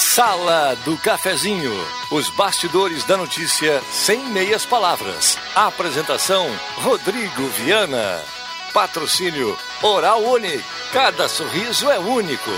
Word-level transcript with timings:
Sala 0.00 0.74
do 0.82 0.96
Cafezinho. 0.96 1.70
Os 2.10 2.30
bastidores 2.30 3.04
da 3.04 3.18
notícia 3.18 3.82
sem 3.92 4.18
meias 4.30 4.64
palavras. 4.64 5.36
Apresentação: 5.54 6.46
Rodrigo 6.76 7.46
Viana. 7.48 8.18
Patrocínio 8.72 9.58
Oral 9.82 10.22
Unique. 10.22 10.64
Cada 10.90 11.28
sorriso 11.28 11.90
é 11.90 11.98
único. 11.98 12.50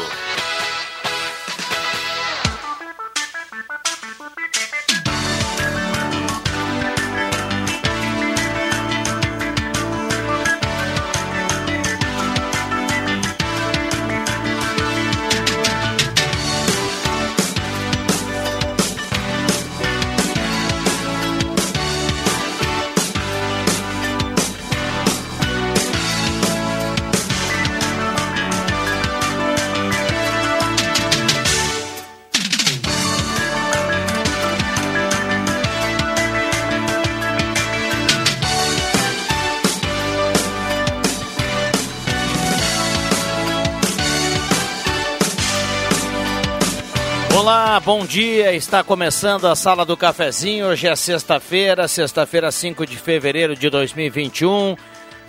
Bom 47.94 48.06
dia. 48.06 48.54
Está 48.54 48.82
começando 48.82 49.46
a 49.46 49.54
Sala 49.54 49.84
do 49.84 49.98
Cafezinho. 49.98 50.68
Hoje 50.68 50.88
é 50.88 50.96
sexta-feira, 50.96 51.86
sexta-feira, 51.86 52.50
5 52.50 52.86
de 52.86 52.96
fevereiro 52.96 53.54
de 53.54 53.68
2021. 53.68 54.74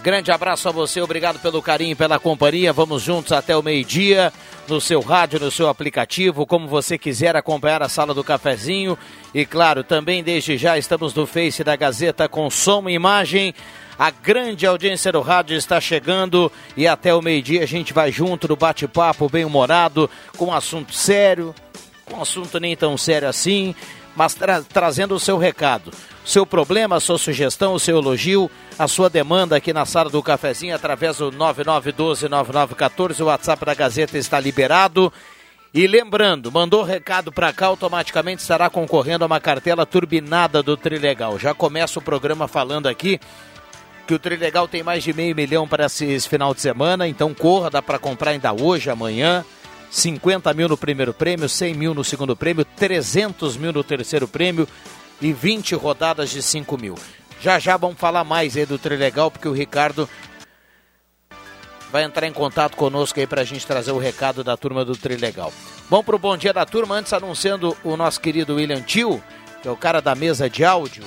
Grande 0.01 0.31
abraço 0.31 0.69
a 0.69 0.71
você, 0.71 1.01
obrigado 1.01 1.39
pelo 1.39 1.61
carinho, 1.61 1.93
pela 1.93 2.17
companhia. 2.17 2.71
Vamos 2.71 3.01
juntos 3.01 3.33
até 3.33 3.55
o 3.57 3.61
meio-dia, 3.61 4.31
no 4.65 4.79
seu 4.79 5.01
rádio, 5.01 5.41
no 5.41 5.51
seu 5.51 5.67
aplicativo, 5.67 6.45
como 6.45 6.65
você 6.69 6.97
quiser 6.97 7.35
acompanhar 7.35 7.83
a 7.83 7.89
Sala 7.89 8.13
do 8.13 8.23
Cafezinho. 8.23 8.97
E 9.33 9.45
claro, 9.45 9.83
também 9.83 10.23
desde 10.23 10.55
já 10.55 10.77
estamos 10.77 11.13
no 11.13 11.25
Face 11.27 11.65
da 11.65 11.75
Gazeta 11.75 12.29
com 12.29 12.49
som 12.49 12.87
e 12.87 12.93
imagem. 12.93 13.53
A 13.99 14.09
grande 14.09 14.65
audiência 14.65 15.11
do 15.11 15.19
rádio 15.19 15.57
está 15.57 15.81
chegando 15.81 16.49
e 16.77 16.87
até 16.87 17.13
o 17.13 17.21
meio-dia 17.21 17.63
a 17.63 17.67
gente 17.67 17.91
vai 17.91 18.09
junto 18.09 18.47
no 18.47 18.55
bate-papo 18.55 19.27
bem 19.27 19.43
humorado, 19.43 20.09
com 20.37 20.53
assunto 20.53 20.93
sério, 20.93 21.53
um 22.11 22.21
assunto 22.21 22.59
nem 22.59 22.75
tão 22.75 22.97
sério 22.97 23.27
assim, 23.27 23.75
mas 24.15 24.33
tra 24.33 24.61
trazendo 24.61 25.15
o 25.15 25.19
seu 25.19 25.37
recado. 25.37 25.91
Seu 26.25 26.45
problema, 26.45 26.99
sua 26.99 27.17
sugestão, 27.17 27.73
o 27.73 27.79
seu 27.79 27.97
elogio, 27.97 28.49
a 28.79 28.87
sua 28.87 29.09
demanda 29.09 29.57
aqui 29.57 29.73
na 29.73 29.85
sala 29.85 30.09
do 30.09 30.23
cafezinho 30.23 30.73
através 30.75 31.17
do 31.17 31.31
99129914, 31.31 33.19
o 33.19 33.25
WhatsApp 33.25 33.65
da 33.65 33.73
Gazeta 33.73 34.17
está 34.17 34.39
liberado. 34.39 35.11
E 35.73 35.87
lembrando, 35.87 36.51
mandou 36.51 36.83
recado 36.83 37.31
para 37.31 37.51
cá, 37.51 37.65
automaticamente 37.65 38.41
estará 38.41 38.69
concorrendo 38.69 39.23
a 39.23 39.27
uma 39.27 39.39
cartela 39.39 39.85
turbinada 39.87 40.61
do 40.61 40.77
Trilegal. 40.77 41.39
Já 41.39 41.53
começa 41.53 41.97
o 41.97 42.01
programa 42.01 42.47
falando 42.47 42.87
aqui 42.87 43.19
que 44.05 44.13
o 44.13 44.19
Trilegal 44.19 44.67
tem 44.67 44.83
mais 44.83 45.03
de 45.03 45.13
meio 45.13 45.35
milhão 45.35 45.67
para 45.67 45.87
esse 45.87 46.29
final 46.29 46.53
de 46.53 46.61
semana, 46.61 47.07
então 47.07 47.33
corra, 47.33 47.71
dá 47.71 47.81
para 47.81 47.97
comprar 47.97 48.31
ainda 48.31 48.53
hoje, 48.53 48.89
amanhã. 48.89 49.43
50 49.93 50.51
mil 50.55 50.67
no 50.67 50.75
primeiro 50.75 51.13
prêmio, 51.13 51.47
100 51.47 51.75
mil 51.75 51.93
no 51.93 52.03
segundo 52.03 52.35
prêmio, 52.35 52.65
300 52.65 53.55
mil 53.57 53.71
no 53.71 53.83
terceiro 53.83 54.27
prêmio 54.27 54.67
e 55.21 55.31
20 55.31 55.75
rodadas 55.75 56.31
de 56.31 56.41
5 56.41 56.75
mil. 56.79 56.95
Já 57.39 57.59
já 57.59 57.77
vamos 57.77 57.99
falar 57.99 58.23
mais 58.23 58.57
aí 58.57 58.65
do 58.65 58.79
Trilegal, 58.79 59.29
porque 59.29 59.47
o 59.47 59.53
Ricardo 59.53 60.09
vai 61.91 62.03
entrar 62.03 62.25
em 62.25 62.33
contato 62.33 62.75
conosco 62.75 63.19
aí 63.19 63.27
para 63.27 63.41
a 63.41 63.45
gente 63.45 63.67
trazer 63.67 63.91
o 63.91 63.99
recado 63.99 64.43
da 64.43 64.57
turma 64.57 64.83
do 64.83 64.97
Trilegal. 64.97 65.53
Vamos 65.87 66.07
para 66.07 66.15
o 66.15 66.19
bom 66.19 66.35
dia 66.35 66.51
da 66.51 66.65
turma, 66.65 66.95
antes 66.95 67.13
anunciando 67.13 67.77
o 67.83 67.95
nosso 67.95 68.19
querido 68.19 68.55
William 68.55 68.81
Tio, 68.81 69.23
que 69.61 69.67
é 69.67 69.71
o 69.71 69.77
cara 69.77 70.01
da 70.01 70.15
mesa 70.15 70.49
de 70.49 70.65
áudio. 70.65 71.03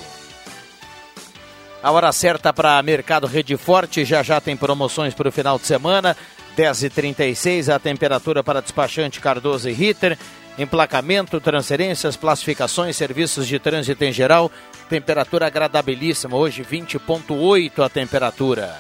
A 1.83 1.91
hora 1.91 2.13
certa 2.13 2.53
para 2.53 2.81
Mercado 2.85 3.27
Rede 3.27 3.57
Forte, 3.57 4.05
já 4.05 4.23
já 4.23 4.41
tem 4.41 4.57
promoções 4.57 5.13
para 5.13 5.29
o 5.29 5.33
final 5.33 5.59
de 5.59 5.67
semana. 5.67 6.17
10h36, 6.57 7.73
a 7.73 7.79
temperatura 7.79 8.43
para 8.43 8.63
despachante 8.63 9.21
Cardoso 9.21 9.69
e 9.69 9.73
Ritter. 9.73 10.19
Emplacamento, 10.59 11.39
transferências, 11.39 12.17
classificações, 12.17 12.97
serviços 12.97 13.47
de 13.47 13.59
trânsito 13.59 14.03
em 14.03 14.13
geral. 14.13 14.51
Temperatura 14.89 15.47
agradabilíssima, 15.47 16.35
hoje 16.35 16.63
20,8 16.63 17.85
a 17.85 17.89
temperatura. 17.91 18.75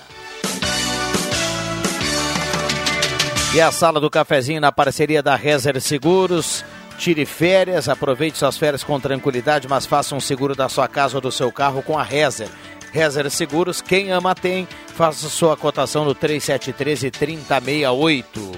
E 3.54 3.60
a 3.60 3.70
sala 3.70 4.00
do 4.00 4.10
cafezinho 4.10 4.60
na 4.60 4.72
parceria 4.72 5.22
da 5.22 5.36
Rezer 5.36 5.80
Seguros. 5.80 6.64
Tire 6.98 7.26
férias, 7.26 7.90
aproveite 7.90 8.38
suas 8.38 8.56
férias 8.56 8.82
com 8.82 8.98
tranquilidade, 8.98 9.68
mas 9.68 9.84
faça 9.84 10.14
um 10.14 10.20
seguro 10.20 10.54
da 10.54 10.66
sua 10.68 10.88
casa 10.88 11.18
ou 11.18 11.20
do 11.20 11.30
seu 11.30 11.52
carro 11.52 11.82
com 11.82 11.98
a 11.98 12.02
Rezer. 12.02 12.48
Rezer 12.96 13.30
Seguros, 13.30 13.82
quem 13.82 14.10
ama 14.10 14.34
tem. 14.34 14.66
Faça 14.86 15.28
sua 15.28 15.54
cotação 15.54 16.06
no 16.06 16.14
3713 16.14 17.10
3068. 17.10 18.52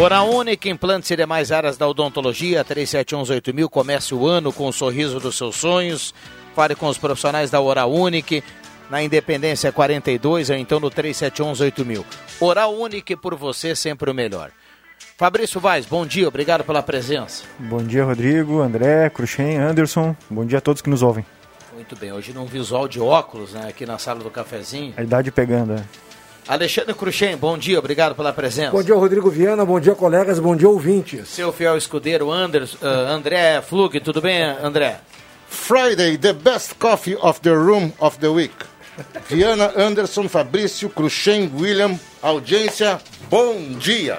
Hora 0.00 0.22
Única, 0.22 0.68
implantes 0.68 1.08
e 1.12 1.16
demais 1.16 1.52
áreas 1.52 1.76
da 1.76 1.86
odontologia, 1.86 2.64
37118000, 2.64 3.68
comece 3.68 4.14
o 4.14 4.26
ano 4.26 4.52
com 4.52 4.66
o 4.66 4.72
sorriso 4.72 5.20
dos 5.20 5.36
seus 5.36 5.54
sonhos. 5.54 6.12
Fale 6.56 6.74
com 6.74 6.88
os 6.88 6.98
profissionais 6.98 7.52
da 7.52 7.60
Hora 7.60 7.86
Única, 7.86 8.42
na 8.90 9.00
Independência 9.00 9.70
42 9.70 10.50
ou 10.50 10.56
então 10.56 10.80
no 10.80 10.90
37118000. 10.90 12.04
Hora 12.40 12.66
Única, 12.66 13.16
por 13.16 13.36
você, 13.36 13.76
sempre 13.76 14.10
o 14.10 14.14
melhor. 14.14 14.50
Fabrício 15.16 15.60
Vaz, 15.60 15.86
bom 15.86 16.04
dia, 16.04 16.26
obrigado 16.26 16.64
pela 16.64 16.82
presença. 16.82 17.44
Bom 17.60 17.84
dia, 17.84 18.04
Rodrigo, 18.04 18.60
André, 18.60 19.08
Cruxem, 19.08 19.56
Anderson. 19.56 20.16
Bom 20.28 20.44
dia 20.44 20.58
a 20.58 20.60
todos 20.60 20.82
que 20.82 20.90
nos 20.90 21.00
ouvem. 21.00 21.24
Muito 21.74 21.96
bem, 21.96 22.12
hoje 22.12 22.32
num 22.32 22.44
visual 22.44 22.86
de 22.86 23.00
óculos, 23.00 23.52
né, 23.52 23.68
aqui 23.68 23.86
na 23.86 23.98
sala 23.98 24.20
do 24.20 24.30
cafezinho. 24.30 24.92
A 24.96 25.02
idade 25.02 25.30
pegando, 25.32 25.72
é. 25.72 25.84
Alexandre 26.46 26.92
Cruxem, 26.92 27.36
bom 27.36 27.56
dia, 27.56 27.78
obrigado 27.78 28.14
pela 28.14 28.32
presença. 28.32 28.72
Bom 28.72 28.82
dia, 28.82 28.94
Rodrigo 28.94 29.30
Viana, 29.30 29.64
bom 29.64 29.80
dia, 29.80 29.94
colegas, 29.94 30.38
bom 30.38 30.54
dia, 30.54 30.68
ouvintes. 30.68 31.28
Seu 31.28 31.52
fiel 31.52 31.76
escudeiro, 31.76 32.30
Anders, 32.30 32.74
uh, 32.74 32.86
André 33.08 33.62
Flug, 33.62 33.98
tudo 34.00 34.20
bem, 34.20 34.42
André? 34.42 34.96
Friday, 35.48 36.18
the 36.18 36.32
best 36.32 36.74
coffee 36.78 37.16
of 37.20 37.40
the 37.40 37.52
room 37.54 37.92
of 38.00 38.18
the 38.18 38.28
week. 38.28 38.54
Viana, 39.28 39.72
Anderson, 39.76 40.28
Fabrício, 40.28 40.90
Cruxem, 40.90 41.50
William, 41.54 41.98
audiência, 42.22 43.00
bom 43.30 43.56
dia. 43.78 44.18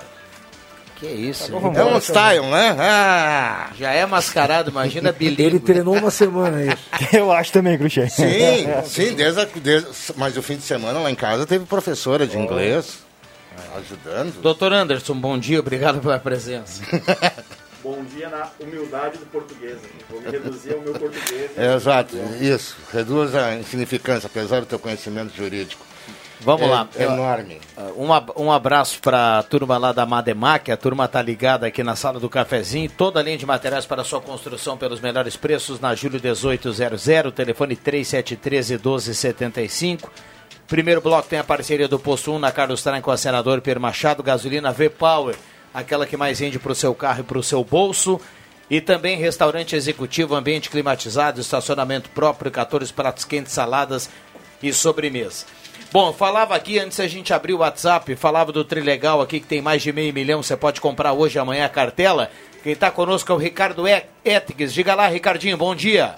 Que 1.03 1.09
isso, 1.09 1.51
tá 1.51 1.81
É 1.81 1.83
um 1.83 1.97
style, 1.99 2.45
né? 2.45 2.77
Ah. 2.79 3.71
Já 3.77 3.91
é 3.91 4.05
mascarado, 4.05 4.69
imagina 4.69 5.11
bilíngue. 5.13 5.43
Ele 5.43 5.59
treinou 5.59 5.97
uma 5.97 6.09
semana 6.09 6.63
isso. 6.63 6.77
Eu 7.11 7.29
acho 7.29 7.51
também, 7.51 7.77
Cruxem. 7.77 8.07
Sim, 8.07 8.67
sim, 8.85 9.13
desde, 9.13 9.41
a, 9.41 9.45
desde, 9.45 9.89
mas 10.15 10.37
o 10.37 10.41
fim 10.41 10.55
de 10.55 10.63
semana 10.63 10.99
lá 10.99 11.11
em 11.11 11.15
casa 11.15 11.45
teve 11.45 11.65
professora 11.65 12.25
de 12.25 12.37
inglês 12.37 12.99
ajudando. 13.75 14.41
Doutor 14.41 14.71
Anderson, 14.71 15.15
bom 15.15 15.37
dia, 15.37 15.59
obrigado 15.59 15.99
pela 15.99 16.17
presença. 16.17 16.81
bom 17.83 18.01
dia 18.05 18.29
na 18.29 18.49
humildade 18.57 19.17
do 19.17 19.25
português. 19.25 19.79
Vou 20.09 20.21
me 20.21 20.31
reduzir 20.31 20.73
ao 20.73 20.79
meu 20.79 20.93
português. 20.93 21.51
É, 21.57 21.75
exato, 21.75 22.15
isso. 22.39 22.77
Reduz 22.93 23.35
a 23.35 23.55
insignificância, 23.55 24.27
apesar 24.27 24.61
do 24.61 24.67
teu 24.67 24.79
conhecimento 24.79 25.35
jurídico. 25.35 25.85
Vamos 26.43 26.67
é, 26.67 26.71
lá. 26.71 26.87
Enorme. 26.97 27.61
Um, 27.95 28.43
um 28.43 28.51
abraço 28.51 28.99
para 29.01 29.39
a 29.39 29.43
turma 29.43 29.77
lá 29.77 29.91
da 29.91 30.05
Mademac, 30.05 30.71
a 30.71 30.77
turma 30.77 31.07
tá 31.07 31.21
ligada 31.21 31.67
aqui 31.67 31.83
na 31.83 31.95
sala 31.95 32.19
do 32.19 32.29
cafezinho. 32.29 32.89
Toda 32.89 33.19
a 33.19 33.23
linha 33.23 33.37
de 33.37 33.45
materiais 33.45 33.85
para 33.85 34.03
sua 34.03 34.19
construção 34.21 34.77
pelos 34.77 34.99
melhores 34.99 35.37
preços 35.37 35.79
na 35.79 35.95
Júlio 35.95 36.19
1800, 36.21 37.33
telefone 37.33 37.75
3713 37.75 38.73
1275. 38.73 40.11
Primeiro 40.67 41.01
bloco 41.01 41.27
tem 41.27 41.39
a 41.39 41.43
parceria 41.43 41.87
do 41.87 41.99
Posto 41.99 42.31
1 42.33 42.39
na 42.39 42.51
Carlos 42.51 42.81
Traem 42.81 43.01
com 43.01 43.11
a 43.11 43.17
senador 43.17 43.61
Pierre 43.61 43.79
Machado, 43.79 44.23
gasolina 44.23 44.71
V-Power, 44.71 45.35
aquela 45.73 46.05
que 46.05 46.17
mais 46.17 46.39
rende 46.39 46.59
para 46.59 46.71
o 46.71 46.75
seu 46.75 46.93
carro 46.95 47.21
e 47.21 47.23
para 47.23 47.37
o 47.37 47.43
seu 47.43 47.63
bolso. 47.63 48.19
E 48.69 48.81
também 48.81 49.17
restaurante 49.17 49.75
executivo, 49.75 50.35
ambiente 50.35 50.69
climatizado, 50.69 51.39
estacionamento 51.39 52.09
próprio, 52.09 52.49
14 52.49 52.91
pratos 52.91 53.25
quentes, 53.25 53.51
saladas 53.51 54.09
e 54.63 54.73
sobremesa. 54.73 55.45
Bom, 55.93 56.11
falava 56.11 56.55
aqui 56.55 56.79
antes 56.79 56.99
a 56.99 57.05
gente 57.05 57.35
abrir 57.35 57.53
o 57.53 57.59
WhatsApp, 57.59 58.15
falava 58.15 58.51
do 58.51 58.65
Trilegal 58.65 59.21
aqui 59.21 59.39
que 59.39 59.45
tem 59.45 59.61
mais 59.61 59.83
de 59.83 59.93
meio 59.93 60.11
milhão, 60.11 60.41
você 60.41 60.57
pode 60.57 60.81
comprar 60.81 61.13
hoje 61.13 61.37
amanhã 61.37 61.65
a 61.65 61.69
cartela. 61.69 62.31
Quem 62.63 62.73
está 62.73 62.89
conosco 62.89 63.31
é 63.31 63.35
o 63.35 63.37
Ricardo 63.37 63.83
Etigues. 64.25 64.73
Diga 64.73 64.95
lá, 64.95 65.07
Ricardinho, 65.07 65.55
bom 65.55 65.75
dia. 65.75 66.15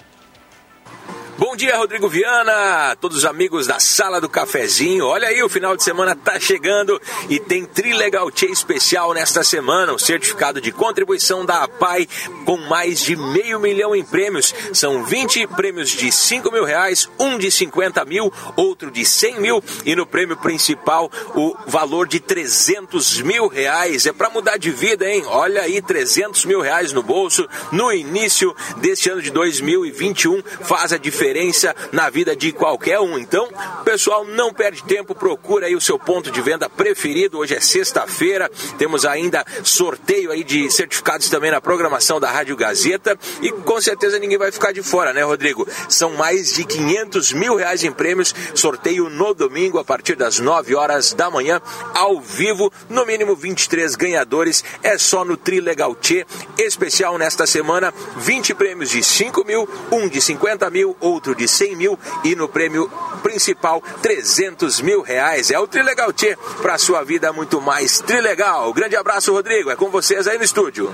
Bom 1.38 1.54
dia, 1.54 1.76
Rodrigo 1.76 2.08
Viana, 2.08 2.96
todos 2.98 3.18
os 3.18 3.24
amigos 3.26 3.66
da 3.66 3.78
Sala 3.78 4.22
do 4.22 4.28
Cafezinho. 4.28 5.04
Olha 5.04 5.28
aí, 5.28 5.42
o 5.42 5.50
final 5.50 5.76
de 5.76 5.82
semana 5.82 6.16
tá 6.16 6.40
chegando 6.40 6.98
e 7.28 7.38
tem 7.38 7.66
Trilegal 7.66 8.30
Tia 8.30 8.50
especial 8.50 9.12
nesta 9.12 9.44
semana, 9.44 9.92
o 9.92 9.96
um 9.96 9.98
certificado 9.98 10.62
de 10.62 10.72
contribuição 10.72 11.44
da 11.44 11.64
APAI 11.64 12.08
com 12.46 12.56
mais 12.56 13.00
de 13.00 13.16
meio 13.16 13.60
milhão 13.60 13.94
em 13.94 14.02
prêmios. 14.02 14.54
São 14.72 15.04
20 15.04 15.46
prêmios 15.48 15.90
de 15.90 16.10
5 16.10 16.50
mil 16.50 16.64
reais, 16.64 17.06
um 17.18 17.36
de 17.36 17.50
50 17.50 18.02
mil, 18.06 18.32
outro 18.56 18.90
de 18.90 19.04
100 19.04 19.38
mil 19.38 19.62
e 19.84 19.94
no 19.94 20.06
prêmio 20.06 20.38
principal 20.38 21.10
o 21.34 21.54
valor 21.66 22.08
de 22.08 22.18
300 22.18 23.20
mil 23.20 23.46
reais. 23.46 24.06
É 24.06 24.12
para 24.12 24.30
mudar 24.30 24.56
de 24.56 24.70
vida, 24.70 25.06
hein? 25.06 25.22
Olha 25.26 25.60
aí, 25.60 25.82
300 25.82 26.46
mil 26.46 26.62
reais 26.62 26.92
no 26.92 27.02
bolso 27.02 27.46
no 27.70 27.92
início 27.92 28.56
deste 28.78 29.10
ano 29.10 29.20
de 29.20 29.30
2021 29.30 30.42
faz 30.62 30.94
a 30.94 30.96
diferença 30.96 31.25
diferença 31.26 31.74
na 31.90 32.08
vida 32.08 32.36
de 32.36 32.52
qualquer 32.52 33.00
um. 33.00 33.18
Então, 33.18 33.48
pessoal, 33.84 34.24
não 34.24 34.52
perde 34.54 34.84
tempo, 34.84 35.14
procura 35.14 35.66
aí 35.66 35.74
o 35.74 35.80
seu 35.80 35.98
ponto 35.98 36.30
de 36.30 36.40
venda 36.40 36.70
preferido. 36.70 37.38
Hoje 37.38 37.54
é 37.56 37.60
sexta-feira, 37.60 38.48
temos 38.78 39.04
ainda 39.04 39.44
sorteio 39.64 40.30
aí 40.30 40.44
de 40.44 40.70
certificados 40.70 41.28
também 41.28 41.50
na 41.50 41.60
programação 41.60 42.20
da 42.20 42.30
Rádio 42.30 42.56
Gazeta 42.56 43.18
e 43.42 43.50
com 43.50 43.80
certeza 43.80 44.18
ninguém 44.18 44.38
vai 44.38 44.52
ficar 44.52 44.72
de 44.72 44.82
fora, 44.82 45.12
né, 45.12 45.22
Rodrigo? 45.22 45.66
São 45.88 46.12
mais 46.12 46.54
de 46.54 46.64
500 46.64 47.32
mil 47.32 47.56
reais 47.56 47.82
em 47.82 47.90
prêmios, 47.90 48.32
sorteio 48.54 49.08
no 49.08 49.34
domingo 49.34 49.78
a 49.78 49.84
partir 49.84 50.14
das 50.14 50.38
9 50.38 50.76
horas 50.76 51.12
da 51.12 51.28
manhã, 51.28 51.60
ao 51.92 52.20
vivo, 52.20 52.72
no 52.88 53.04
mínimo 53.04 53.34
23 53.34 53.96
ganhadores, 53.96 54.62
é 54.82 54.96
só 54.96 55.24
no 55.24 55.36
Trilegal 55.36 55.94
Tchê, 55.96 56.24
especial 56.58 57.18
nesta 57.18 57.46
semana, 57.46 57.92
20 58.16 58.54
prêmios 58.54 58.90
de 58.90 59.02
5 59.02 59.44
mil, 59.44 59.68
um 59.90 60.08
de 60.08 60.20
50 60.20 60.70
mil 60.70 60.96
ou 61.00 61.15
outro 61.16 61.34
de 61.34 61.48
100 61.48 61.76
mil 61.76 61.98
e 62.24 62.34
no 62.34 62.48
prêmio 62.48 62.88
principal 63.22 63.82
300 64.02 64.80
mil 64.80 65.02
reais. 65.02 65.50
É 65.50 65.58
o 65.58 65.66
Trilegal 65.66 66.12
Tchê 66.12 66.36
para 66.62 66.78
sua 66.78 67.02
vida 67.02 67.32
muito 67.32 67.60
mais 67.60 68.00
Trilegal. 68.00 68.72
Grande 68.72 68.96
abraço, 68.96 69.32
Rodrigo. 69.32 69.70
É 69.70 69.76
com 69.76 69.90
vocês 69.90 70.28
aí 70.28 70.38
no 70.38 70.44
estúdio. 70.44 70.92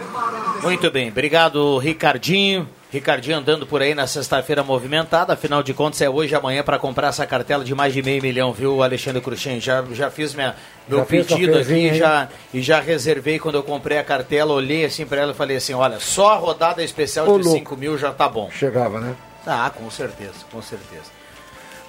Muito 0.63 0.91
bem, 0.91 1.09
obrigado, 1.09 1.77
Ricardinho. 1.79 2.69
Ricardinho 2.93 3.39
andando 3.39 3.67
por 3.67 3.81
aí 3.81 3.95
na 3.95 4.07
sexta-feira 4.07 4.63
movimentada, 4.63 5.33
afinal 5.33 5.63
de 5.63 5.73
contas 5.73 6.03
é 6.03 6.11
hoje 6.11 6.35
e 6.35 6.37
amanhã 6.37 6.63
para 6.63 6.79
comprar 6.79 7.09
essa 7.09 7.27
cartela 7.27 7.65
de 7.65 7.75
mais 7.75 7.95
de 7.95 8.03
meio 8.03 8.21
milhão, 8.21 8.53
viu, 8.53 8.83
Alexandre 8.83 9.23
Cruxem? 9.23 9.59
Já, 9.59 9.83
já 9.93 10.11
fiz 10.11 10.35
minha, 10.35 10.55
meu 10.87 10.99
já 10.99 11.05
pedido 11.07 11.57
aqui 11.57 11.89
e 11.89 11.95
já, 11.95 12.29
e 12.53 12.61
já 12.61 12.81
reservei 12.81 13.39
quando 13.39 13.55
eu 13.55 13.63
comprei 13.63 13.97
a 13.97 14.05
cartela, 14.05 14.53
olhei 14.53 14.85
assim 14.85 15.07
para 15.07 15.23
ela 15.23 15.33
e 15.33 15.35
falei 15.35 15.57
assim, 15.57 15.73
olha, 15.73 15.99
só 16.01 16.33
a 16.33 16.37
rodada 16.37 16.85
especial 16.85 17.27
Ô, 17.27 17.39
de 17.39 17.49
5 17.49 17.75
mil 17.79 17.97
já 17.97 18.13
tá 18.13 18.29
bom. 18.29 18.51
Chegava, 18.51 19.01
né? 19.01 19.17
Ah, 19.47 19.71
com 19.71 19.91
certeza, 19.91 20.45
com 20.51 20.63
certeza. 20.63 21.11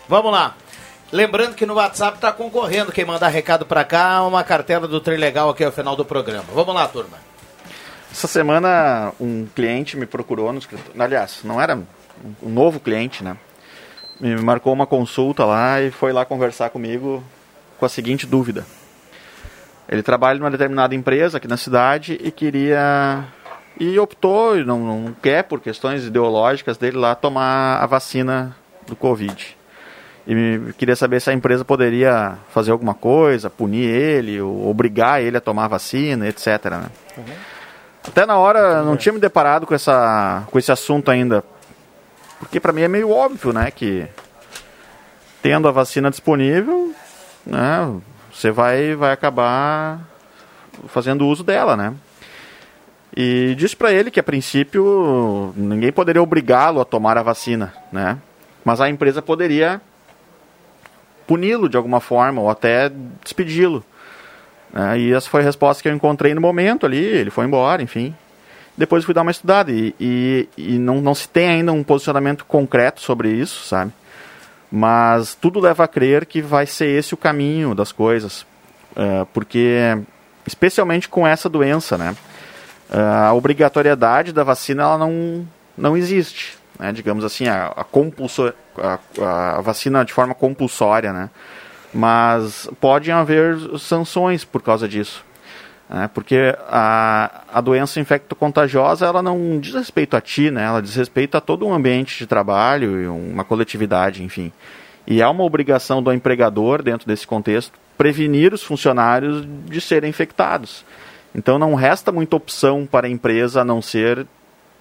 Vamos 0.08 0.32
lá. 0.32 0.56
Lembrando 1.12 1.56
que 1.56 1.66
no 1.66 1.76
WhatsApp 1.76 2.18
está 2.18 2.32
concorrendo. 2.32 2.92
Quem 2.92 3.06
mandar 3.06 3.28
recado 3.28 3.66
para 3.66 3.84
cá, 3.84 4.24
uma 4.24 4.44
cartela 4.44 4.88
do 4.88 5.00
Trilegal 5.00 5.50
aqui 5.50 5.64
ao 5.64 5.72
final 5.72 5.96
do 5.96 6.04
programa. 6.04 6.46
Vamos 6.54 6.74
lá, 6.74 6.88
turma. 6.88 7.18
Essa 8.12 8.28
semana 8.28 9.14
um 9.20 9.46
cliente 9.56 9.96
me 9.96 10.06
procurou 10.06 10.52
no 10.52 10.60
escritório. 10.60 11.02
Aliás, 11.02 11.42
não 11.44 11.62
era 11.62 11.80
um 12.42 12.50
novo 12.50 12.80
cliente, 12.80 13.24
né? 13.24 13.38
Me 14.20 14.36
marcou 14.38 14.74
uma 14.74 14.88
consulta 14.88 15.46
lá 15.46 15.82
e 15.82 15.92
foi 15.92 16.14
lá 16.14 16.26
conversar 16.26 16.70
comigo 16.70 17.24
com 17.80 17.86
a 17.86 17.90
seguinte 17.90 18.26
dúvida. 18.26 18.66
Ele 19.90 20.02
trabalha 20.02 20.40
numa 20.40 20.50
determinada 20.50 20.96
empresa 20.96 21.38
aqui 21.38 21.48
na 21.48 21.58
cidade 21.58 22.18
e 22.22 22.32
queria 22.32 23.26
e 23.80 23.98
optou, 24.00 24.56
não, 24.58 24.80
não 24.80 25.14
quer, 25.22 25.44
por 25.44 25.60
questões 25.60 26.06
ideológicas 26.06 26.78
dele 26.78 26.98
lá, 26.98 27.16
tomar 27.16 27.78
a 27.82 27.86
vacina 27.86 28.56
do 28.88 28.96
Covid. 28.96 29.58
E 30.26 30.74
queria 30.78 30.96
saber 30.96 31.20
se 31.20 31.30
a 31.30 31.34
empresa 31.34 31.66
poderia 31.66 32.38
fazer 32.54 32.72
alguma 32.72 32.94
coisa, 32.94 33.50
punir 33.50 33.90
ele, 33.90 34.40
ou 34.40 34.70
obrigar 34.70 35.22
ele 35.22 35.38
a 35.38 35.42
tomar 35.42 35.66
a 35.66 35.70
vacina, 35.70 36.28
etc. 36.28 36.48
Né? 36.66 36.86
Uhum. 37.18 37.24
Até 38.08 38.26
na 38.26 38.38
hora 38.38 38.84
não 38.84 38.96
tinha 38.96 39.12
me 39.12 39.20
deparado 39.20 39.66
com, 39.66 39.74
essa, 39.74 40.44
com 40.50 40.60
esse 40.60 40.72
assunto 40.72 41.12
ainda. 41.12 41.44
Porque 42.40 42.60
para 42.60 42.72
mim 42.72 42.82
é 42.82 42.88
meio 42.88 43.10
óbvio, 43.10 43.54
né, 43.54 43.72
que 43.72 44.06
tendo 45.42 45.68
a 45.68 45.72
vacina 45.72 46.10
disponível, 46.10 46.94
né, 47.46 47.94
você 48.32 48.52
vai, 48.52 48.96
vai 48.96 49.12
acabar 49.12 50.00
fazendo 50.88 51.28
uso 51.28 51.44
dela, 51.44 51.78
né? 51.78 51.94
E 53.16 53.54
disse 53.56 53.76
para 53.76 53.92
ele 53.92 54.10
que 54.10 54.20
a 54.20 54.24
princípio 54.24 55.54
ninguém 55.56 55.92
poderia 55.92 56.22
obrigá-lo 56.22 56.82
a 56.82 56.86
tomar 56.86 57.18
a 57.18 57.24
vacina, 57.24 57.74
né? 57.92 58.18
Mas 58.66 58.82
a 58.82 58.90
empresa 58.90 59.22
poderia 59.22 59.80
puni-lo 61.28 61.70
de 61.70 61.78
alguma 61.78 62.00
forma 62.00 62.42
ou 62.42 62.50
até 62.50 62.92
despedi-lo. 63.24 63.84
Né? 64.74 65.00
E 65.00 65.14
essa 65.14 65.30
foi 65.30 65.42
a 65.42 65.44
resposta 65.44 65.84
que 65.84 65.88
eu 65.88 65.94
encontrei 65.94 66.34
no 66.34 66.42
momento 66.42 66.86
ali. 66.86 67.04
Ele 67.04 67.30
foi 67.30 67.46
embora, 67.46 67.84
enfim. 67.84 68.16
Depois 68.76 69.06
fui 69.06 69.14
dar 69.14 69.22
uma 69.22 69.32
estudada 69.32 69.72
e, 69.72 69.94
e, 70.00 70.50
e 70.58 70.80
não, 70.80 71.00
não 71.00 71.14
se 71.14 71.30
tem 71.30 71.48
ainda 71.48 71.72
um 71.72 71.84
posicionamento 71.84 72.44
concreto 72.46 73.02
sobre 73.02 73.30
isso, 73.30 73.68
sabe? 73.68 73.92
Mas 74.72 75.36
tudo 75.36 75.60
leva 75.60 75.84
a 75.84 75.88
crer 75.88 76.26
que 76.26 76.42
vai 76.42 76.66
ser 76.66 76.88
esse 76.88 77.14
o 77.14 77.18
caminho 77.18 77.76
das 77.76 77.92
coisas, 77.92 78.42
uh, 78.94 79.28
porque 79.32 79.96
especialmente 80.48 81.08
com 81.08 81.28
essa 81.28 81.48
doença, 81.48 81.96
né? 81.96 82.16
A 82.92 83.34
obrigatoriedade 83.34 84.32
da 84.32 84.44
vacina 84.44 84.84
ela 84.84 84.98
não, 84.98 85.48
não 85.78 85.98
existe. 85.98 86.58
Né? 86.80 86.92
Digamos 86.92 87.24
assim, 87.24 87.48
a, 87.48 87.74
a, 87.76 89.00
a, 89.22 89.58
a, 89.58 89.62
vacina 89.62 90.04
de 90.04 90.14
forma 90.14 90.34
compulsória, 90.34 91.14
né? 91.14 91.30
mas 91.94 92.70
podem 92.82 93.14
haver 93.14 93.58
sanções 93.80 94.44
por 94.44 94.62
causa 94.62 94.88
disso. 94.88 95.24
Né? 95.90 96.10
Porque 96.14 96.56
a, 96.68 97.44
a 97.54 97.62
doença 97.62 98.00
infecto-contagiosa 98.00 99.06
ela 99.06 99.22
não 99.22 99.60
diz 99.60 99.74
respeito 99.74 100.18
a 100.18 100.22
ti, 100.22 100.50
né? 100.50 100.64
ela 100.64 100.82
diz 100.82 100.96
respeito 100.96 101.38
a 101.38 101.42
todo 101.42 101.66
um 101.66 101.74
ambiente 101.74 102.18
de 102.18 102.28
trabalho 102.28 103.02
e 103.02 103.08
uma 103.08 103.44
coletividade, 103.44 104.24
enfim. 104.24 104.52
E 105.06 105.22
há 105.22 105.30
uma 105.30 105.44
obrigação 105.44 106.02
do 106.02 106.12
empregador, 106.14 106.82
dentro 106.82 107.08
desse 107.08 107.28
contexto, 107.28 107.78
prevenir 107.98 108.54
os 108.54 108.64
funcionários 108.64 109.46
de 109.66 109.80
serem 109.82 110.10
infectados. 110.10 110.86
Então 111.36 111.58
não 111.58 111.74
resta 111.74 112.12
muita 112.12 112.36
opção 112.36 112.88
para 112.90 113.08
a 113.08 113.10
empresa 113.10 113.62
a 113.62 113.66
não 113.66 113.82
ser 113.82 114.28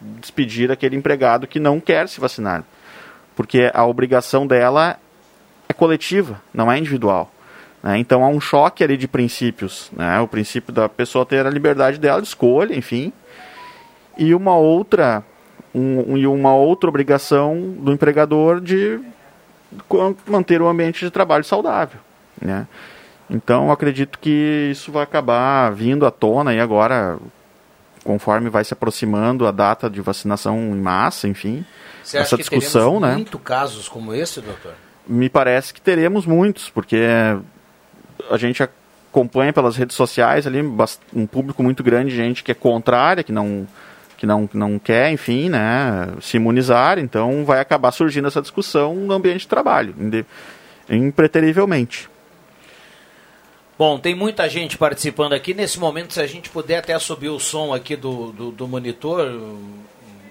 despedir 0.01 0.71
aquele 0.71 0.97
empregado 0.97 1.47
que 1.47 1.61
não 1.61 1.81
quer 1.81 2.09
se 2.09 2.21
vacinar. 2.21 2.65
Porque 3.35 3.71
a 3.73 3.87
obrigação 3.87 4.47
dela 4.47 4.99
é 5.69 5.73
coletiva, 5.73 6.41
não 6.53 6.71
é 6.71 6.79
individual. 6.79 7.33
Né? 7.83 7.99
Então 7.99 8.23
há 8.23 8.29
um 8.29 8.41
choque 8.41 8.85
ali 8.85 8.97
de 8.97 9.09
princípios. 9.09 9.91
Né? 9.93 10.21
O 10.21 10.29
princípio 10.29 10.73
da 10.73 10.89
pessoa 10.89 11.25
ter 11.25 11.47
a 11.47 11.51
liberdade 11.51 11.99
dela 11.99 12.21
de 12.21 12.29
escolha, 12.29 12.77
enfim. 12.77 13.13
E 14.19 14.35
uma 14.35 14.55
outra, 14.55 15.25
um, 15.75 16.17
e 16.17 16.27
uma 16.27 16.55
outra 16.55 16.89
obrigação 16.89 17.75
do 17.79 17.93
empregador 17.93 18.61
de 18.61 19.01
manter 20.27 20.61
o 20.61 20.69
ambiente 20.69 21.05
de 21.05 21.11
trabalho 21.11 21.45
saudável. 21.45 21.99
Né? 22.41 22.67
Então 23.33 23.73
acredito 23.73 24.19
que 24.19 24.69
isso 24.71 24.93
vai 24.93 25.03
acabar 25.03 25.73
vindo 25.73 26.05
à 26.05 26.11
tona 26.11 26.53
e 26.53 26.61
agora, 26.61 27.19
conforme 28.05 28.51
vai 28.51 28.63
se 28.63 28.75
aproximando 28.75 29.47
a 29.47 29.51
data 29.51 29.89
de 29.89 30.03
vacinação 30.03 30.59
em 30.59 30.81
massa, 30.81 31.27
enfim. 31.27 31.65
Você 32.05 32.19
essa 32.19 32.37
discussão, 32.37 33.01
né? 33.01 33.15
Muito 33.15 33.39
casos 33.39 33.89
como 33.89 34.13
esse, 34.13 34.43
doutor? 34.43 34.75
Me 35.09 35.31
parece 35.31 35.73
que 35.73 35.81
teremos 35.81 36.27
muitos, 36.27 36.69
porque 36.69 37.07
a 38.31 38.37
gente 38.37 38.63
acompanha 38.63 39.53
pelas 39.53 39.77
redes 39.77 39.97
sociais 39.97 40.47
ali 40.47 40.61
um 41.15 41.27
público 41.27 41.63
muito 41.63 41.83
grande 41.83 42.11
de 42.11 42.17
gente 42.17 42.45
que 42.45 42.53
é 42.53 42.55
contrária, 42.55 43.25
que 43.25 43.33
não 43.33 43.67
que 44.19 44.27
não, 44.27 44.49
não 44.53 44.79
quer, 44.79 45.11
enfim, 45.11 45.49
né, 45.49 46.07
se 46.21 46.37
imunizar, 46.37 46.97
então 46.97 47.45
vai 47.45 47.59
acabar 47.59 47.91
surgindo 47.91 48.29
essa 48.29 48.41
discussão 48.41 48.95
no 48.95 49.13
ambiente 49.13 49.41
de 49.41 49.49
trabalho, 49.49 49.93
impreterivelmente. 50.89 52.09
Bom, 53.83 53.99
tem 53.99 54.15
muita 54.15 54.49
gente 54.49 54.79
participando 54.79 55.33
aqui. 55.33 55.53
Nesse 55.53 55.77
momento, 55.77 56.15
se 56.15 56.21
a 56.21 56.27
gente 56.29 56.49
puder 56.49 56.79
até 56.79 56.97
subir 57.01 57.31
o 57.31 57.41
som 57.41 57.75
aqui 57.75 57.97
do, 57.97 58.31
do, 58.31 58.53
do 58.53 58.69
monitor, 58.69 59.27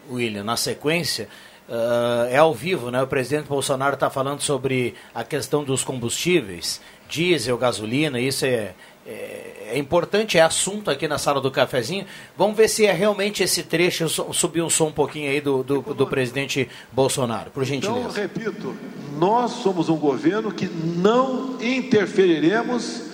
William, 0.09 0.41
na 0.41 0.55
sequência, 0.55 1.27
uh, 1.67 2.29
é 2.29 2.37
ao 2.37 2.53
vivo, 2.53 2.89
né? 2.89 3.03
O 3.03 3.07
presidente 3.07 3.49
Bolsonaro 3.49 3.95
está 3.95 4.09
falando 4.09 4.39
sobre 4.39 4.95
a 5.13 5.25
questão 5.25 5.65
dos 5.65 5.83
combustíveis, 5.83 6.79
diesel, 7.09 7.57
gasolina, 7.57 8.21
isso 8.21 8.45
é, 8.45 8.73
é, 9.05 9.71
é, 9.71 9.77
importante, 9.77 10.37
é 10.37 10.41
assunto 10.41 10.89
aqui 10.89 11.05
na 11.05 11.17
sala 11.17 11.41
do 11.41 11.51
cafezinho. 11.51 12.05
Vamos 12.37 12.55
ver 12.55 12.69
se 12.69 12.85
é 12.85 12.93
realmente 12.93 13.43
esse 13.43 13.63
trecho, 13.63 14.07
subir 14.07 14.61
um 14.61 14.69
som 14.69 14.87
um 14.87 14.93
pouquinho 14.93 15.29
aí 15.29 15.41
do, 15.41 15.61
do, 15.61 15.81
do 15.81 16.07
presidente 16.07 16.69
Bolsonaro, 16.89 17.51
por 17.51 17.65
gentileza. 17.65 17.99
Então, 17.99 18.11
repito, 18.13 18.73
nós 19.17 19.51
somos 19.51 19.89
um 19.89 19.97
governo 19.97 20.53
que 20.53 20.67
não 20.67 21.61
interferiremos 21.61 23.10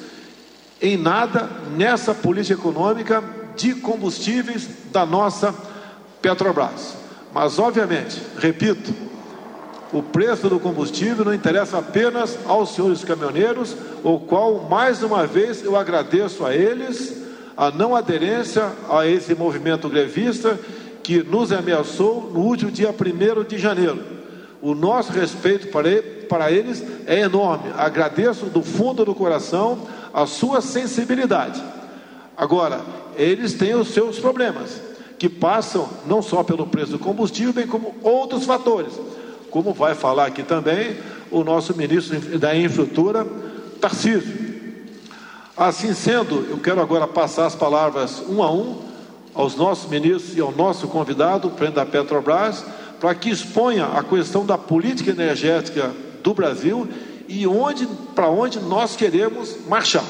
em 0.82 0.98
nada 0.98 1.50
nessa 1.76 2.14
política 2.14 2.60
econômica 2.60 3.24
de 3.56 3.76
combustíveis 3.76 4.68
da 4.92 5.06
nossa 5.06 5.54
Petrobras. 6.22 6.96
Mas, 7.34 7.60
obviamente, 7.60 8.22
repito, 8.38 8.94
o 9.92 10.02
preço 10.02 10.50
do 10.50 10.60
combustível 10.60 11.24
não 11.24 11.34
interessa 11.34 11.78
apenas 11.78 12.38
aos 12.46 12.76
senhores 12.76 13.04
caminhoneiros, 13.04 13.76
o 14.04 14.20
qual, 14.20 14.68
mais 14.70 15.02
uma 15.02 15.26
vez, 15.26 15.64
eu 15.64 15.76
agradeço 15.76 16.46
a 16.46 16.54
eles 16.56 17.26
a 17.56 17.72
não 17.72 17.96
aderência 17.96 18.72
a 18.90 19.08
esse 19.08 19.34
movimento 19.34 19.90
grevista 19.90 20.60
que 21.02 21.24
nos 21.24 21.52
ameaçou 21.52 22.30
no 22.34 22.42
último 22.42 22.70
dia 22.70 22.90
1 22.90 23.44
de 23.46 23.58
janeiro. 23.58 24.04
O 24.62 24.76
nosso 24.76 25.12
respeito 25.12 25.68
para 26.28 26.52
eles 26.52 26.84
é 27.08 27.22
enorme. 27.22 27.72
Agradeço 27.78 28.46
do 28.46 28.62
fundo 28.62 29.06
do 29.06 29.16
coração 29.16 29.88
a 30.14 30.26
sua 30.26 30.62
sensibilidade. 30.62 31.62
Agora, 32.36 32.82
eles 33.16 33.54
têm 33.54 33.76
os 33.76 33.90
seus 33.90 34.20
problemas, 34.20 34.82
que 35.18 35.28
passam 35.28 35.90
não 36.06 36.22
só 36.22 36.44
pelo 36.44 36.68
preço 36.68 36.92
do 36.94 37.00
combustível, 37.00 37.54
bem 37.54 37.68
como 37.68 37.96
outros 38.04 38.46
fatores 38.46 38.94
como 39.50 39.74
vai 39.74 39.96
falar 39.96 40.28
aqui 40.28 40.44
também 40.44 40.98
o 41.32 41.44
nosso 41.44 41.76
ministro 41.76 42.38
da 42.38 42.56
Infraestrutura, 42.56 43.26
Tarcísio. 43.82 44.48
Assim 45.56 45.94
sendo, 45.94 46.46
eu 46.50 46.60
quero 46.60 46.82
agora 46.82 47.08
passar 47.08 47.48
as 47.48 47.56
palavras 47.56 48.22
um 48.30 48.44
a 48.44 48.52
um 48.52 48.82
aos 49.34 49.56
nossos 49.56 49.90
ministros 49.90 50.38
e 50.38 50.42
ao 50.42 50.52
nosso 50.52 50.88
convidado, 50.88 51.48
o 51.48 51.52
presidente 51.52 51.76
da 51.76 51.86
Petrobras, 51.86 52.64
para 53.00 53.14
que 53.14 53.30
exponha 53.30 53.86
a 53.86 54.04
questão 54.04 54.46
da 54.46 54.58
política 54.58 55.12
energética 55.12 55.92
do 56.24 56.34
Brasil 56.34 56.88
e 57.28 57.46
onde, 57.46 57.86
para 58.16 58.30
onde 58.30 58.60
nós 58.60 58.96
queremos 58.96 59.58
marchar. 59.68 60.04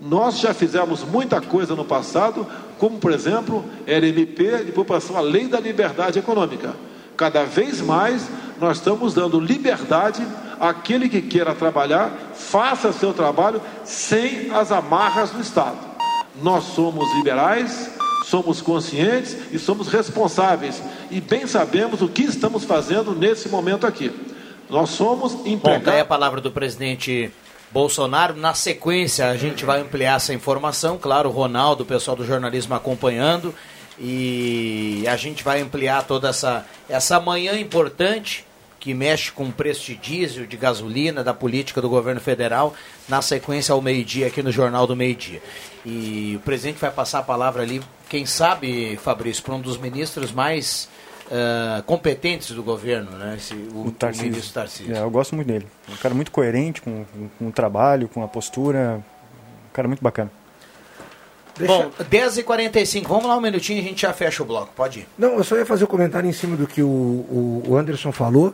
Nós 0.00 0.38
já 0.38 0.52
fizemos 0.52 1.02
muita 1.04 1.40
coisa 1.40 1.74
no 1.74 1.84
passado, 1.84 2.46
como 2.78 2.98
por 2.98 3.12
exemplo, 3.12 3.64
LMP, 3.86 4.64
depois 4.64 4.86
passou 4.86 5.16
a 5.16 5.20
Lei 5.20 5.46
da 5.46 5.60
Liberdade 5.60 6.18
Econômica. 6.18 6.74
Cada 7.16 7.44
vez 7.44 7.80
mais 7.80 8.26
nós 8.60 8.78
estamos 8.78 9.14
dando 9.14 9.38
liberdade 9.38 10.26
àquele 10.60 11.08
que 11.08 11.22
queira 11.22 11.54
trabalhar, 11.54 12.32
faça 12.34 12.92
seu 12.92 13.12
trabalho 13.12 13.60
sem 13.84 14.50
as 14.50 14.72
amarras 14.72 15.30
do 15.30 15.40
Estado. 15.40 15.78
Nós 16.42 16.64
somos 16.64 17.08
liberais, 17.16 17.90
somos 18.24 18.60
conscientes 18.60 19.36
e 19.52 19.58
somos 19.58 19.88
responsáveis 19.88 20.82
e 21.10 21.20
bem 21.20 21.46
sabemos 21.46 22.02
o 22.02 22.08
que 22.08 22.22
estamos 22.22 22.64
fazendo 22.64 23.14
nesse 23.14 23.48
momento 23.48 23.86
aqui. 23.86 24.33
Nós 24.68 24.90
somos 24.90 25.34
empregados. 25.46 25.92
Bom, 25.92 26.00
a 26.00 26.04
palavra 26.04 26.40
do 26.40 26.50
presidente 26.50 27.30
Bolsonaro. 27.70 28.36
Na 28.36 28.54
sequência, 28.54 29.28
a 29.28 29.36
gente 29.36 29.64
vai 29.64 29.80
ampliar 29.80 30.16
essa 30.16 30.32
informação. 30.32 30.96
Claro, 30.96 31.28
o 31.28 31.32
Ronaldo, 31.32 31.82
o 31.82 31.86
pessoal 31.86 32.16
do 32.16 32.24
jornalismo 32.24 32.74
acompanhando. 32.74 33.54
E 33.98 35.04
a 35.08 35.16
gente 35.16 35.42
vai 35.42 35.60
ampliar 35.60 36.04
toda 36.04 36.28
essa, 36.28 36.66
essa 36.88 37.20
manhã 37.20 37.58
importante 37.58 38.44
que 38.84 38.92
mexe 38.92 39.32
com 39.32 39.44
o 39.44 39.52
preço 39.52 39.86
de 39.86 39.96
diesel, 39.96 40.46
de 40.46 40.56
gasolina, 40.56 41.24
da 41.24 41.32
política 41.32 41.80
do 41.80 41.88
governo 41.88 42.20
federal, 42.20 42.74
na 43.08 43.22
sequência 43.22 43.72
ao 43.72 43.80
meio-dia 43.80 44.26
aqui 44.26 44.42
no 44.42 44.52
Jornal 44.52 44.86
do 44.86 44.94
Meio-Dia. 44.94 45.42
E 45.86 46.34
o 46.36 46.40
presidente 46.40 46.78
vai 46.78 46.90
passar 46.90 47.20
a 47.20 47.22
palavra 47.22 47.62
ali, 47.62 47.80
quem 48.10 48.26
sabe, 48.26 48.98
Fabrício, 49.02 49.42
para 49.42 49.54
um 49.54 49.60
dos 49.60 49.78
ministros 49.78 50.32
mais 50.32 50.88
uh, 51.26 51.82
competentes 51.84 52.50
do 52.50 52.62
governo, 52.62 53.10
né? 53.12 53.34
Esse, 53.36 53.54
o, 53.54 53.86
o, 53.86 53.90
Tarcísio. 53.90 54.26
o 54.26 54.30
ministro 54.30 54.54
Tarcísio. 54.54 54.94
É, 54.94 55.00
eu 55.00 55.10
gosto 55.10 55.34
muito 55.34 55.48
dele. 55.48 55.66
Um 55.88 55.96
cara 55.96 56.14
muito 56.14 56.30
coerente 56.30 56.82
com, 56.82 57.04
com, 57.04 57.28
com 57.38 57.48
o 57.48 57.52
trabalho, 57.52 58.08
com 58.08 58.22
a 58.22 58.28
postura. 58.28 59.02
Um 59.70 59.72
cara 59.72 59.88
muito 59.88 60.02
bacana. 60.02 60.30
Deixa... 61.56 61.72
Bom, 61.72 61.90
10h45, 62.10 63.06
vamos 63.06 63.26
lá 63.26 63.36
um 63.36 63.40
minutinho 63.40 63.78
e 63.78 63.80
a 63.80 63.84
gente 63.84 64.02
já 64.02 64.12
fecha 64.12 64.42
o 64.42 64.46
bloco, 64.46 64.72
pode 64.74 65.00
ir. 65.00 65.08
Não, 65.16 65.34
eu 65.34 65.44
só 65.44 65.56
ia 65.56 65.64
fazer 65.64 65.84
um 65.84 65.86
comentário 65.86 66.28
em 66.28 66.32
cima 66.32 66.56
do 66.56 66.66
que 66.66 66.82
o, 66.82 66.88
o, 66.88 67.62
o 67.68 67.76
Anderson 67.76 68.10
falou. 68.10 68.52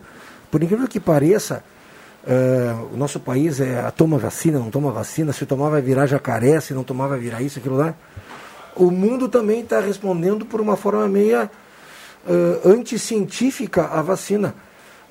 Por 0.50 0.62
incrível 0.62 0.87
que 0.87 1.00
pareça, 1.00 1.65
uh, 2.25 2.93
o 2.93 2.97
nosso 2.99 3.19
país 3.19 3.59
é 3.59 3.91
toma 3.93 4.19
vacina, 4.19 4.59
não 4.59 4.71
toma 4.71 4.91
vacina, 4.91 5.33
se 5.33 5.47
tomar 5.47 5.71
vai 5.71 5.81
virar 5.81 6.07
jacaré, 6.07 6.61
se 6.61 6.75
não 6.75 6.85
tomar 6.85 7.07
vai 7.07 7.19
virar 7.19 7.41
isso, 7.41 7.59
aquilo 7.59 7.77
lá. 7.77 7.95
O 8.77 8.91
mundo 8.91 9.29
também 9.29 9.61
está 9.61 9.81
respondendo 9.81 10.45
por 10.45 10.61
uma 10.61 10.77
forma 10.77 11.09
meia 11.09 11.50
uh, 12.27 12.69
anticientífica 12.69 13.87
à 13.87 14.03
vacina. 14.03 14.55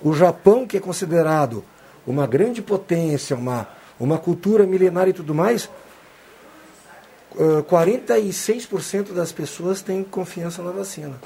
O 0.01 0.13
Japão, 0.13 0.66
que 0.66 0.78
é 0.78 0.80
considerado 0.80 1.63
uma 2.06 2.25
grande 2.25 2.62
potência, 2.62 3.36
uma, 3.36 3.68
uma 4.00 4.18
cultura 4.18 4.66
milenar 4.66 5.08
e 5.08 5.13
tudo 5.13 5.36
mais, 5.36 5.70
46% 7.38 9.13
das 9.13 9.32
pessoas 9.32 9.82
têm 9.82 10.04
confiança 10.04 10.63
na 10.63 10.72
vacina. 10.72 11.20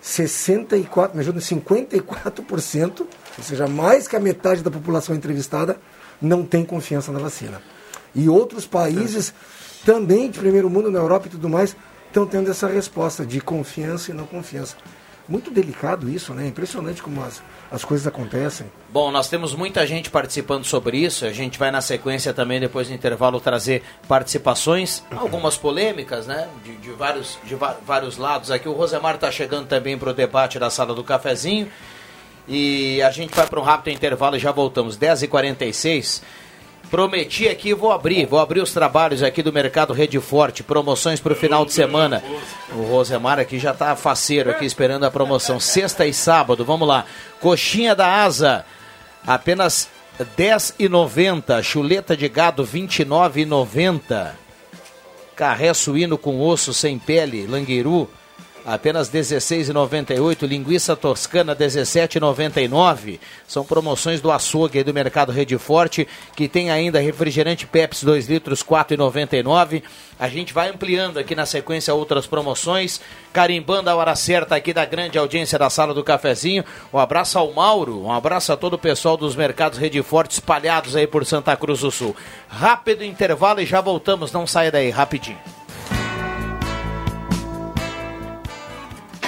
64, 0.00 1.16
me 1.16 1.22
ajuda, 1.22 1.40
54%, 1.40 3.00
ou 3.00 3.42
seja, 3.42 3.66
mais 3.66 4.06
que 4.06 4.14
a 4.14 4.20
metade 4.20 4.62
da 4.62 4.70
população 4.70 5.16
entrevistada 5.16 5.78
não 6.20 6.44
tem 6.44 6.64
confiança 6.64 7.10
na 7.10 7.18
vacina. 7.18 7.60
E 8.14 8.28
outros 8.28 8.66
países 8.66 9.32
também 9.84 10.30
de 10.30 10.38
primeiro 10.38 10.68
mundo, 10.68 10.90
na 10.90 10.98
Europa 10.98 11.26
e 11.26 11.30
tudo 11.30 11.48
mais, 11.48 11.74
estão 12.06 12.26
tendo 12.26 12.50
essa 12.50 12.66
resposta 12.66 13.24
de 13.24 13.40
confiança 13.40 14.10
e 14.10 14.14
não 14.14 14.26
confiança 14.26 14.76
muito 15.28 15.50
delicado 15.50 16.08
isso, 16.08 16.34
né? 16.34 16.46
Impressionante 16.46 17.02
como 17.02 17.22
as, 17.22 17.42
as 17.70 17.84
coisas 17.84 18.06
acontecem. 18.06 18.70
Bom, 18.90 19.10
nós 19.10 19.28
temos 19.28 19.54
muita 19.54 19.86
gente 19.86 20.10
participando 20.10 20.64
sobre 20.64 20.98
isso. 20.98 21.24
A 21.24 21.32
gente 21.32 21.58
vai 21.58 21.70
na 21.70 21.80
sequência 21.80 22.34
também, 22.34 22.60
depois 22.60 22.88
do 22.88 22.94
intervalo, 22.94 23.40
trazer 23.40 23.82
participações, 24.06 25.02
algumas 25.10 25.56
polêmicas, 25.56 26.26
né? 26.26 26.48
De, 26.62 26.76
de 26.76 26.90
vários, 26.90 27.38
de 27.44 27.54
vários 27.54 28.18
lados 28.18 28.50
aqui. 28.50 28.68
O 28.68 28.72
Rosemar 28.72 29.14
está 29.14 29.30
chegando 29.30 29.66
também 29.66 29.98
para 29.98 30.10
o 30.10 30.14
debate 30.14 30.58
da 30.58 30.68
sala 30.68 30.94
do 30.94 31.02
cafezinho. 31.02 31.70
E 32.46 33.00
a 33.00 33.10
gente 33.10 33.34
vai 33.34 33.46
para 33.46 33.58
um 33.58 33.62
rápido 33.62 33.94
intervalo 33.94 34.36
e 34.36 34.38
já 34.38 34.52
voltamos. 34.52 34.98
10h46. 34.98 36.22
Prometi 36.90 37.48
aqui, 37.48 37.74
vou 37.74 37.90
abrir, 37.90 38.26
vou 38.26 38.38
abrir 38.38 38.60
os 38.60 38.72
trabalhos 38.72 39.22
aqui 39.22 39.42
do 39.42 39.52
Mercado 39.52 39.92
Rede 39.92 40.20
Forte, 40.20 40.62
promoções 40.62 41.20
para 41.20 41.32
o 41.32 41.36
final 41.36 41.64
de 41.64 41.72
semana. 41.72 42.22
O 42.72 42.82
Rosemar 42.82 43.38
aqui 43.38 43.58
já 43.58 43.72
está 43.72 43.96
faceiro 43.96 44.50
aqui 44.50 44.64
esperando 44.64 45.04
a 45.04 45.10
promoção. 45.10 45.58
Sexta 45.58 46.06
e 46.06 46.12
sábado, 46.12 46.64
vamos 46.64 46.86
lá. 46.86 47.04
Coxinha 47.40 47.94
da 47.94 48.22
Asa, 48.22 48.64
apenas 49.26 49.88
R$ 50.18 50.26
10,90. 50.38 51.62
Chuleta 51.62 52.16
de 52.16 52.28
gado, 52.28 52.62
R$ 52.62 52.80
29,90. 52.80 54.32
Carré 55.34 55.74
suíno 55.74 56.16
com 56.16 56.40
osso 56.40 56.72
sem 56.72 56.96
pele, 56.98 57.46
langueiru, 57.46 58.08
apenas 58.64 59.08
R$ 59.08 59.20
16,98. 59.20 60.46
Linguiça 60.46 60.96
toscana, 60.96 61.52
R$ 61.52 61.66
17,99. 61.66 63.18
São 63.46 63.64
promoções 63.64 64.20
do 64.20 64.30
açougue 64.30 64.82
do 64.82 64.94
Mercado 64.94 65.32
Rede 65.32 65.58
Forte, 65.58 66.08
que 66.34 66.48
tem 66.48 66.70
ainda 66.70 67.00
refrigerante 67.00 67.66
Pepsi 67.66 68.04
2 68.04 68.26
litros, 68.28 68.60
R$ 68.62 68.68
4,99. 68.68 69.82
A 70.18 70.28
gente 70.28 70.54
vai 70.54 70.70
ampliando 70.70 71.18
aqui 71.18 71.34
na 71.34 71.44
sequência 71.44 71.92
outras 71.92 72.26
promoções, 72.26 73.00
carimbando 73.32 73.90
a 73.90 73.96
hora 73.96 74.14
certa 74.14 74.56
aqui 74.56 74.72
da 74.72 74.84
grande 74.84 75.18
audiência 75.18 75.58
da 75.58 75.68
sala 75.68 75.92
do 75.92 76.04
cafezinho. 76.04 76.64
Um 76.92 76.98
abraço 76.98 77.38
ao 77.38 77.52
Mauro, 77.52 78.04
um 78.04 78.12
abraço 78.12 78.52
a 78.52 78.56
todo 78.56 78.74
o 78.74 78.78
pessoal 78.78 79.16
dos 79.16 79.34
mercados 79.34 79.78
Rede 79.78 80.02
Forte 80.02 80.32
espalhados 80.32 80.94
aí 80.96 81.06
por 81.06 81.26
Santa 81.26 81.56
Cruz 81.56 81.80
do 81.80 81.90
Sul. 81.90 82.14
Rápido 82.48 83.04
intervalo 83.04 83.60
e 83.60 83.66
já 83.66 83.80
voltamos, 83.80 84.32
não 84.32 84.46
saia 84.46 84.70
daí, 84.70 84.90
rapidinho. 84.90 85.63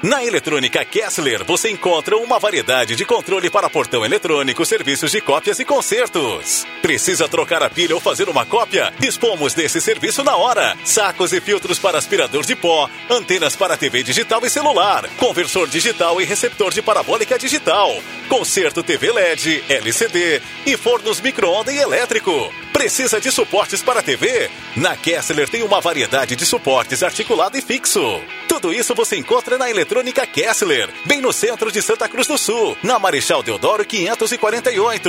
Na 0.00 0.24
Eletrônica 0.24 0.84
Kessler 0.84 1.44
você 1.44 1.70
encontra 1.70 2.16
uma 2.16 2.38
variedade 2.38 2.94
de 2.94 3.04
controle 3.04 3.50
para 3.50 3.68
portão 3.68 4.04
eletrônico, 4.04 4.64
serviços 4.64 5.10
de 5.10 5.20
cópias 5.20 5.58
e 5.58 5.64
consertos. 5.64 6.64
Precisa 6.80 7.28
trocar 7.28 7.64
a 7.64 7.68
pilha 7.68 7.96
ou 7.96 8.00
fazer 8.00 8.28
uma 8.28 8.46
cópia? 8.46 8.92
Dispomos 9.00 9.54
desse 9.54 9.80
serviço 9.80 10.22
na 10.22 10.36
hora. 10.36 10.76
Sacos 10.84 11.32
e 11.32 11.40
filtros 11.40 11.80
para 11.80 11.98
aspirador 11.98 12.46
de 12.46 12.54
pó, 12.54 12.88
antenas 13.10 13.56
para 13.56 13.76
TV 13.76 14.04
digital 14.04 14.40
e 14.46 14.50
celular, 14.50 15.08
conversor 15.16 15.66
digital 15.66 16.20
e 16.20 16.24
receptor 16.24 16.72
de 16.72 16.80
parabólica 16.80 17.36
digital, 17.36 18.00
conserto 18.28 18.84
TV 18.84 19.10
LED, 19.10 19.64
LCD 19.68 20.40
e 20.64 20.76
fornos 20.76 21.20
micro-ondas 21.20 21.74
e 21.74 21.78
elétrico. 21.78 22.52
Precisa 22.72 23.20
de 23.20 23.32
suportes 23.32 23.82
para 23.82 24.00
TV? 24.00 24.48
Na 24.76 24.96
Kessler 24.96 25.48
tem 25.48 25.64
uma 25.64 25.80
variedade 25.80 26.36
de 26.36 26.46
suportes 26.46 27.02
articulado 27.02 27.58
e 27.58 27.60
fixo. 27.60 28.20
Tudo 28.60 28.74
isso 28.74 28.92
você 28.92 29.16
encontra 29.16 29.56
na 29.56 29.70
Eletrônica 29.70 30.26
Kessler, 30.26 30.90
bem 31.04 31.20
no 31.20 31.32
centro 31.32 31.70
de 31.70 31.80
Santa 31.80 32.08
Cruz 32.08 32.26
do 32.26 32.36
Sul, 32.36 32.76
na 32.82 32.98
Marechal 32.98 33.40
Deodoro 33.40 33.84
548. 33.84 35.08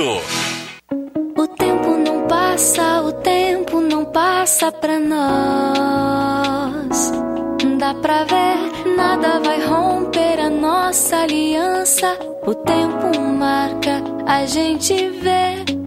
passa, 2.28 3.02
o 3.02 3.10
tempo 3.10 3.80
não 3.80 4.04
passa 4.04 4.70
pra 4.70 5.00
nós. 5.00 5.20
Dá 7.76 7.92
pra 7.94 8.22
ver, 8.22 8.86
nada 8.94 9.40
vai 9.40 9.66
romper 9.66 10.38
a 10.38 10.48
nossa 10.48 11.16
aliança. 11.16 12.16
O 12.46 12.54
tempo 12.54 13.20
marca, 13.20 14.00
a 14.28 14.46
gente 14.46 14.94
vê. 15.08 15.79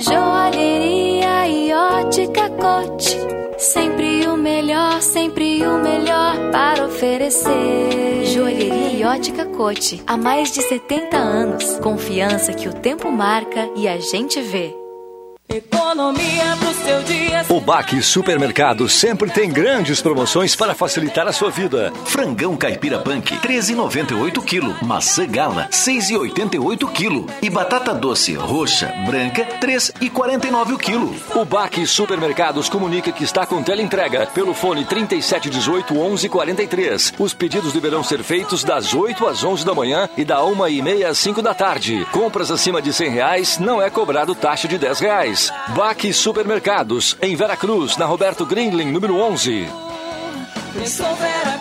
Joalheria 0.00 1.46
e 1.46 1.72
ótica 1.74 2.48
cote. 2.48 3.18
Sempre 3.58 4.26
o 4.26 4.34
melhor, 4.34 5.02
sempre 5.02 5.62
o 5.62 5.76
melhor 5.76 6.50
para 6.50 6.86
oferecer. 6.86 8.24
Joalheria 8.24 8.92
e 8.92 9.04
ótica 9.04 9.44
cote. 9.44 10.02
Há 10.06 10.16
mais 10.16 10.50
de 10.52 10.62
70 10.62 11.18
anos. 11.18 11.78
Confiança 11.80 12.54
que 12.54 12.66
o 12.66 12.72
tempo 12.72 13.12
marca 13.12 13.68
e 13.76 13.86
a 13.86 13.98
gente 13.98 14.40
vê. 14.40 14.74
Economia 15.52 16.56
pro 16.60 16.72
seu 16.74 17.02
dia. 17.02 17.44
O 17.48 17.60
Baque 17.60 18.00
Supermercado 18.00 18.88
sempre 18.88 19.28
tem 19.28 19.50
grandes 19.50 20.00
promoções 20.00 20.54
para 20.54 20.76
facilitar 20.76 21.26
a 21.26 21.32
sua 21.32 21.50
vida. 21.50 21.92
Frangão 22.04 22.56
caipira 22.56 23.00
punk, 23.00 23.36
13,98 23.38 24.44
kg. 24.44 24.84
Maçã 24.86 25.26
gala, 25.26 25.66
6,88 25.72 26.92
kg. 26.92 27.26
E 27.42 27.50
batata 27.50 27.92
doce 27.92 28.34
roxa, 28.34 28.94
branca, 29.04 29.44
3,49 29.60 30.74
o 30.74 30.78
quilo. 30.78 31.16
O 31.34 31.44
Baque 31.44 31.84
Supermercados 31.84 32.68
comunica 32.68 33.10
que 33.10 33.24
está 33.24 33.44
com 33.44 33.60
teleentrega 33.60 34.28
pelo 34.28 34.54
fone 34.54 34.84
3718 34.84 35.92
1143. 35.92 37.14
Os 37.18 37.34
pedidos 37.34 37.72
deverão 37.72 38.04
ser 38.04 38.22
feitos 38.22 38.62
das 38.62 38.94
8 38.94 39.26
às 39.26 39.42
11 39.42 39.66
da 39.66 39.74
manhã 39.74 40.08
e 40.16 40.24
da 40.24 40.44
1 40.44 40.68
e 40.68 40.80
meia 40.80 41.08
às 41.08 41.18
5 41.18 41.42
da 41.42 41.54
tarde. 41.54 42.06
Compras 42.12 42.52
acima 42.52 42.80
de 42.80 42.92
100 42.92 43.10
reais 43.10 43.58
não 43.58 43.82
é 43.82 43.90
cobrado 43.90 44.32
taxa 44.36 44.68
de 44.68 44.78
10 44.78 45.00
reais. 45.00 45.39
Baque 45.74 46.12
Supermercados, 46.12 47.16
em 47.22 47.36
Veracruz, 47.36 47.96
na 47.96 48.04
Roberto 48.04 48.44
Grindlin, 48.44 48.90
número 48.90 49.16
11. 49.16 49.68
Pensou 50.74 51.14
Vera 51.16 51.58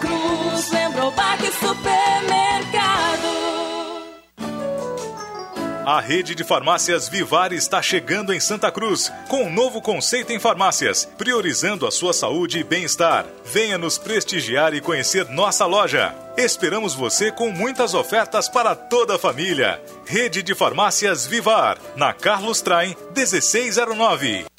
A 5.86 6.02
rede 6.02 6.36
de 6.36 6.44
farmácias 6.44 7.08
Vivar 7.08 7.54
está 7.54 7.82
chegando 7.82 8.34
em 8.34 8.40
Santa 8.40 8.72
Cruz 8.72 9.12
com 9.28 9.46
um 9.46 9.54
novo 9.54 9.82
conceito 9.82 10.32
em 10.32 10.40
farmácias, 10.40 11.06
priorizando 11.18 11.88
a 11.88 11.92
sua 11.92 12.14
saúde 12.14 12.60
e 12.60 12.64
bem-estar. 12.64 13.26
Venha 13.46 13.78
nos 13.78 13.98
prestigiar 13.98 14.74
e 14.74 14.82
conhecer 14.82 15.28
nossa 15.30 15.66
loja. 15.66 16.14
Esperamos 16.38 16.94
você 16.94 17.32
com 17.32 17.50
muitas 17.50 17.94
ofertas 17.94 18.50
para 18.50 18.76
toda 18.76 19.16
a 19.16 19.20
família. 19.20 19.82
Rede 20.06 20.44
de 20.44 20.54
Farmácias 20.54 21.26
Vivar, 21.26 21.78
na 21.96 22.14
Carlos 22.14 22.62
Traem 22.62 22.96
1609. 23.16 24.59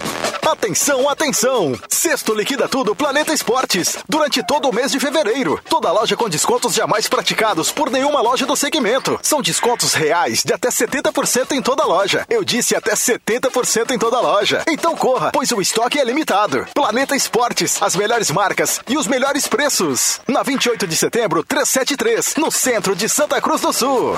Atenção, 0.51 1.09
atenção! 1.09 1.79
Sexto 1.89 2.33
Liquida 2.33 2.67
Tudo 2.67 2.95
Planeta 2.95 3.33
Esportes. 3.33 3.97
Durante 4.07 4.43
todo 4.43 4.69
o 4.69 4.73
mês 4.73 4.91
de 4.91 4.99
fevereiro. 4.99 5.59
Toda 5.69 5.91
loja 5.91 6.17
com 6.17 6.29
descontos 6.29 6.73
jamais 6.73 7.07
praticados 7.07 7.71
por 7.71 7.89
nenhuma 7.89 8.21
loja 8.21 8.45
do 8.45 8.55
segmento. 8.55 9.19
São 9.23 9.41
descontos 9.41 9.93
reais 9.93 10.43
de 10.43 10.53
até 10.53 10.69
70% 10.69 11.53
em 11.53 11.61
toda 11.61 11.85
loja. 11.85 12.25
Eu 12.29 12.43
disse 12.43 12.75
até 12.75 12.93
70% 12.93 13.91
em 13.91 13.99
toda 13.99 14.19
loja. 14.19 14.63
Então 14.67 14.95
corra, 14.95 15.31
pois 15.31 15.51
o 15.51 15.61
estoque 15.61 15.99
é 15.99 16.03
limitado. 16.03 16.67
Planeta 16.73 17.15
Esportes, 17.15 17.81
as 17.81 17.95
melhores 17.95 18.29
marcas 18.29 18.81
e 18.87 18.97
os 18.97 19.07
melhores 19.07 19.47
preços. 19.47 20.19
Na 20.27 20.43
28 20.43 20.85
de 20.85 20.95
setembro, 20.95 21.43
373, 21.43 22.35
no 22.35 22.51
centro 22.51 22.95
de 22.95 23.07
Santa 23.07 23.41
Cruz 23.41 23.61
do 23.61 23.71
Sul. 23.71 24.17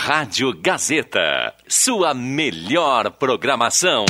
Rádio 0.00 0.54
Gazeta, 0.54 1.52
sua 1.66 2.14
melhor 2.14 3.10
programação. 3.10 4.06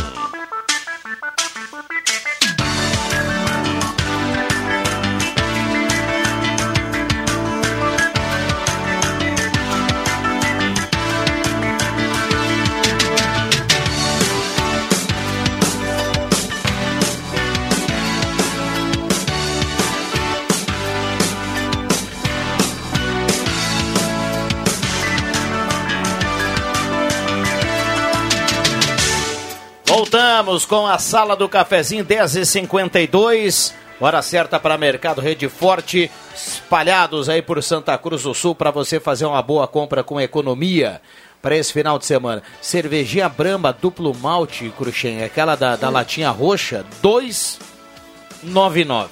Voltamos 30.11 30.65
com 30.65 30.87
a 30.87 30.97
sala 30.97 31.37
do 31.37 31.47
cafezinho 31.51 32.03
10h52. 32.03 33.75
Hora 34.01 34.23
certa 34.23 34.59
para 34.59 34.79
Mercado 34.79 35.21
Rede 35.21 35.51
Forte, 35.51 36.11
espalhados 36.35 37.29
aí 37.29 37.43
por 37.43 37.63
Santa 37.63 37.99
Cruz 37.99 38.23
do 38.23 38.33
Sul 38.33 38.55
para 38.55 38.71
você 38.71 38.99
fazer 38.99 39.27
uma 39.27 39.43
boa 39.43 39.69
compra 39.69 40.03
com 40.03 40.19
economia 40.19 41.03
para 41.43 41.59
esse 41.59 41.75
final 41.75 41.99
de 41.99 42.07
semana. 42.07 42.43
Cervejinha 42.59 43.29
Brahma 43.29 43.71
duplo 43.71 44.15
malte, 44.15 44.73
Cruxem, 44.79 45.23
aquela 45.23 45.57
da, 45.57 45.77
da 45.77 45.91
latinha 45.91 46.31
roxa, 46.31 46.87
2,99. 47.03 49.09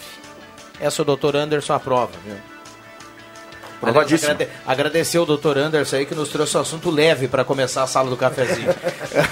Essa 0.81 1.03
o 1.03 1.05
doutor 1.05 1.37
Anderson 1.37 1.75
aprova, 1.75 2.13
viu? 2.25 2.56
Provadíssimo. 3.81 4.31
Aliás, 4.31 4.51
agrade- 4.51 4.67
agradecer 4.67 5.19
o 5.19 5.27
doutor 5.27 5.59
Anderson 5.59 5.97
aí 5.97 6.07
que 6.07 6.15
nos 6.15 6.29
trouxe 6.29 6.57
o 6.57 6.61
assunto 6.61 6.91
leve 6.91 7.29
para 7.29 7.45
começar 7.45 7.83
a 7.83 7.87
sala 7.87 8.09
do 8.09 8.17
cafezinho. 8.17 8.75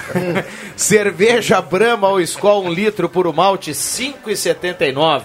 Cerveja 0.75 1.61
Brahma 1.61 2.09
ou 2.09 2.21
Skol 2.21 2.65
1 2.65 2.73
litro 2.73 3.09
por 3.09 3.31
malte 3.33 3.71
5,79. 3.71 5.21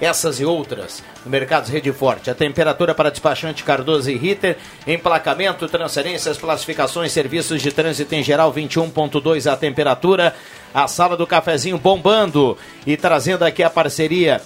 Essas 0.00 0.40
e 0.40 0.44
outras 0.44 1.00
no 1.24 1.30
Mercados 1.30 1.70
Rede 1.70 1.92
Forte. 1.92 2.28
A 2.28 2.34
temperatura 2.34 2.92
para 2.92 3.08
despachante 3.08 3.62
Cardoso 3.62 4.10
e 4.10 4.16
Ritter, 4.16 4.56
emplacamento, 4.84 5.68
transferências, 5.68 6.36
classificações, 6.36 7.12
serviços 7.12 7.62
de 7.62 7.70
trânsito 7.70 8.12
em 8.12 8.22
geral 8.22 8.52
21.2 8.52 9.50
a 9.50 9.56
temperatura. 9.56 10.34
A 10.74 10.88
sala 10.88 11.16
do 11.16 11.26
cafezinho 11.26 11.78
bombando 11.78 12.58
e 12.84 12.96
trazendo 12.96 13.44
aqui 13.44 13.62
a 13.62 13.70
parceria 13.70 14.40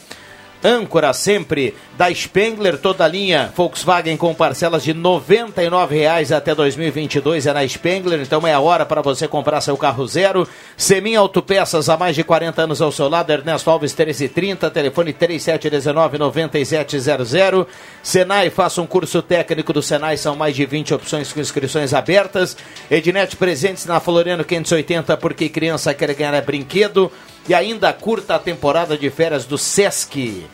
âncora 0.62 1.12
sempre 1.12 1.74
da 1.96 2.12
Spengler, 2.12 2.76
toda 2.76 3.04
a 3.04 3.08
linha 3.08 3.50
Volkswagen 3.56 4.18
com 4.18 4.34
parcelas 4.34 4.84
de 4.84 4.92
R$ 4.92 4.98
99,00 4.98 6.36
até 6.36 6.54
2022 6.54 7.46
é 7.46 7.54
na 7.54 7.66
Spengler, 7.66 8.20
então 8.20 8.46
é 8.46 8.52
a 8.52 8.60
hora 8.60 8.84
para 8.84 9.00
você 9.00 9.26
comprar 9.26 9.62
seu 9.62 9.78
carro 9.78 10.06
zero. 10.06 10.46
Semin 10.76 11.16
Autopeças, 11.16 11.88
há 11.88 11.96
mais 11.96 12.14
de 12.14 12.22
40 12.22 12.62
anos 12.62 12.82
ao 12.82 12.92
seu 12.92 13.08
lado, 13.08 13.32
Ernesto 13.32 13.70
Alves 13.70 13.94
1330, 13.94 14.70
telefone 14.70 15.14
3719-9700. 15.14 17.66
Senai, 18.02 18.50
faça 18.50 18.82
um 18.82 18.86
curso 18.86 19.22
técnico 19.22 19.72
do 19.72 19.80
Senai, 19.80 20.18
são 20.18 20.36
mais 20.36 20.54
de 20.54 20.66
20 20.66 20.92
opções 20.92 21.32
com 21.32 21.40
inscrições 21.40 21.94
abertas. 21.94 22.58
Ednet 22.90 23.34
presentes 23.36 23.86
na 23.86 24.00
Floriano 24.00 24.44
580, 24.44 25.16
porque 25.16 25.48
criança 25.48 25.94
quer 25.94 26.12
ganhar 26.14 26.34
é 26.34 26.42
brinquedo. 26.42 27.10
E 27.48 27.54
ainda 27.54 27.92
curta 27.92 28.34
a 28.34 28.40
temporada 28.40 28.98
de 28.98 29.08
férias 29.08 29.44
do 29.44 29.56
Sesc. 29.56 30.44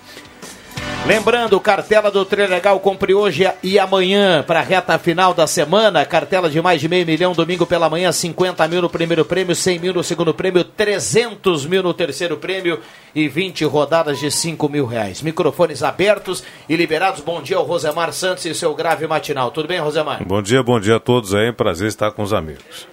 Lembrando, 1.04 1.58
cartela 1.58 2.12
do 2.12 2.24
Trilegal 2.24 2.78
compre 2.78 3.12
hoje 3.12 3.50
e 3.60 3.76
amanhã 3.76 4.44
para 4.46 4.60
a 4.60 4.62
reta 4.62 4.96
final 5.00 5.34
da 5.34 5.48
semana. 5.48 6.06
Cartela 6.06 6.48
de 6.48 6.62
mais 6.62 6.80
de 6.80 6.88
meio 6.88 7.04
milhão, 7.04 7.32
domingo 7.32 7.66
pela 7.66 7.90
manhã, 7.90 8.12
50 8.12 8.68
mil 8.68 8.82
no 8.82 8.88
primeiro 8.88 9.24
prêmio, 9.24 9.52
100 9.52 9.80
mil 9.80 9.92
no 9.92 10.04
segundo 10.04 10.32
prêmio, 10.32 10.62
300 10.62 11.66
mil 11.66 11.82
no 11.82 11.92
terceiro 11.92 12.36
prêmio 12.36 12.78
e 13.12 13.26
20 13.28 13.64
rodadas 13.64 14.20
de 14.20 14.30
5 14.30 14.68
mil 14.68 14.86
reais. 14.86 15.22
Microfones 15.22 15.82
abertos 15.82 16.44
e 16.68 16.76
liberados. 16.76 17.20
Bom 17.20 17.42
dia 17.42 17.56
ao 17.56 17.64
Rosemar 17.64 18.12
Santos 18.12 18.44
e 18.44 18.54
seu 18.54 18.72
grave 18.72 19.04
matinal. 19.08 19.50
Tudo 19.50 19.66
bem, 19.66 19.80
Rosemar? 19.80 20.24
Bom 20.24 20.40
dia, 20.40 20.62
bom 20.62 20.78
dia 20.78 20.96
a 20.96 21.00
todos 21.00 21.34
aí. 21.34 21.52
Prazer 21.52 21.88
estar 21.88 22.12
com 22.12 22.22
os 22.22 22.32
amigos. 22.32 22.91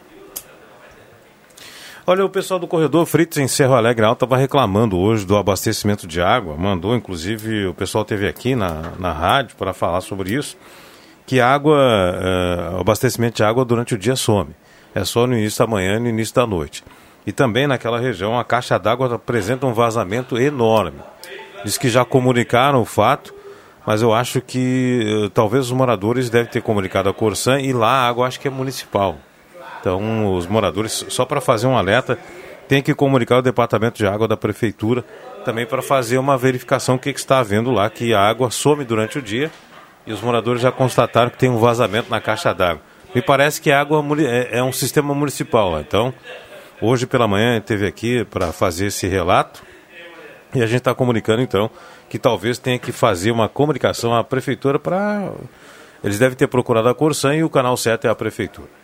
Olha, 2.11 2.25
o 2.25 2.29
pessoal 2.29 2.59
do 2.59 2.65
corredor 2.65 3.05
Fritz 3.05 3.37
em 3.37 3.47
Cerro 3.47 3.75
Alegre 3.75 4.03
Alto 4.03 4.25
estava 4.25 4.35
reclamando 4.35 4.97
hoje 4.97 5.27
do 5.27 5.37
abastecimento 5.37 6.07
de 6.07 6.19
água. 6.19 6.57
Mandou, 6.57 6.95
inclusive, 6.95 7.67
o 7.67 7.73
pessoal 7.75 8.03
teve 8.03 8.27
aqui 8.27 8.55
na, 8.55 8.93
na 8.97 9.13
rádio 9.13 9.55
para 9.55 9.73
falar 9.75 10.01
sobre 10.01 10.33
isso. 10.33 10.57
Que 11.27 11.39
água, 11.39 11.77
uh, 11.77 12.77
o 12.77 12.79
abastecimento 12.79 13.35
de 13.35 13.43
água 13.43 13.63
durante 13.63 13.93
o 13.93 13.97
dia 13.97 14.15
some. 14.15 14.55
É 14.95 15.05
só 15.05 15.27
no 15.27 15.37
início 15.37 15.59
da 15.59 15.67
manhã 15.67 15.97
e 15.97 15.99
no 15.99 16.07
início 16.07 16.33
da 16.33 16.47
noite. 16.47 16.83
E 17.27 17.31
também 17.31 17.67
naquela 17.67 17.99
região 17.99 18.39
a 18.39 18.43
caixa 18.43 18.79
d'água 18.79 19.13
apresenta 19.13 19.67
um 19.67 19.73
vazamento 19.73 20.35
enorme. 20.35 21.01
Diz 21.63 21.77
que 21.77 21.89
já 21.89 22.03
comunicaram 22.03 22.81
o 22.81 22.85
fato, 22.85 23.35
mas 23.85 24.01
eu 24.01 24.11
acho 24.11 24.41
que 24.41 25.25
uh, 25.25 25.29
talvez 25.29 25.65
os 25.65 25.71
moradores 25.71 26.27
devem 26.27 26.51
ter 26.51 26.63
comunicado 26.63 27.07
a 27.07 27.13
Corsan 27.13 27.61
e 27.61 27.71
lá 27.71 27.91
a 27.91 28.07
água 28.07 28.25
acho 28.25 28.39
que 28.39 28.47
é 28.47 28.51
municipal. 28.51 29.19
Então, 29.79 30.33
os 30.35 30.45
moradores, 30.45 31.05
só 31.09 31.25
para 31.25 31.39
fazer 31.39 31.67
um 31.67 31.77
alerta, 31.77 32.17
tem 32.67 32.83
que 32.83 32.93
comunicar 32.93 33.39
o 33.39 33.41
departamento 33.41 33.97
de 33.97 34.05
água 34.05 34.27
da 34.27 34.37
prefeitura 34.37 35.03
também 35.43 35.65
para 35.65 35.81
fazer 35.81 36.17
uma 36.17 36.37
verificação 36.37 36.95
o 36.95 36.99
que, 36.99 37.11
que 37.11 37.19
está 37.19 37.39
havendo 37.39 37.71
lá, 37.71 37.89
que 37.89 38.13
a 38.13 38.21
água 38.21 38.51
some 38.51 38.85
durante 38.85 39.17
o 39.17 39.21
dia 39.21 39.49
e 40.05 40.13
os 40.13 40.21
moradores 40.21 40.61
já 40.61 40.71
constataram 40.71 41.29
que 41.29 41.37
tem 41.37 41.49
um 41.49 41.57
vazamento 41.57 42.09
na 42.09 42.21
caixa 42.21 42.53
d'água. 42.53 42.81
Me 43.13 43.21
parece 43.21 43.59
que 43.59 43.71
a 43.71 43.79
água 43.79 44.03
é, 44.21 44.59
é 44.59 44.63
um 44.63 44.71
sistema 44.71 45.13
municipal. 45.15 45.79
Então, 45.79 46.13
hoje 46.81 47.07
pela 47.07 47.27
manhã 47.27 47.59
teve 47.59 47.87
aqui 47.87 48.23
para 48.25 48.51
fazer 48.51 48.87
esse 48.87 49.07
relato 49.07 49.63
e 50.53 50.61
a 50.61 50.65
gente 50.65 50.79
está 50.79 50.93
comunicando 50.93 51.41
então 51.41 51.69
que 52.07 52.17
talvez 52.17 52.57
tenha 52.57 52.79
que 52.79 52.91
fazer 52.91 53.31
uma 53.31 53.47
comunicação 53.47 54.15
à 54.15 54.23
prefeitura 54.23 54.79
para. 54.79 55.31
Eles 56.03 56.17
devem 56.17 56.37
ter 56.37 56.47
procurado 56.47 56.87
a 56.87 56.95
Corsan 56.95 57.35
e 57.35 57.43
o 57.43 57.49
canal 57.49 57.75
7 57.75 58.07
é 58.07 58.09
a 58.09 58.15
prefeitura. 58.15 58.78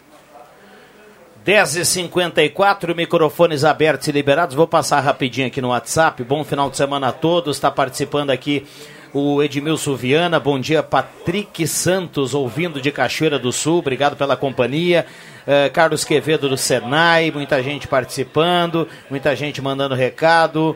10h54, 1.46 2.96
microfones 2.96 3.64
abertos 3.64 4.08
e 4.08 4.12
liberados. 4.12 4.56
Vou 4.56 4.68
passar 4.68 5.00
rapidinho 5.02 5.46
aqui 5.46 5.62
no 5.62 5.68
WhatsApp. 5.68 6.24
Bom 6.24 6.44
final 6.44 6.72
de 6.72 6.78
semana 6.78 7.10
a 7.10 7.12
todos. 7.12 7.58
Está 7.58 7.70
participando 7.70 8.32
aqui 8.32 8.66
o 9.14 9.44
Edmilson 9.44 9.96
Viana. 9.96 10.40
Bom 10.40 10.60
dia, 10.60 10.82
Patrick 10.82 11.68
Santos, 11.68 12.34
ouvindo 12.34 12.82
de 12.82 12.92
Cachoeira 12.92 13.38
do 13.38 13.52
Sul. 13.52 13.78
Obrigado 13.78 14.16
pela 14.16 14.36
companhia. 14.36 15.06
Uh, 15.46 15.72
Carlos 15.72 16.04
Quevedo 16.04 16.50
do 16.50 16.58
Senai, 16.58 17.30
muita 17.30 17.62
gente 17.62 17.88
participando, 17.88 18.88
muita 19.08 19.36
gente 19.36 19.62
mandando 19.62 19.94
recado. 19.94 20.76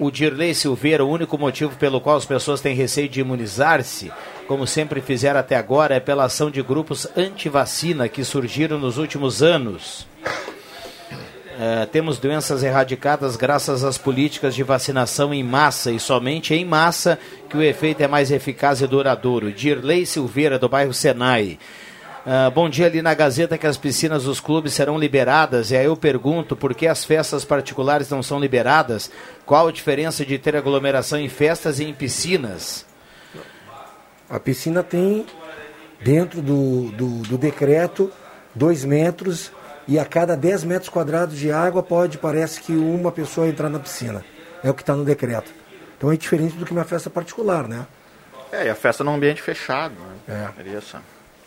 O 0.00 0.10
Dirley 0.10 0.52
Silveira, 0.52 1.04
o 1.04 1.08
único 1.08 1.38
motivo 1.38 1.76
pelo 1.76 2.00
qual 2.00 2.16
as 2.16 2.24
pessoas 2.24 2.60
têm 2.60 2.74
receio 2.74 3.08
de 3.08 3.20
imunizar-se 3.20 4.10
como 4.50 4.66
sempre 4.66 5.00
fizeram 5.00 5.38
até 5.38 5.54
agora, 5.54 5.94
é 5.94 6.00
pela 6.00 6.24
ação 6.24 6.50
de 6.50 6.60
grupos 6.60 7.06
anti-vacina 7.16 8.08
que 8.08 8.24
surgiram 8.24 8.80
nos 8.80 8.98
últimos 8.98 9.44
anos. 9.44 10.08
É, 11.56 11.86
temos 11.86 12.18
doenças 12.18 12.64
erradicadas 12.64 13.36
graças 13.36 13.84
às 13.84 13.96
políticas 13.96 14.52
de 14.52 14.64
vacinação 14.64 15.32
em 15.32 15.44
massa 15.44 15.92
e 15.92 16.00
somente 16.00 16.52
em 16.52 16.64
massa 16.64 17.16
que 17.48 17.56
o 17.56 17.62
efeito 17.62 18.00
é 18.00 18.08
mais 18.08 18.32
eficaz 18.32 18.80
e 18.80 18.88
duradouro. 18.88 19.52
Dirley 19.52 20.04
Silveira, 20.04 20.58
do 20.58 20.68
bairro 20.68 20.92
Senai. 20.92 21.56
Uh, 22.26 22.50
bom 22.50 22.68
dia 22.68 22.86
ali 22.86 23.00
na 23.00 23.14
Gazeta 23.14 23.56
que 23.56 23.68
as 23.68 23.76
piscinas 23.76 24.24
dos 24.24 24.40
clubes 24.40 24.72
serão 24.72 24.98
liberadas. 24.98 25.70
E 25.70 25.76
aí 25.76 25.86
eu 25.86 25.96
pergunto 25.96 26.56
por 26.56 26.74
que 26.74 26.88
as 26.88 27.04
festas 27.04 27.44
particulares 27.44 28.10
não 28.10 28.20
são 28.20 28.40
liberadas? 28.40 29.12
Qual 29.46 29.68
a 29.68 29.72
diferença 29.72 30.26
de 30.26 30.38
ter 30.38 30.56
aglomeração 30.56 31.20
em 31.20 31.28
festas 31.28 31.78
e 31.78 31.84
em 31.84 31.94
piscinas? 31.94 32.89
A 34.30 34.38
piscina 34.38 34.82
tem, 34.82 35.26
dentro 36.00 36.40
do, 36.40 36.90
do, 36.92 37.08
do 37.22 37.36
decreto, 37.36 38.12
dois 38.54 38.84
metros 38.84 39.50
e 39.88 39.98
a 39.98 40.04
cada 40.04 40.36
10 40.36 40.64
metros 40.64 40.88
quadrados 40.88 41.36
de 41.36 41.50
água 41.50 41.82
pode, 41.82 42.16
parece 42.16 42.60
que 42.60 42.72
uma 42.72 43.10
pessoa 43.10 43.48
entrar 43.48 43.68
na 43.68 43.80
piscina. 43.80 44.24
É 44.62 44.70
o 44.70 44.74
que 44.74 44.82
está 44.82 44.94
no 44.94 45.04
decreto. 45.04 45.50
Então 45.98 46.12
é 46.12 46.16
diferente 46.16 46.56
do 46.56 46.64
que 46.64 46.72
uma 46.72 46.84
festa 46.84 47.10
particular, 47.10 47.66
né? 47.66 47.86
É, 48.52 48.66
e 48.66 48.70
a 48.70 48.74
festa 48.74 49.02
num 49.02 49.14
ambiente 49.14 49.42
fechado, 49.42 49.94
né? 50.28 50.52
É. 50.58 50.76
isso. 50.76 50.96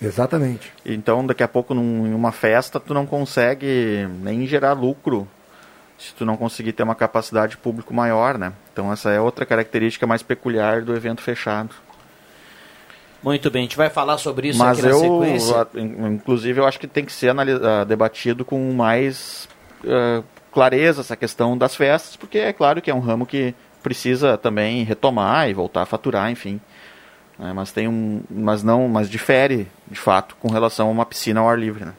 Exatamente. 0.01 0.73
Então, 0.85 1.25
daqui 1.25 1.43
a 1.43 1.47
pouco, 1.47 1.73
num, 1.73 2.05
em 2.05 2.13
uma 2.13 2.33
festa, 2.33 2.79
tu 2.79 2.93
não 2.93 3.05
consegue 3.05 4.07
nem 4.21 4.45
gerar 4.45 4.73
lucro 4.73 5.27
se 5.97 6.13
tu 6.13 6.25
não 6.25 6.35
conseguir 6.35 6.73
ter 6.73 6.83
uma 6.83 6.95
capacidade 6.95 7.55
público 7.55 7.93
maior, 7.93 8.37
né? 8.37 8.51
Então, 8.73 8.91
essa 8.91 9.09
é 9.11 9.19
outra 9.21 9.45
característica 9.45 10.05
mais 10.05 10.21
peculiar 10.21 10.81
do 10.81 10.93
evento 10.93 11.21
fechado. 11.21 11.73
Muito 13.23 13.49
bem, 13.49 13.61
a 13.61 13.63
gente 13.63 13.77
vai 13.77 13.89
falar 13.89 14.17
sobre 14.17 14.49
isso 14.49 14.59
Mas 14.59 14.79
aqui 14.79 14.87
na 14.87 14.93
eu, 14.93 14.99
sequência. 14.99 15.67
Inclusive, 15.75 16.59
eu 16.59 16.65
acho 16.65 16.79
que 16.79 16.87
tem 16.87 17.05
que 17.05 17.11
ser 17.11 17.33
uh, 17.33 17.85
debatido 17.87 18.43
com 18.43 18.73
mais 18.73 19.47
uh, 19.83 20.23
clareza 20.51 21.01
essa 21.01 21.15
questão 21.15 21.57
das 21.57 21.75
festas, 21.75 22.17
porque 22.17 22.37
é 22.37 22.51
claro 22.51 22.81
que 22.81 22.91
é 22.91 22.93
um 22.93 22.99
ramo 22.99 23.25
que 23.25 23.55
precisa 23.81 24.37
também 24.37 24.83
retomar 24.83 25.49
e 25.49 25.53
voltar 25.53 25.83
a 25.83 25.85
faturar, 25.85 26.29
enfim. 26.29 26.59
É, 27.39 27.51
mas 27.51 27.71
tem 27.71 27.87
um, 27.87 28.21
mas 28.29 28.63
não, 28.63 28.87
mas 28.87 29.09
difere 29.09 29.67
de 29.89 29.99
fato 29.99 30.35
com 30.39 30.49
relação 30.49 30.87
a 30.87 30.91
uma 30.91 31.05
piscina 31.05 31.39
ao 31.39 31.49
ar 31.49 31.57
livre, 31.57 31.83
né? 31.83 31.93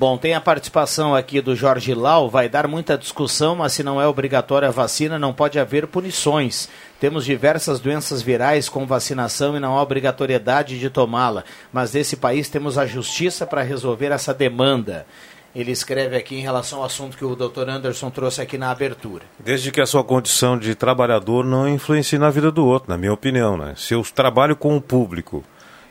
Bom, 0.00 0.16
tem 0.16 0.32
a 0.32 0.40
participação 0.40 1.14
aqui 1.14 1.42
do 1.42 1.54
Jorge 1.54 1.92
Lau, 1.92 2.30
vai 2.30 2.48
dar 2.48 2.66
muita 2.66 2.96
discussão, 2.96 3.54
mas 3.54 3.74
se 3.74 3.82
não 3.82 4.00
é 4.00 4.06
obrigatória 4.06 4.66
a 4.66 4.70
vacina, 4.70 5.18
não 5.18 5.30
pode 5.30 5.58
haver 5.58 5.86
punições. 5.86 6.70
Temos 6.98 7.22
diversas 7.22 7.80
doenças 7.80 8.22
virais 8.22 8.66
com 8.66 8.86
vacinação 8.86 9.54
e 9.54 9.60
não 9.60 9.76
há 9.76 9.82
obrigatoriedade 9.82 10.78
de 10.78 10.88
tomá-la, 10.88 11.44
mas 11.70 11.92
nesse 11.92 12.16
país 12.16 12.48
temos 12.48 12.78
a 12.78 12.86
justiça 12.86 13.46
para 13.46 13.60
resolver 13.60 14.06
essa 14.06 14.32
demanda. 14.32 15.04
Ele 15.54 15.70
escreve 15.70 16.16
aqui 16.16 16.34
em 16.34 16.40
relação 16.40 16.78
ao 16.78 16.86
assunto 16.86 17.14
que 17.14 17.24
o 17.26 17.36
Dr. 17.36 17.68
Anderson 17.68 18.08
trouxe 18.08 18.40
aqui 18.40 18.56
na 18.56 18.70
abertura. 18.70 19.24
Desde 19.38 19.70
que 19.70 19.82
a 19.82 19.86
sua 19.86 20.02
condição 20.02 20.56
de 20.58 20.74
trabalhador 20.74 21.44
não 21.44 21.68
influencie 21.68 22.18
na 22.18 22.30
vida 22.30 22.50
do 22.50 22.64
outro, 22.64 22.88
na 22.88 22.96
minha 22.96 23.12
opinião. 23.12 23.54
Né? 23.54 23.74
Se 23.76 23.92
eu 23.92 24.02
trabalho 24.02 24.56
com 24.56 24.74
o 24.74 24.80
público 24.80 25.44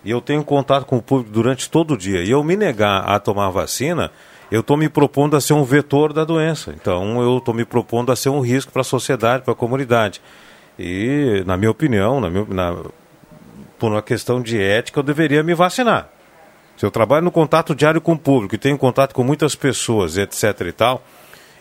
e 0.03 0.11
eu 0.11 0.21
tenho 0.21 0.43
contato 0.43 0.85
com 0.85 0.97
o 0.97 1.01
público 1.01 1.31
durante 1.31 1.69
todo 1.69 1.93
o 1.93 1.97
dia, 1.97 2.23
e 2.23 2.31
eu 2.31 2.43
me 2.43 2.55
negar 2.55 3.01
a 3.01 3.19
tomar 3.19 3.49
vacina, 3.49 4.11
eu 4.51 4.61
estou 4.61 4.75
me 4.75 4.89
propondo 4.89 5.35
a 5.35 5.41
ser 5.41 5.53
um 5.53 5.63
vetor 5.63 6.11
da 6.11 6.23
doença. 6.23 6.73
Então, 6.75 7.21
eu 7.21 7.37
estou 7.37 7.53
me 7.53 7.65
propondo 7.65 8.11
a 8.11 8.15
ser 8.15 8.29
um 8.29 8.39
risco 8.39 8.71
para 8.71 8.81
a 8.81 8.85
sociedade, 8.85 9.43
para 9.43 9.53
a 9.53 9.55
comunidade. 9.55 10.21
E, 10.77 11.43
na 11.45 11.55
minha 11.55 11.69
opinião, 11.69 12.19
na 12.19 12.29
minha, 12.29 12.45
na, 12.49 12.75
por 13.77 13.91
uma 13.91 14.01
questão 14.01 14.41
de 14.41 14.59
ética, 14.59 14.99
eu 14.99 15.03
deveria 15.03 15.43
me 15.43 15.53
vacinar. 15.53 16.09
Se 16.75 16.85
eu 16.85 16.89
trabalho 16.89 17.25
no 17.25 17.31
contato 17.31 17.75
diário 17.75 17.99
com 17.99 18.13
o 18.13 18.17
público 18.17 18.55
e 18.55 18.57
tenho 18.57 18.77
contato 18.77 19.13
com 19.13 19.23
muitas 19.23 19.53
pessoas, 19.53 20.17
etc 20.17 20.61
e 20.61 20.71
tal, 20.71 21.03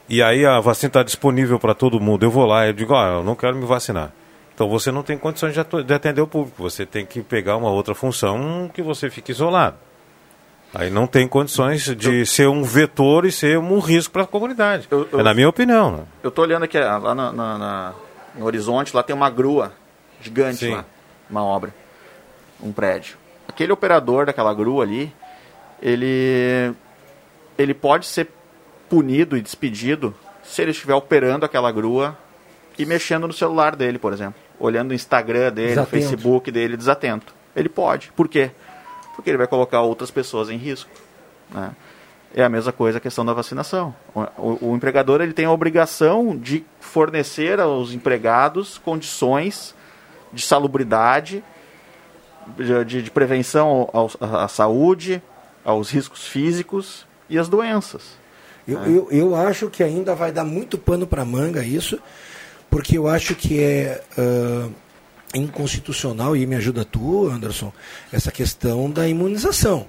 e 0.08 0.22
aí 0.22 0.46
a 0.46 0.60
vacina 0.60 0.88
está 0.88 1.02
disponível 1.02 1.58
para 1.58 1.74
todo 1.74 2.00
mundo, 2.00 2.24
eu 2.24 2.30
vou 2.30 2.46
lá 2.46 2.68
e 2.68 2.72
digo, 2.72 2.94
ah, 2.94 3.16
eu 3.18 3.24
não 3.24 3.34
quero 3.34 3.56
me 3.56 3.66
vacinar. 3.66 4.12
Então 4.58 4.68
você 4.68 4.90
não 4.90 5.04
tem 5.04 5.16
condições 5.16 5.54
de 5.54 5.94
atender 5.94 6.20
o 6.20 6.26
público. 6.26 6.64
Você 6.64 6.84
tem 6.84 7.06
que 7.06 7.22
pegar 7.22 7.56
uma 7.56 7.70
outra 7.70 7.94
função 7.94 8.68
que 8.74 8.82
você 8.82 9.08
fique 9.08 9.30
isolado. 9.30 9.76
Aí 10.74 10.90
não 10.90 11.06
tem 11.06 11.28
condições 11.28 11.84
de 11.96 12.18
eu, 12.22 12.26
ser 12.26 12.48
um 12.48 12.64
vetor 12.64 13.24
e 13.24 13.30
ser 13.30 13.56
um 13.56 13.78
risco 13.78 14.12
para 14.12 14.24
a 14.24 14.26
comunidade. 14.26 14.88
Eu, 14.90 15.08
eu, 15.12 15.20
é 15.20 15.22
na 15.22 15.32
minha 15.32 15.48
opinião. 15.48 15.98
Né? 15.98 16.02
Eu 16.24 16.30
estou 16.30 16.44
olhando 16.44 16.64
aqui 16.64 16.76
lá 16.76 17.14
na, 17.14 17.32
na, 17.32 17.58
na, 17.58 17.94
no 18.34 18.46
horizonte, 18.46 18.96
lá 18.96 19.00
tem 19.00 19.14
uma 19.14 19.30
grua 19.30 19.72
gigante 20.20 20.58
Sim. 20.58 20.74
lá, 20.74 20.84
uma 21.30 21.44
obra, 21.44 21.72
um 22.60 22.72
prédio. 22.72 23.16
Aquele 23.46 23.70
operador 23.70 24.26
daquela 24.26 24.52
grua 24.52 24.82
ali, 24.82 25.12
ele, 25.80 26.74
ele 27.56 27.74
pode 27.74 28.06
ser 28.06 28.28
punido 28.90 29.36
e 29.36 29.40
despedido 29.40 30.12
se 30.42 30.60
ele 30.62 30.72
estiver 30.72 30.96
operando 30.96 31.46
aquela 31.46 31.70
grua 31.70 32.18
e 32.76 32.84
mexendo 32.84 33.28
no 33.28 33.32
celular 33.32 33.76
dele, 33.76 34.00
por 34.00 34.12
exemplo 34.12 34.47
olhando 34.58 34.90
o 34.90 34.94
Instagram 34.94 35.52
dele, 35.52 35.68
desatento. 35.68 35.88
o 35.88 35.90
Facebook 35.90 36.50
dele 36.50 36.76
desatento. 36.76 37.34
Ele 37.54 37.68
pode. 37.68 38.12
Por 38.12 38.28
quê? 38.28 38.50
Porque 39.14 39.30
ele 39.30 39.38
vai 39.38 39.46
colocar 39.46 39.80
outras 39.82 40.10
pessoas 40.10 40.50
em 40.50 40.56
risco. 40.56 40.90
Né? 41.50 41.70
É 42.34 42.44
a 42.44 42.48
mesma 42.48 42.72
coisa 42.72 42.98
a 42.98 43.00
questão 43.00 43.24
da 43.24 43.32
vacinação. 43.32 43.94
O, 44.14 44.20
o, 44.20 44.70
o, 44.70 44.76
empregador 44.76 45.20
ele 45.20 45.32
tem 45.32 45.46
a 45.46 45.50
obrigação 45.50 46.36
de 46.36 46.64
fornecer 46.78 47.58
aos 47.58 47.92
empregados 47.92 48.78
condições 48.78 49.74
de 50.32 50.42
salubridade, 50.42 51.42
de, 52.86 53.02
de 53.02 53.10
prevenção 53.10 53.88
ao, 53.92 54.10
à 54.20 54.46
saúde, 54.46 55.22
aos 55.64 55.90
riscos 55.90 56.26
físicos 56.26 57.06
e 57.28 57.38
às 57.38 57.48
doenças. 57.48 58.18
Eu, 58.66 58.80
né? 58.80 58.88
eu, 58.88 59.08
eu 59.10 59.34
acho 59.34 59.70
que 59.70 59.82
ainda 59.82 60.14
vai 60.14 60.30
dar 60.30 60.44
muito 60.44 60.76
pano 60.76 61.06
para 61.06 61.24
manga 61.24 61.64
isso, 61.64 61.98
porque 62.70 62.98
eu 62.98 63.08
acho 63.08 63.34
que 63.34 63.60
é 63.60 64.02
uh, 64.18 64.72
inconstitucional, 65.34 66.36
e 66.36 66.46
me 66.46 66.56
ajuda 66.56 66.84
tu, 66.84 67.28
Anderson, 67.28 67.72
essa 68.12 68.30
questão 68.30 68.90
da 68.90 69.08
imunização. 69.08 69.86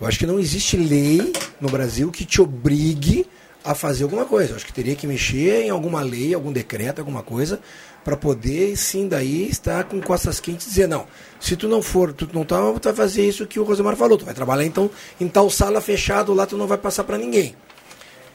Eu 0.00 0.06
acho 0.06 0.18
que 0.18 0.26
não 0.26 0.40
existe 0.40 0.76
lei 0.76 1.32
no 1.60 1.68
Brasil 1.68 2.10
que 2.10 2.24
te 2.24 2.40
obrigue 2.40 3.26
a 3.64 3.74
fazer 3.74 4.02
alguma 4.02 4.24
coisa. 4.24 4.52
Eu 4.52 4.56
acho 4.56 4.66
que 4.66 4.72
teria 4.72 4.96
que 4.96 5.06
mexer 5.06 5.62
em 5.62 5.70
alguma 5.70 6.02
lei, 6.02 6.34
algum 6.34 6.52
decreto, 6.52 6.98
alguma 6.98 7.22
coisa, 7.22 7.60
para 8.04 8.16
poder 8.16 8.76
sim 8.76 9.06
daí 9.06 9.48
estar 9.48 9.84
com 9.84 10.00
costas 10.00 10.40
quentes 10.40 10.66
e 10.66 10.70
dizer, 10.70 10.88
não, 10.88 11.06
se 11.38 11.56
tu 11.56 11.68
não 11.68 11.80
for, 11.80 12.12
tu 12.12 12.28
não 12.32 12.44
tá, 12.44 12.56
tu 12.72 12.84
vai 12.84 12.94
fazer 12.94 13.26
isso 13.26 13.46
que 13.46 13.60
o 13.60 13.64
Rosemar 13.64 13.94
falou, 13.94 14.18
tu 14.18 14.24
vai 14.24 14.34
trabalhar 14.34 14.64
então 14.64 14.90
em 15.20 15.28
tal 15.28 15.48
sala 15.48 15.80
fechado 15.80 16.34
lá, 16.34 16.46
tu 16.46 16.56
não 16.56 16.66
vai 16.66 16.78
passar 16.78 17.04
para 17.04 17.16
ninguém. 17.16 17.54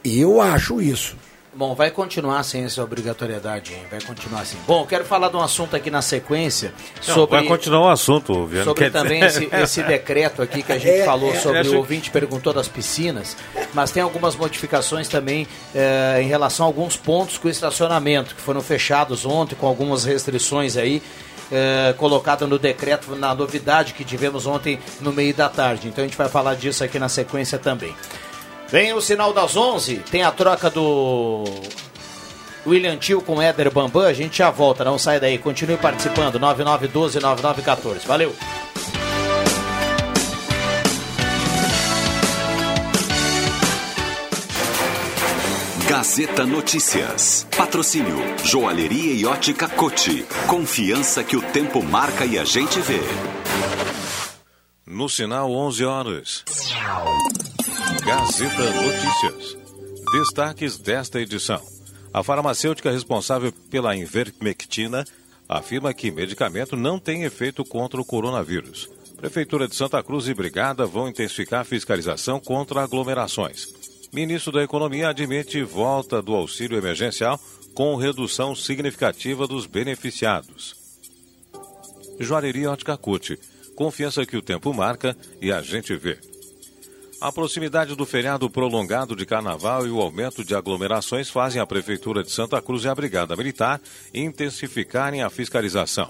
Eu 0.05 0.39
acho 0.39 0.81
isso. 0.81 1.17
Bom, 1.57 1.73
vai 1.73 1.89
continuar 1.89 2.43
sem 2.43 2.65
essa 2.65 2.83
obrigatoriedade, 2.83 3.73
hein? 3.73 3.81
vai 3.89 3.99
continuar 3.99 4.41
assim. 4.41 4.57
Bom, 4.67 4.85
quero 4.85 5.03
falar 5.03 5.29
de 5.29 5.37
um 5.37 5.41
assunto 5.41 5.75
aqui 5.75 5.89
na 5.89 6.03
sequência 6.03 6.71
Não, 7.07 7.15
sobre 7.15 7.39
vai 7.39 7.47
continuar 7.47 7.81
o 7.81 7.89
assunto, 7.89 8.45
Viana. 8.45 8.65
sobre 8.65 8.83
Quer 8.83 8.91
também 8.91 9.23
esse, 9.23 9.49
esse 9.51 9.81
decreto 9.83 10.43
aqui 10.43 10.61
que 10.61 10.71
a 10.71 10.77
gente 10.77 10.99
É, 11.01 11.03
falou 11.05 11.31
é, 11.33 11.39
sobre 11.39 11.57
acho 11.59 11.69
o 11.69 11.71
que- 11.71 11.77
ouvinte 11.79 12.11
perguntou 12.11 12.53
das 12.53 12.67
piscinas, 12.67 13.35
mas 13.73 13.89
tem 13.89 14.03
algumas 14.03 14.35
modificações 14.35 15.07
também 15.07 15.47
eh, 15.73 16.19
em 16.21 16.27
relação 16.27 16.65
a 16.65 16.69
alguns 16.69 16.95
pontos 16.95 17.39
com 17.39 17.49
estacionamento 17.49 18.35
que 18.35 18.41
foram 18.41 18.61
fechados 18.61 19.25
ontem 19.25 19.55
com 19.55 19.65
algumas 19.65 20.03
restrições 20.05 20.77
aí 20.77 21.01
eh, 21.51 21.95
colocada 21.97 22.45
no 22.45 22.59
decreto 22.59 23.15
na 23.15 23.33
novidade 23.33 23.93
que 23.93 24.03
tivemos 24.03 24.45
ontem 24.45 24.79
no 25.01 25.11
meio 25.11 25.33
da 25.33 25.49
tarde. 25.49 25.87
Então 25.87 26.03
a 26.03 26.07
gente 26.07 26.17
vai 26.17 26.29
falar 26.29 26.53
disso 26.55 26.83
aqui 26.83 26.99
na 26.99 27.09
sequência 27.09 27.57
também. 27.57 27.95
Vem 28.69 28.93
o 28.93 29.01
sinal 29.01 29.31
das 29.31 29.55
11, 29.55 29.97
tem 30.11 30.23
a 30.23 30.31
troca 30.31 30.69
do 30.69 31.45
William 32.65 32.97
Tio 32.97 33.21
com 33.21 33.41
Éder 33.41 33.71
Bambam, 33.71 34.03
a 34.03 34.11
gente 34.11 34.39
já 34.39 34.49
volta, 34.49 34.83
não 34.83 34.99
sai 34.99 35.21
daí, 35.21 35.37
continue 35.37 35.77
participando, 35.77 36.37
9912-9914, 36.39 38.05
valeu! 38.05 38.35
Gazeta 45.87 46.45
Notícias. 46.45 47.47
Patrocínio 47.55 48.17
Joalheria 48.43 49.13
e 49.13 49.25
Ótica 49.25 49.69
Cote. 49.69 50.25
Confiança 50.45 51.23
que 51.23 51.37
o 51.37 51.41
tempo 51.41 51.81
marca 51.81 52.25
e 52.25 52.37
a 52.37 52.43
gente 52.43 52.79
vê. 52.81 52.99
No 54.87 55.09
sinal 55.09 55.51
11 55.51 55.83
horas. 55.83 56.45
Gazeta 58.05 58.71
Notícias. 58.71 59.57
Destaques 60.13 60.77
desta 60.77 61.19
edição. 61.19 61.61
A 62.13 62.23
farmacêutica 62.23 62.89
responsável 62.89 63.51
pela 63.69 63.97
Invermectina 63.97 65.03
afirma 65.47 65.93
que 65.93 66.09
medicamento 66.09 66.77
não 66.77 66.97
tem 66.97 67.23
efeito 67.23 67.65
contra 67.65 67.99
o 67.99 68.05
coronavírus. 68.05 68.89
Prefeitura 69.17 69.67
de 69.67 69.75
Santa 69.75 70.01
Cruz 70.01 70.29
e 70.29 70.33
Brigada 70.33 70.85
vão 70.85 71.09
intensificar 71.09 71.65
fiscalização 71.65 72.39
contra 72.39 72.81
aglomerações. 72.81 73.67
Ministro 74.13 74.53
da 74.53 74.63
Economia 74.63 75.09
admite 75.09 75.61
volta 75.63 76.21
do 76.21 76.33
auxílio 76.33 76.77
emergencial 76.77 77.37
com 77.73 77.97
redução 77.97 78.55
significativa 78.55 79.45
dos 79.45 79.65
beneficiados. 79.65 80.73
Joalheria 82.21 82.69
Cote. 83.01 83.37
Confiança 83.77 84.25
que 84.25 84.35
o 84.35 84.41
tempo 84.41 84.73
marca 84.73 85.15
e 85.39 85.51
a 85.51 85.61
gente 85.61 85.95
vê. 85.95 86.17
A 87.21 87.31
proximidade 87.31 87.95
do 87.95 88.07
feriado 88.07 88.49
prolongado 88.49 89.15
de 89.15 89.23
carnaval 89.23 89.85
e 89.85 89.91
o 89.91 90.01
aumento 90.01 90.43
de 90.43 90.55
aglomerações 90.55 91.29
fazem 91.29 91.61
a 91.61 91.65
Prefeitura 91.65 92.23
de 92.23 92.31
Santa 92.31 92.59
Cruz 92.59 92.85
e 92.85 92.87
a 92.87 92.95
Brigada 92.95 93.35
Militar 93.35 93.79
intensificarem 94.11 95.21
a 95.21 95.29
fiscalização. 95.29 96.09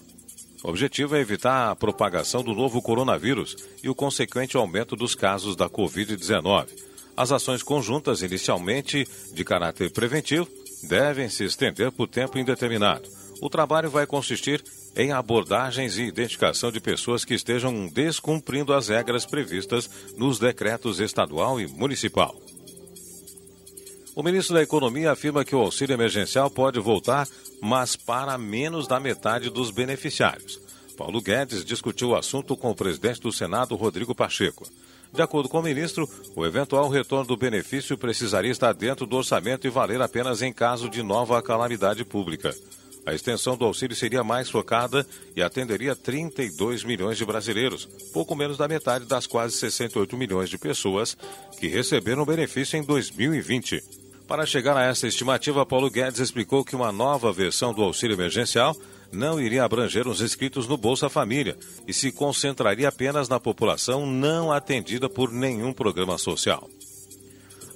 O 0.63 0.69
objetivo 0.69 1.17
é 1.17 1.19
evitar 1.19 1.69
a 1.69 1.75
propagação 1.75 2.41
do 2.41 2.55
novo 2.55 2.81
coronavírus 2.81 3.57
e 3.83 3.89
o 3.89 3.95
consequente 3.95 4.55
aumento 4.55 4.95
dos 4.95 5.13
casos 5.13 5.53
da 5.53 5.69
Covid-19. 5.69 6.69
As 7.17 7.33
ações 7.33 7.63
conjuntas, 7.63 8.21
inicialmente 8.21 9.05
de 9.33 9.43
caráter 9.43 9.91
preventivo, 9.91 10.47
devem 10.83 11.27
se 11.27 11.43
estender 11.43 11.91
por 11.91 12.07
tempo 12.07 12.39
indeterminado. 12.39 13.09
O 13.41 13.49
trabalho 13.49 13.89
vai 13.89 14.07
consistir 14.07 14.63
em 14.97 15.11
abordagens 15.11 15.95
e 15.97 16.01
identificação 16.01 16.71
de 16.71 16.81
pessoas 16.81 17.23
que 17.23 17.35
estejam 17.35 17.87
descumprindo 17.87 18.73
as 18.73 18.87
regras 18.87 19.27
previstas 19.27 19.87
nos 20.17 20.39
decretos 20.39 20.99
estadual 20.99 21.61
e 21.61 21.67
municipal. 21.67 22.35
O 24.15 24.23
ministro 24.23 24.55
da 24.55 24.63
Economia 24.63 25.11
afirma 25.11 25.45
que 25.45 25.55
o 25.55 25.59
auxílio 25.59 25.93
emergencial 25.93 26.49
pode 26.49 26.79
voltar, 26.79 27.27
mas 27.61 27.95
para 27.95 28.35
menos 28.39 28.87
da 28.87 28.99
metade 28.99 29.51
dos 29.51 29.69
beneficiários. 29.69 30.59
Paulo 30.97 31.21
Guedes 31.21 31.63
discutiu 31.63 32.09
o 32.09 32.15
assunto 32.15 32.57
com 32.57 32.71
o 32.71 32.75
presidente 32.75 33.21
do 33.21 33.31
Senado, 33.31 33.75
Rodrigo 33.75 34.15
Pacheco. 34.15 34.67
De 35.13 35.21
acordo 35.21 35.47
com 35.47 35.59
o 35.59 35.63
ministro, 35.63 36.09
o 36.35 36.43
eventual 36.43 36.89
retorno 36.89 37.27
do 37.27 37.37
benefício 37.37 37.95
precisaria 37.95 38.51
estar 38.51 38.73
dentro 38.73 39.05
do 39.05 39.15
orçamento 39.15 39.67
e 39.67 39.69
valer 39.69 40.01
apenas 40.01 40.41
em 40.41 40.51
caso 40.51 40.89
de 40.89 41.03
nova 41.03 41.39
calamidade 41.43 42.03
pública. 42.03 42.55
A 43.07 43.13
extensão 43.13 43.55
do 43.55 43.63
auxílio 43.63 43.95
seria 43.95 44.21
mais 44.21 44.49
focada 44.49 45.07
e 45.33 45.41
atenderia 45.41 45.95
32 45.95 46.83
milhões 46.83 47.17
de 47.17 47.23
brasileiros, 47.23 47.85
pouco 48.11 48.35
menos 48.35 48.57
da 48.57 48.67
metade 48.67 49.05
das 49.05 49.25
quase 49.25 49.55
68 49.55 50.17
milhões 50.17 50.49
de 50.49 50.57
pessoas 50.57 51.15
que 51.57 51.69
receberam 51.69 52.25
benefício 52.25 52.77
em 52.77 52.83
2020. 52.83 53.81
Para 54.27 54.45
chegar 54.45 54.75
a 54.75 54.83
essa 54.83 55.07
estimativa, 55.07 55.65
Paulo 55.65 55.89
Guedes 55.89 56.19
explicou 56.19 56.65
que 56.65 56.75
uma 56.75 56.91
nova 56.91 57.31
versão 57.31 57.73
do 57.73 57.81
auxílio 57.81 58.13
emergencial 58.13 58.75
não 59.09 59.39
iria 59.39 59.63
abranger 59.63 60.05
os 60.05 60.19
inscritos 60.19 60.67
no 60.67 60.75
Bolsa 60.75 61.07
Família 61.07 61.57
e 61.87 61.93
se 61.93 62.11
concentraria 62.11 62.89
apenas 62.89 63.29
na 63.29 63.39
população 63.39 64.05
não 64.05 64.51
atendida 64.51 65.07
por 65.07 65.31
nenhum 65.31 65.71
programa 65.71 66.17
social. 66.17 66.69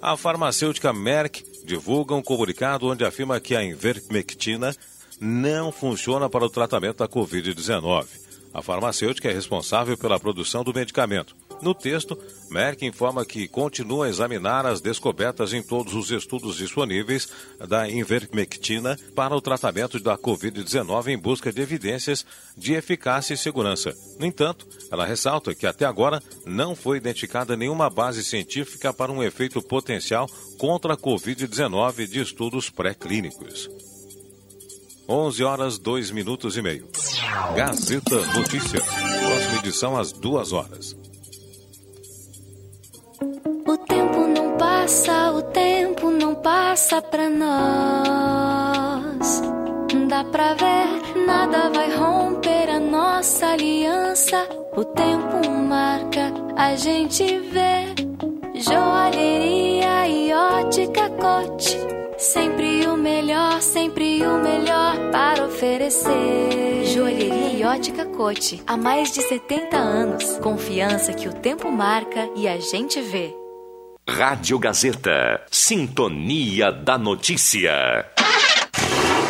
A 0.01 0.17
farmacêutica 0.17 0.91
Merck 0.91 1.41
divulga 1.63 2.15
um 2.15 2.21
comunicado 2.21 2.87
onde 2.87 3.05
afirma 3.05 3.39
que 3.39 3.55
a 3.55 3.63
Invermectina 3.63 4.75
não 5.21 5.71
funciona 5.71 6.27
para 6.27 6.43
o 6.43 6.49
tratamento 6.49 6.97
da 6.97 7.07
Covid-19. 7.07 8.07
A 8.51 8.61
farmacêutica 8.61 9.29
é 9.29 9.33
responsável 9.33 9.95
pela 9.95 10.19
produção 10.19 10.63
do 10.63 10.73
medicamento. 10.73 11.35
No 11.61 11.75
texto, 11.75 12.17
Merck 12.49 12.83
informa 12.83 13.23
que 13.23 13.47
continua 13.47 14.07
a 14.07 14.09
examinar 14.09 14.65
as 14.65 14.81
descobertas 14.81 15.53
em 15.53 15.61
todos 15.61 15.93
os 15.93 16.09
estudos 16.09 16.57
disponíveis 16.57 17.29
da 17.69 17.87
Invermectina 17.87 18.97
para 19.15 19.35
o 19.35 19.39
tratamento 19.39 19.99
da 19.99 20.17
Covid-19 20.17 21.09
em 21.09 21.17
busca 21.17 21.53
de 21.53 21.61
evidências 21.61 22.25
de 22.57 22.73
eficácia 22.73 23.35
e 23.35 23.37
segurança. 23.37 23.93
No 24.19 24.25
entanto, 24.25 24.67
ela 24.91 25.05
ressalta 25.05 25.53
que 25.53 25.67
até 25.67 25.85
agora 25.85 26.21
não 26.45 26.75
foi 26.75 26.97
identificada 26.97 27.55
nenhuma 27.55 27.91
base 27.91 28.23
científica 28.23 28.91
para 28.91 29.11
um 29.11 29.21
efeito 29.21 29.61
potencial 29.61 30.27
contra 30.57 30.95
a 30.95 30.97
Covid-19 30.97 32.07
de 32.07 32.19
estudos 32.21 32.71
pré-clínicos. 32.71 33.69
11 35.11 35.43
horas 35.43 35.77
2 35.77 36.09
minutos 36.11 36.55
e 36.55 36.61
meio. 36.61 36.87
Gazeta 37.53 38.15
Notícias. 38.27 38.85
Próxima 38.85 39.57
edição 39.57 39.97
às 39.97 40.13
2 40.13 40.53
horas. 40.53 40.95
O 43.67 43.77
tempo 43.77 44.25
não 44.27 44.57
passa, 44.57 45.33
o 45.33 45.41
tempo 45.41 46.09
não 46.11 46.33
passa 46.35 47.01
pra 47.01 47.29
nós. 47.29 47.51
Dá 50.07 50.23
pra 50.23 50.53
ver, 50.53 51.25
nada 51.25 51.69
vai 51.71 51.93
romper 51.93 52.69
a 52.69 52.79
nossa 52.79 53.47
aliança. 53.47 54.47
O 54.77 54.85
tempo 54.85 55.51
marca, 55.51 56.31
a 56.55 56.73
gente 56.77 57.37
vê. 57.37 57.93
Joalheria 58.61 60.07
e 60.07 60.31
ótica 60.33 61.09
cote. 61.09 62.00
Sempre 62.21 62.85
o 62.85 62.95
melhor, 62.95 63.59
sempre 63.63 64.23
o 64.23 64.37
melhor 64.37 64.95
para 65.11 65.43
oferecer. 65.43 66.85
Joalheria 66.85 67.57
e 67.57 67.63
ótica 67.63 68.05
Cote. 68.05 68.61
Há 68.67 68.77
mais 68.77 69.11
de 69.11 69.23
70 69.23 69.75
anos. 69.75 70.37
Confiança 70.37 71.13
que 71.13 71.27
o 71.27 71.33
tempo 71.33 71.71
marca 71.71 72.29
e 72.35 72.47
a 72.47 72.59
gente 72.59 73.01
vê. 73.01 73.35
Rádio 74.07 74.59
Gazeta. 74.59 75.41
Sintonia 75.49 76.71
da 76.71 76.95
Notícia. 76.95 78.05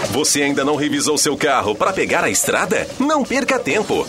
Você 0.10 0.44
ainda 0.44 0.66
não 0.66 0.76
revisou 0.76 1.18
seu 1.18 1.38
carro 1.38 1.74
para 1.74 1.94
pegar 1.94 2.26
a 2.26 2.30
estrada? 2.30 2.86
Não 3.00 3.24
perca 3.24 3.58
tempo. 3.58 4.06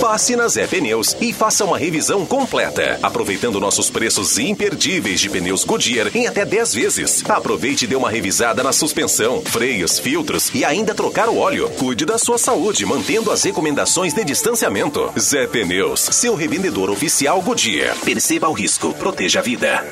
Passe 0.00 0.36
na 0.36 0.48
Zé 0.48 0.66
Pneus 0.66 1.16
e 1.20 1.32
faça 1.32 1.64
uma 1.64 1.78
revisão 1.78 2.26
completa, 2.26 2.98
aproveitando 3.02 3.60
nossos 3.60 3.88
preços 3.88 4.38
imperdíveis 4.38 5.20
de 5.20 5.30
pneus 5.30 5.64
Goodyear 5.64 6.10
em 6.14 6.26
até 6.26 6.44
10 6.44 6.74
vezes. 6.74 7.24
Aproveite 7.28 7.84
e 7.84 7.88
dê 7.88 7.94
uma 7.94 8.10
revisada 8.10 8.62
na 8.62 8.72
suspensão, 8.72 9.42
freios, 9.42 9.98
filtros 9.98 10.50
e 10.54 10.64
ainda 10.64 10.94
trocar 10.94 11.28
o 11.28 11.38
óleo. 11.38 11.70
Cuide 11.78 12.04
da 12.04 12.18
sua 12.18 12.38
saúde, 12.38 12.84
mantendo 12.84 13.30
as 13.30 13.42
recomendações 13.42 14.12
de 14.12 14.24
distanciamento. 14.24 15.12
Zé 15.18 15.46
Pneus, 15.46 16.00
seu 16.12 16.34
revendedor 16.34 16.90
oficial 16.90 17.40
Goodyear. 17.40 17.96
Perceba 18.04 18.48
o 18.48 18.52
risco, 18.52 18.92
proteja 18.94 19.40
a 19.40 19.42
vida. 19.42 19.84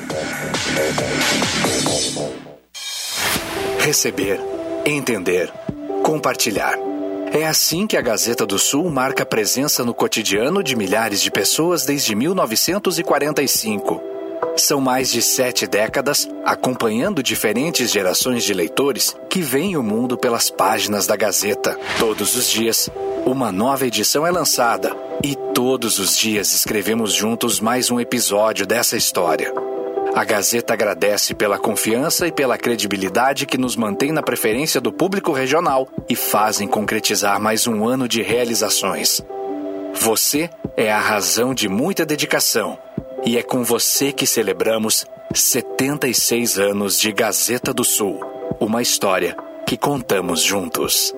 Receber, 3.79 4.39
entender, 4.85 5.51
compartilhar. 6.03 6.92
É 7.35 7.47
assim 7.47 7.87
que 7.87 7.97
a 7.97 8.01
Gazeta 8.01 8.45
do 8.45 8.59
Sul 8.59 8.91
marca 8.91 9.25
presença 9.25 9.83
no 9.83 9.91
cotidiano 9.91 10.61
de 10.61 10.75
milhares 10.75 11.19
de 11.19 11.31
pessoas 11.31 11.83
desde 11.83 12.13
1945. 12.13 13.99
São 14.55 14.79
mais 14.79 15.11
de 15.11 15.19
sete 15.19 15.65
décadas 15.65 16.29
acompanhando 16.45 17.23
diferentes 17.23 17.89
gerações 17.89 18.43
de 18.43 18.53
leitores 18.53 19.15
que 19.31 19.41
veem 19.41 19.75
o 19.75 19.81
mundo 19.81 20.15
pelas 20.15 20.51
páginas 20.51 21.07
da 21.07 21.15
Gazeta. 21.15 21.75
Todos 21.97 22.35
os 22.35 22.47
dias, 22.47 22.87
uma 23.25 23.51
nova 23.51 23.87
edição 23.87 24.27
é 24.27 24.29
lançada 24.29 24.95
e 25.23 25.35
todos 25.55 25.97
os 25.97 26.15
dias 26.15 26.53
escrevemos 26.53 27.13
juntos 27.13 27.59
mais 27.59 27.89
um 27.89 27.99
episódio 27.99 28.63
dessa 28.63 28.95
história. 28.95 29.72
A 30.15 30.23
Gazeta 30.23 30.73
agradece 30.73 31.33
pela 31.33 31.57
confiança 31.57 32.27
e 32.27 32.31
pela 32.31 32.55
credibilidade 32.55 33.47
que 33.47 33.57
nos 33.57 33.75
mantém 33.75 34.11
na 34.11 34.21
preferência 34.21 34.79
do 34.79 34.91
público 34.91 35.31
regional 35.31 35.87
e 36.07 36.15
fazem 36.15 36.67
concretizar 36.67 37.41
mais 37.41 37.65
um 37.65 37.87
ano 37.87 38.07
de 38.07 38.21
realizações. 38.21 39.21
Você 39.95 40.51
é 40.77 40.91
a 40.91 40.99
razão 40.99 41.53
de 41.53 41.67
muita 41.67 42.05
dedicação 42.05 42.77
e 43.25 43.39
é 43.39 43.43
com 43.43 43.63
você 43.63 44.11
que 44.11 44.27
celebramos 44.27 45.05
76 45.33 46.59
anos 46.59 46.99
de 46.99 47.11
Gazeta 47.11 47.73
do 47.73 47.83
Sul, 47.83 48.19
uma 48.59 48.83
história 48.83 49.35
que 49.65 49.75
contamos 49.75 50.43
juntos. 50.43 51.11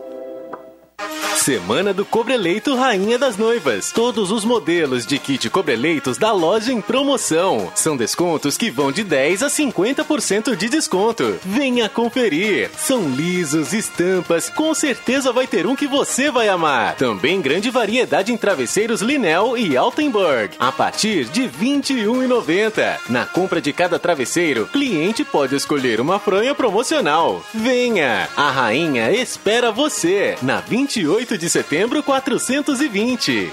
Semana 1.45 1.93
do 1.93 2.03
Cobreleito 2.03 2.75
Rainha 2.75 3.19
das 3.19 3.37
Noivas. 3.37 3.91
Todos 3.91 4.31
os 4.31 4.43
modelos 4.43 5.05
de 5.05 5.19
kit 5.19 5.47
Cobreleitos 5.47 6.17
da 6.17 6.31
loja 6.31 6.73
em 6.73 6.81
promoção. 6.81 7.71
São 7.75 7.95
descontos 7.95 8.57
que 8.57 8.71
vão 8.71 8.91
de 8.91 9.03
10 9.03 9.43
a 9.43 9.47
50% 9.47 10.55
de 10.55 10.67
desconto. 10.69 11.37
Venha 11.43 11.87
conferir. 11.87 12.71
São 12.75 13.07
lisos, 13.09 13.73
estampas, 13.73 14.49
com 14.49 14.73
certeza 14.73 15.31
vai 15.31 15.45
ter 15.45 15.67
um 15.67 15.75
que 15.75 15.85
você 15.85 16.31
vai 16.31 16.49
amar. 16.49 16.95
Também 16.95 17.39
grande 17.41 17.69
variedade 17.69 18.33
em 18.33 18.37
travesseiros 18.37 19.01
Linel 19.01 19.55
e 19.55 19.77
Altenburg, 19.77 20.55
a 20.57 20.71
partir 20.71 21.25
de 21.25 21.41
R$ 21.41 21.51
21,90. 21.61 23.01
Na 23.07 23.25
compra 23.25 23.61
de 23.61 23.71
cada 23.71 23.99
travesseiro, 23.99 24.65
cliente 24.65 25.23
pode 25.23 25.55
escolher 25.55 26.01
uma 26.01 26.17
fronha 26.17 26.55
promocional. 26.55 27.43
Venha! 27.53 28.27
A 28.35 28.49
rainha 28.49 29.11
espera 29.11 29.71
você 29.71 30.37
na 30.41 30.59
28 30.85 31.37
de 31.39 31.49
setembro 31.49 32.03
420. 32.03 33.51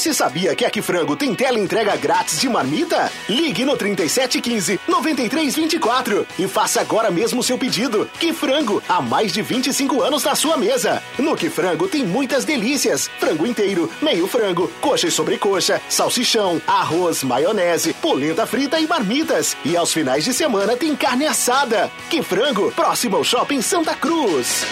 Você 0.00 0.14
sabia 0.14 0.56
que 0.56 0.64
aqui 0.64 0.80
Frango 0.80 1.14
tem 1.14 1.34
tela 1.34 1.58
entrega 1.58 1.94
grátis 1.94 2.40
de 2.40 2.48
marmita? 2.48 3.12
Ligue 3.28 3.66
no 3.66 3.76
3715 3.76 4.80
9324 4.88 6.26
e 6.38 6.48
faça 6.48 6.80
agora 6.80 7.10
mesmo 7.10 7.42
seu 7.42 7.58
pedido. 7.58 8.08
Que 8.18 8.32
Frango, 8.32 8.82
há 8.88 9.02
mais 9.02 9.30
de 9.30 9.42
25 9.42 10.00
anos 10.00 10.24
na 10.24 10.34
sua 10.34 10.56
mesa. 10.56 11.02
No 11.18 11.36
Que 11.36 11.50
Frango 11.50 11.86
tem 11.86 12.02
muitas 12.02 12.46
delícias: 12.46 13.10
frango 13.18 13.46
inteiro, 13.46 13.90
meio 14.00 14.26
frango, 14.26 14.72
coxa 14.80 15.06
e 15.06 15.10
sobrecoxa, 15.10 15.82
salsichão, 15.86 16.62
arroz, 16.66 17.22
maionese, 17.22 17.92
polenta 17.92 18.46
frita 18.46 18.80
e 18.80 18.86
marmitas. 18.86 19.54
E 19.66 19.76
aos 19.76 19.92
finais 19.92 20.24
de 20.24 20.32
semana 20.32 20.78
tem 20.78 20.96
carne 20.96 21.26
assada. 21.26 21.90
Que 22.08 22.22
Frango, 22.22 22.72
próximo 22.72 23.16
ao 23.16 23.22
Shopping 23.22 23.60
Santa 23.60 23.94
Cruz. 23.94 24.64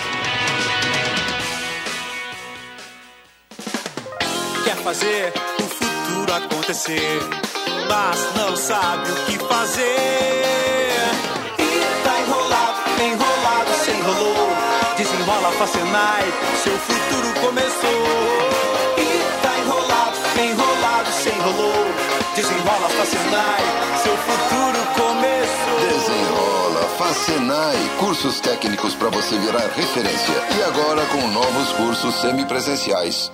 Fazer 4.89 5.35
o 5.61 5.65
futuro 5.65 6.33
acontecer, 6.35 7.21
mas 7.91 8.35
não 8.35 8.57
sabe 8.57 9.11
o 9.11 9.15
que 9.27 9.39
fazer. 9.45 9.85
E 11.59 12.05
tá 12.05 12.21
enrolado, 12.21 12.79
enrolado, 12.99 13.71
se 13.85 13.91
enrolou. 13.91 14.49
Desenrola 14.97 15.53
Facenai, 15.59 16.33
seu 16.65 16.79
futuro 16.79 17.35
começou. 17.39 18.03
E 18.97 19.43
tá 19.43 19.59
enrolado, 19.59 20.17
enrolado, 20.41 21.13
se 21.13 21.29
enrolou. 21.29 21.85
Desenrola 22.35 22.89
Facenai, 22.89 23.65
seu 24.03 24.17
futuro 24.17 24.79
começou. 24.97 25.81
Desenrola, 25.87 26.89
Facenai, 26.97 27.91
cursos 27.99 28.41
técnicos 28.41 28.95
para 28.95 29.11
você 29.11 29.37
virar 29.39 29.69
referência. 29.77 30.43
E 30.59 30.63
agora 30.63 31.05
com 31.05 31.29
novos 31.29 31.73
cursos 31.73 32.15
semipresenciais. 32.23 33.31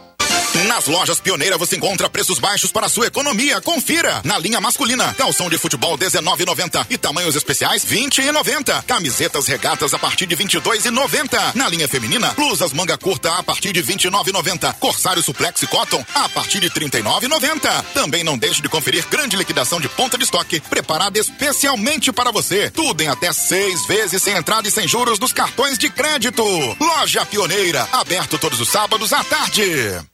Nas 0.63 0.87
lojas 0.87 1.19
Pioneira 1.19 1.59
você 1.59 1.77
encontra 1.77 2.09
preços 2.09 2.39
baixos 2.39 2.71
para 2.71 2.89
sua 2.89 3.09
economia. 3.09 3.61
Confira. 3.61 4.21
Na 4.25 4.39
linha 4.39 4.61
masculina, 4.61 5.13
calção 5.15 5.51
de 5.51 5.59
futebol 5.59 5.99
19,90 5.99 6.87
e 6.89 6.97
tamanhos 6.97 7.35
especiais 7.35 7.85
20,90. 7.85 8.85
Camisetas 8.85 9.49
regatas 9.49 9.93
a 9.93 9.99
partir 9.99 10.27
de 10.27 10.37
22,90. 10.37 11.57
Na 11.57 11.69
linha 11.69 11.89
feminina, 11.89 12.33
blusas 12.35 12.73
manga 12.73 12.97
curta 12.97 13.35
a 13.35 13.43
partir 13.43 13.73
de 13.73 13.83
29,90. 13.83 14.75
Corsário 14.75 15.23
suplex 15.25 15.61
e 15.63 15.67
cotton 15.67 16.05
a 16.15 16.29
partir 16.29 16.61
de 16.61 16.71
39,90. 16.71 17.85
Também 17.93 18.23
não 18.23 18.39
deixe 18.39 18.63
de 18.63 18.69
conferir 18.69 19.05
grande 19.09 19.37
liquidação 19.37 19.81
de 19.81 19.89
ponta 19.89 20.17
de 20.17 20.23
estoque 20.23 20.61
preparada 20.61 21.19
especialmente 21.19 22.13
para 22.13 22.31
você. 22.31 22.71
Tudo 22.71 23.03
em 23.03 23.09
até 23.09 23.33
seis 23.33 23.85
vezes 23.87 24.23
sem 24.23 24.37
entrada 24.37 24.69
e 24.69 24.71
sem 24.71 24.87
juros 24.87 25.19
nos 25.19 25.33
cartões 25.33 25.77
de 25.77 25.91
crédito. 25.91 26.45
Loja 26.81 27.27
Pioneira, 27.27 27.89
aberto 27.93 28.39
todos 28.39 28.61
os 28.61 28.69
sábados 28.69 29.13
à 29.13 29.25
tarde. 29.25 30.14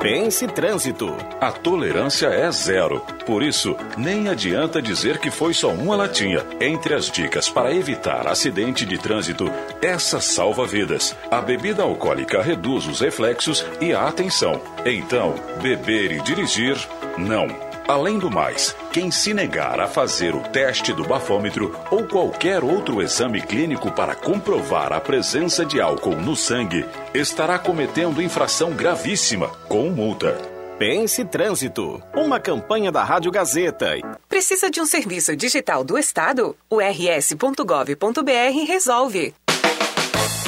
Pense 0.00 0.46
Trânsito. 0.46 1.16
A 1.40 1.50
tolerância 1.50 2.28
é 2.28 2.48
zero. 2.52 3.00
Por 3.26 3.42
isso, 3.42 3.76
nem 3.96 4.28
adianta 4.28 4.80
dizer 4.80 5.18
que 5.18 5.32
foi 5.32 5.52
só 5.52 5.70
uma 5.70 5.96
latinha. 5.96 6.46
Entre 6.60 6.94
as 6.94 7.10
dicas 7.10 7.48
para 7.48 7.74
evitar 7.74 8.28
acidente 8.28 8.86
de 8.86 8.98
trânsito, 8.98 9.50
essa 9.82 10.20
salva 10.20 10.64
vidas. 10.64 11.16
A 11.28 11.40
bebida 11.40 11.82
alcoólica 11.82 12.40
reduz 12.40 12.86
os 12.86 13.00
reflexos 13.00 13.66
e 13.80 13.92
a 13.92 14.06
atenção. 14.06 14.60
Então, 14.84 15.34
beber 15.60 16.12
e 16.12 16.20
dirigir, 16.20 16.76
não. 17.18 17.65
Além 17.88 18.18
do 18.18 18.28
mais, 18.28 18.74
quem 18.92 19.12
se 19.12 19.32
negar 19.32 19.78
a 19.78 19.86
fazer 19.86 20.34
o 20.34 20.40
teste 20.40 20.92
do 20.92 21.04
bafômetro 21.04 21.72
ou 21.88 22.04
qualquer 22.04 22.64
outro 22.64 23.00
exame 23.00 23.40
clínico 23.40 23.92
para 23.92 24.12
comprovar 24.12 24.92
a 24.92 25.00
presença 25.00 25.64
de 25.64 25.80
álcool 25.80 26.16
no 26.16 26.34
sangue 26.34 26.84
estará 27.14 27.60
cometendo 27.60 28.20
infração 28.20 28.72
gravíssima, 28.72 29.48
com 29.68 29.88
multa. 29.88 30.36
Pense 30.80 31.24
Trânsito, 31.24 32.02
uma 32.12 32.40
campanha 32.40 32.90
da 32.90 33.04
Rádio 33.04 33.30
Gazeta. 33.30 33.94
Precisa 34.28 34.68
de 34.68 34.80
um 34.80 34.84
serviço 34.84 35.36
digital 35.36 35.84
do 35.84 35.96
Estado? 35.96 36.56
O 36.68 36.80
rs.gov.br 36.80 38.66
resolve. 38.66 39.32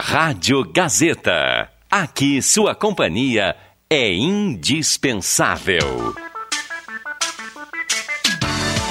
Rádio 0.00 0.64
Gazeta. 0.72 1.68
Aqui 1.90 2.42
sua 2.42 2.74
companhia 2.74 3.56
é 3.88 4.12
indispensável. 4.12 6.14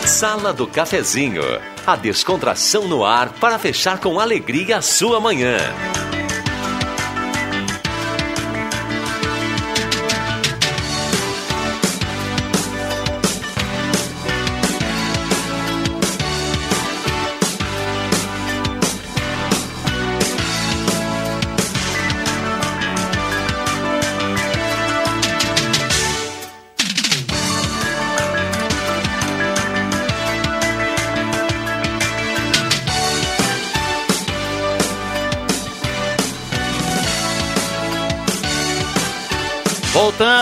Sala 0.05 0.51
do 0.51 0.65
Cafezinho. 0.65 1.43
A 1.85 1.95
descontração 1.95 2.87
no 2.87 3.05
ar 3.05 3.29
para 3.33 3.59
fechar 3.59 3.99
com 3.99 4.19
alegria 4.19 4.77
a 4.77 4.81
sua 4.81 5.19
manhã. 5.19 5.57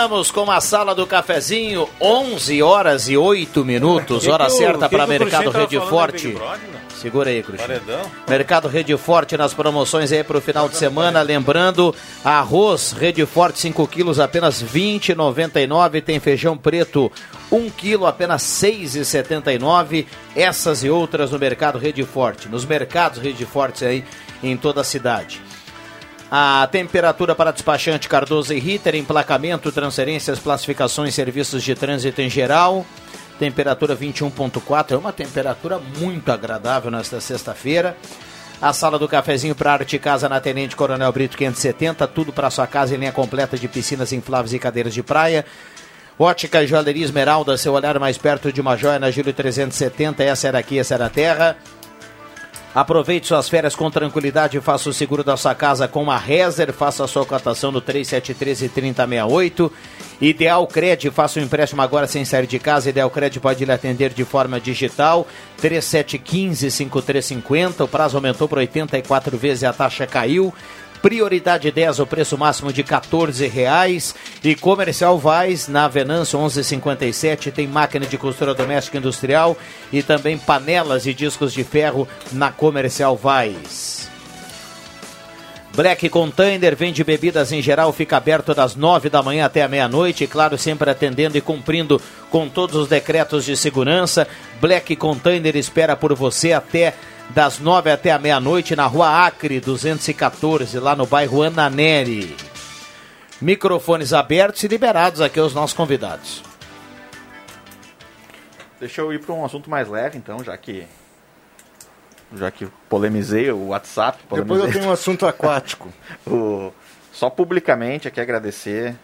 Voltamos 0.04 0.32
com 0.32 0.52
a 0.52 0.60
sala 0.60 0.94
do 0.94 1.08
cafezinho, 1.08 1.88
11 2.02 2.62
horas 2.62 3.08
e 3.08 3.16
8 3.16 3.64
minutos, 3.64 4.28
hora 4.28 4.50
certa 4.50 4.90
para 4.90 5.08
Mercado 5.08 5.50
Rede 5.50 5.80
Forte. 5.80 6.38
Segura 6.98 7.30
aí. 7.30 7.42
Paredão? 7.42 8.02
Mercado 8.28 8.68
Rede 8.68 8.98
Forte 8.98 9.38
nas 9.38 9.54
promoções 9.54 10.12
aí 10.12 10.22
para 10.22 10.38
o 10.38 10.42
final 10.42 10.68
de 10.68 10.76
semana. 10.76 11.22
Lembrando, 11.22 11.96
arroz 12.22 12.92
Rede 12.92 13.26
Forte 13.26 13.60
5 13.60 13.88
quilos 13.88 14.20
apenas 14.20 14.62
R$ 14.62 14.68
20,99. 15.00 16.04
Tem 16.04 16.20
feijão 16.20 16.58
preto 16.58 17.10
1 17.50 17.70
quilo 17.70 18.06
apenas 18.06 18.62
R$ 18.62 18.72
6,79. 18.72 20.06
Essas 20.36 20.84
e 20.84 20.90
outras 20.90 21.32
no 21.32 21.40
Mercado 21.40 21.80
Rede 21.80 22.04
Forte. 22.04 22.50
Nos 22.50 22.66
mercados 22.66 23.20
Rede 23.20 23.46
Forte 23.46 23.86
aí 23.86 24.04
em 24.44 24.58
toda 24.58 24.82
a 24.82 24.84
cidade. 24.84 25.42
A 26.32 26.68
temperatura 26.72 27.36
para 27.36 27.52
despachante 27.52 28.10
Cardoso 28.10 28.54
e 28.54 28.60
Ritter, 28.60 28.96
emplacamento, 28.96 29.72
transferências, 29.72 30.40
classificações, 30.40 31.14
serviços 31.14 31.64
de 31.64 31.76
trânsito 31.76 32.22
em 32.22 32.30
geral. 32.30 32.86
Temperatura 33.38 33.96
21.4, 33.96 34.92
é 34.92 34.98
uma 34.98 35.12
temperatura 35.12 35.80
muito 36.00 36.32
agradável 36.32 36.90
nesta 36.90 37.20
sexta-feira. 37.20 37.98
A 38.62 38.72
sala 38.72 38.98
do 38.98 39.08
cafezinho 39.08 39.54
para 39.54 39.74
arte 39.74 40.00
casa 40.00 40.30
na 40.30 40.40
Tenente 40.40 40.76
Coronel 40.76 41.12
Brito 41.12 41.36
570, 41.36 42.08
tudo 42.08 42.32
para 42.32 42.50
sua 42.50 42.66
casa 42.66 42.96
em 42.96 42.98
linha 42.98 43.12
completa 43.12 43.58
de 43.58 43.68
piscinas 43.68 44.14
infláveis 44.14 44.54
e 44.54 44.60
cadeiras 44.60 44.94
de 44.94 45.04
praia. 45.04 45.46
Ótica 46.18 46.64
e 46.64 46.68
Joalheria 46.68 47.04
Esmeralda, 47.04 47.58
seu 47.58 47.74
olhar 47.74 48.00
mais 48.00 48.18
perto 48.18 48.54
de 48.54 48.62
uma 48.62 48.78
joia 48.78 49.00
na 49.00 49.12
Júlio 49.12 49.34
370, 49.34 50.24
essa 50.24 50.48
era 50.48 50.60
aqui, 50.60 50.80
essa 50.80 50.94
era 50.94 51.08
a 51.08 51.10
terra. 51.10 51.58
Aproveite 52.76 53.28
suas 53.28 53.48
férias 53.48 53.76
com 53.76 53.92
tranquilidade 53.92 54.58
e 54.58 54.62
faça 54.62 54.90
o 54.90 54.94
seguro 54.94 55.24
da 55.24 55.38
sua 55.38 55.54
casa 55.54 55.88
com 55.88 56.10
a 56.10 56.18
Rezer. 56.18 56.74
Faça 56.74 57.04
a 57.04 57.08
sua 57.08 57.24
cotação 57.24 57.72
no 57.72 57.80
3713-3068. 57.82 59.72
Ideal 60.20 60.66
Cred, 60.66 61.12
faça 61.12 61.40
um 61.40 61.44
empréstimo 61.44 61.84
agora 61.84 62.08
sem 62.08 62.26
sair 62.26 62.48
de 62.48 62.58
casa. 62.58 62.90
Ideal 62.90 63.12
Cred 63.12 63.40
pode 63.40 63.64
lhe 63.64 63.72
atender 63.72 64.12
de 64.12 64.26
forma 64.26 64.60
digital. 64.60 65.28
3715-5350. 65.62 67.82
O 67.82 67.88
prazo 67.88 68.18
aumentou 68.18 68.48
para 68.48 68.62
84 68.62 69.38
vezes 69.38 69.62
e 69.62 69.68
a 69.68 69.74
taxa 69.74 70.08
caiu. 70.08 70.52
Prioridade 71.04 71.70
10, 71.70 72.00
o 72.00 72.08
preço 72.08 72.38
máximo 72.38 72.72
de 72.72 72.82
14 72.82 73.46
reais. 73.46 74.16
E 74.42 74.56
Comercial 74.56 75.20
Vaz, 75.20 75.68
na 75.68 75.86
Venâncio 75.90 76.40
1157, 76.40 77.52
tem 77.52 77.68
máquina 77.68 78.06
de 78.06 78.18
costura 78.18 78.54
doméstica 78.54 79.00
industrial 79.00 79.58
e 79.92 80.02
também 80.02 80.38
panelas 80.38 81.06
e 81.06 81.14
discos 81.14 81.52
de 81.52 81.62
ferro 81.62 82.08
na 82.32 82.54
Comercial 82.54 83.18
Vaz. 83.18 84.10
Black 85.76 86.08
Container 86.08 86.74
vende 86.74 87.04
bebidas 87.04 87.52
em 87.52 87.62
geral, 87.62 87.92
fica 87.92 88.16
aberto 88.16 88.54
das 88.54 88.74
9 88.74 89.10
da 89.10 89.22
manhã 89.22 89.46
até 89.46 89.62
a 89.62 89.68
meia-noite, 89.68 90.26
claro, 90.26 90.58
sempre 90.58 90.90
atendendo 90.90 91.38
e 91.38 91.42
cumprindo 91.42 92.00
com 92.30 92.48
todos 92.48 92.78
os 92.78 92.88
decretos 92.88 93.44
de 93.44 93.58
segurança. 93.58 94.26
Black 94.62 94.96
Container 94.96 95.58
espera 95.58 95.98
por 95.98 96.14
você 96.14 96.54
até 96.54 96.94
das 97.30 97.60
9 97.60 97.92
até 97.92 98.12
a 98.12 98.20
meia-noite 98.20 98.76
na 98.76 98.86
Rua 98.86 99.26
Acre 99.26 99.60
214, 99.60 100.80
lá 100.80 100.96
no 100.96 101.06
bairro 101.06 101.44
Ananeri. 101.44 102.36
Microfones 103.42 104.14
abertos 104.14 104.64
e 104.64 104.68
liberados 104.68 105.20
aqui 105.20 105.40
aos 105.40 105.54
nossos 105.54 105.76
convidados. 105.76 106.44
Deixa 108.80 109.02
eu 109.02 109.14
ir 109.14 109.20
para 109.20 109.34
um 109.34 109.46
assunto 109.46 109.70
mais 109.70 109.88
leve, 109.88 110.18
então, 110.18 110.44
já 110.44 110.58
que 110.58 110.86
já 112.36 112.50
que 112.50 112.68
polemizei 112.90 113.52
o 113.52 113.68
WhatsApp. 113.68 114.24
Polemizei. 114.28 114.56
Depois 114.56 114.76
eu 114.76 114.80
tenho 114.80 114.90
um 114.90 114.94
assunto 114.94 115.26
aquático. 115.26 115.90
o, 116.26 116.72
só 117.12 117.30
publicamente 117.30 118.08
aqui 118.08 118.20
agradecer, 118.20 118.96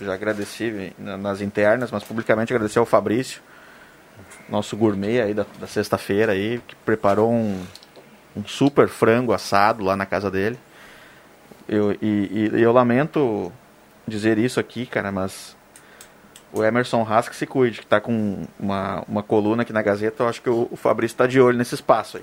já 0.00 0.12
agradeci 0.12 0.92
nas 0.98 1.40
internas, 1.40 1.90
mas 1.90 2.02
publicamente 2.02 2.52
agradecer 2.52 2.80
ao 2.80 2.86
Fabrício, 2.86 3.40
nosso 4.48 4.76
gourmet 4.76 5.20
aí 5.20 5.34
da, 5.34 5.46
da 5.58 5.66
sexta-feira 5.66 6.32
aí, 6.32 6.60
que 6.66 6.74
preparou 6.76 7.32
um, 7.32 7.62
um 8.36 8.44
super 8.44 8.88
frango 8.88 9.32
assado 9.32 9.84
lá 9.84 9.96
na 9.96 10.06
casa 10.06 10.30
dele. 10.30 10.58
Eu, 11.68 11.92
e, 12.00 12.50
e 12.52 12.62
eu 12.62 12.72
lamento 12.72 13.52
dizer 14.06 14.38
isso 14.38 14.60
aqui, 14.60 14.84
cara, 14.84 15.10
mas 15.10 15.56
o 16.52 16.62
Emerson 16.62 17.02
Haas 17.08 17.28
que 17.28 17.34
se 17.34 17.46
cuide, 17.46 17.80
que 17.80 17.86
tá 17.86 18.00
com 18.00 18.46
uma, 18.60 19.02
uma 19.08 19.22
coluna 19.22 19.62
aqui 19.62 19.72
na 19.72 19.82
Gazeta, 19.82 20.22
eu 20.22 20.28
acho 20.28 20.40
que 20.40 20.50
o, 20.50 20.68
o 20.70 20.76
Fabrício 20.76 21.16
tá 21.16 21.26
de 21.26 21.40
olho 21.40 21.58
nesse 21.58 21.74
espaço 21.74 22.18
aí. 22.18 22.22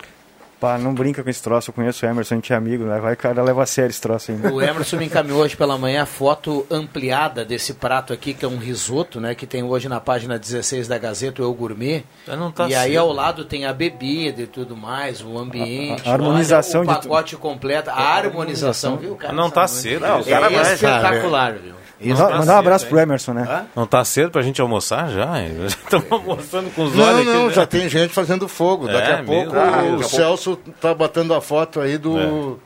Pá, 0.61 0.77
não 0.77 0.93
brinca 0.93 1.23
com 1.23 1.29
esse 1.31 1.41
troço, 1.41 1.71
eu 1.71 1.73
conheço 1.73 2.05
o 2.05 2.09
Emerson, 2.09 2.35
a 2.35 2.37
gente 2.37 2.53
é 2.53 2.55
amigo, 2.55 2.83
né? 2.83 2.99
Vai, 2.99 3.15
cara, 3.15 3.41
leva 3.41 3.63
a 3.63 3.65
sério 3.65 3.89
esse 3.89 3.99
troço 3.99 4.31
ainda. 4.31 4.53
O 4.53 4.61
Emerson 4.61 4.95
me 4.97 5.05
encaminhou 5.05 5.41
hoje 5.41 5.57
pela 5.57 5.75
manhã 5.75 6.03
a 6.03 6.05
foto 6.05 6.67
ampliada 6.69 7.43
desse 7.43 7.73
prato 7.73 8.13
aqui, 8.13 8.31
que 8.35 8.45
é 8.45 8.47
um 8.47 8.57
risoto, 8.59 9.19
né? 9.19 9.33
Que 9.33 9.47
tem 9.47 9.63
hoje 9.63 9.89
na 9.89 9.99
página 9.99 10.37
16 10.37 10.87
da 10.87 10.99
Gazeta, 10.99 11.41
o 11.41 11.45
Eu 11.45 11.53
Gourmet. 11.55 12.03
Não 12.27 12.51
tá 12.51 12.69
e 12.69 12.75
aí 12.75 12.91
cedo. 12.91 12.99
ao 13.01 13.11
lado 13.11 13.43
tem 13.43 13.65
a 13.65 13.73
bebida 13.73 14.43
e 14.43 14.47
tudo 14.47 14.77
mais, 14.77 15.19
o 15.23 15.35
ambiente. 15.35 16.07
A- 16.07 16.11
a 16.11 16.13
harmonização 16.13 16.81
olha, 16.81 16.91
o 16.91 16.93
de 16.93 16.99
pacote 17.07 17.35
completo, 17.37 17.89
a 17.89 17.93
harmonização, 17.95 18.97
viu, 18.97 19.15
cara? 19.15 19.33
Não 19.33 19.49
tá 19.49 19.67
cedo. 19.67 20.01
Não, 20.05 20.19
o 20.21 20.25
cara 20.25 20.45
é 20.45 20.49
vai- 20.61 20.73
espetacular, 20.75 21.53
viu? 21.53 21.81
Mandar, 22.03 22.37
mandar 22.39 22.55
um 22.55 22.57
abraço 22.57 22.87
pro 22.87 22.97
Emerson, 22.97 23.31
né? 23.33 23.65
Não 23.75 23.85
tá 23.85 24.03
cedo 24.03 24.31
pra 24.31 24.41
gente 24.41 24.59
almoçar 24.59 25.07
já? 25.11 25.35
Já 25.45 25.65
Estamos 25.67 26.11
almoçando 26.11 26.71
com 26.71 26.85
os 26.85 26.95
Não, 26.95 27.03
olhos 27.03 27.25
não, 27.27 27.45
aqui, 27.45 27.53
já 27.55 27.61
né? 27.61 27.67
tem 27.67 27.89
gente 27.89 28.11
fazendo 28.11 28.47
fogo. 28.47 28.87
Daqui 28.87 29.11
É, 29.11 29.13
a 29.13 29.23
pouco 29.23 29.53
mesmo? 29.53 29.59
Ah, 29.59 29.65
daqui 29.65 29.77
a 29.77 29.83
o 29.83 29.87
pouco. 29.97 30.09
Celso 30.55 30.73
tá 30.79 30.93
batendo 30.93 31.33
a 31.33 31.41
foto 31.41 31.79
aí 31.79 31.97
do, 31.97 32.59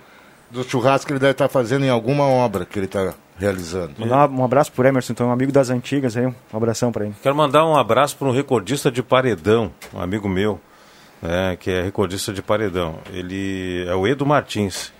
do 0.49 0.63
churrasco 0.63 1.07
que 1.07 1.13
ele 1.13 1.19
deve 1.19 1.31
estar 1.31 1.49
fazendo 1.49 1.85
em 1.85 1.89
alguma 1.89 2.25
obra 2.25 2.65
que 2.65 2.79
ele 2.79 2.85
está 2.85 3.13
realizando. 3.37 3.93
Mandar 3.97 4.29
um 4.29 4.43
abraço 4.43 4.71
pro 4.71 4.87
Emerson, 4.87 5.13
então, 5.13 5.27
um 5.27 5.31
amigo 5.31 5.51
das 5.51 5.69
antigas 5.69 6.15
aí, 6.15 6.25
um 6.25 6.33
abração 6.53 6.91
pra 6.91 7.05
ele. 7.05 7.15
Quero 7.21 7.35
mandar 7.35 7.65
um 7.65 7.75
abraço 7.75 8.15
para 8.17 8.27
um 8.27 8.31
recordista 8.31 8.91
de 8.91 9.03
paredão, 9.03 9.71
um 9.93 9.99
amigo 9.99 10.29
meu, 10.29 10.59
né, 11.21 11.57
que 11.59 11.69
é 11.69 11.81
recordista 11.81 12.31
de 12.31 12.41
paredão. 12.41 12.99
Ele 13.11 13.85
é 13.87 13.95
o 13.95 14.07
Edo 14.07 14.25
Martins. 14.25 14.93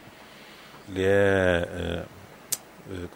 Ele 0.89 1.03
é, 1.03 1.07
é, 1.07 1.81
é, 1.91 2.03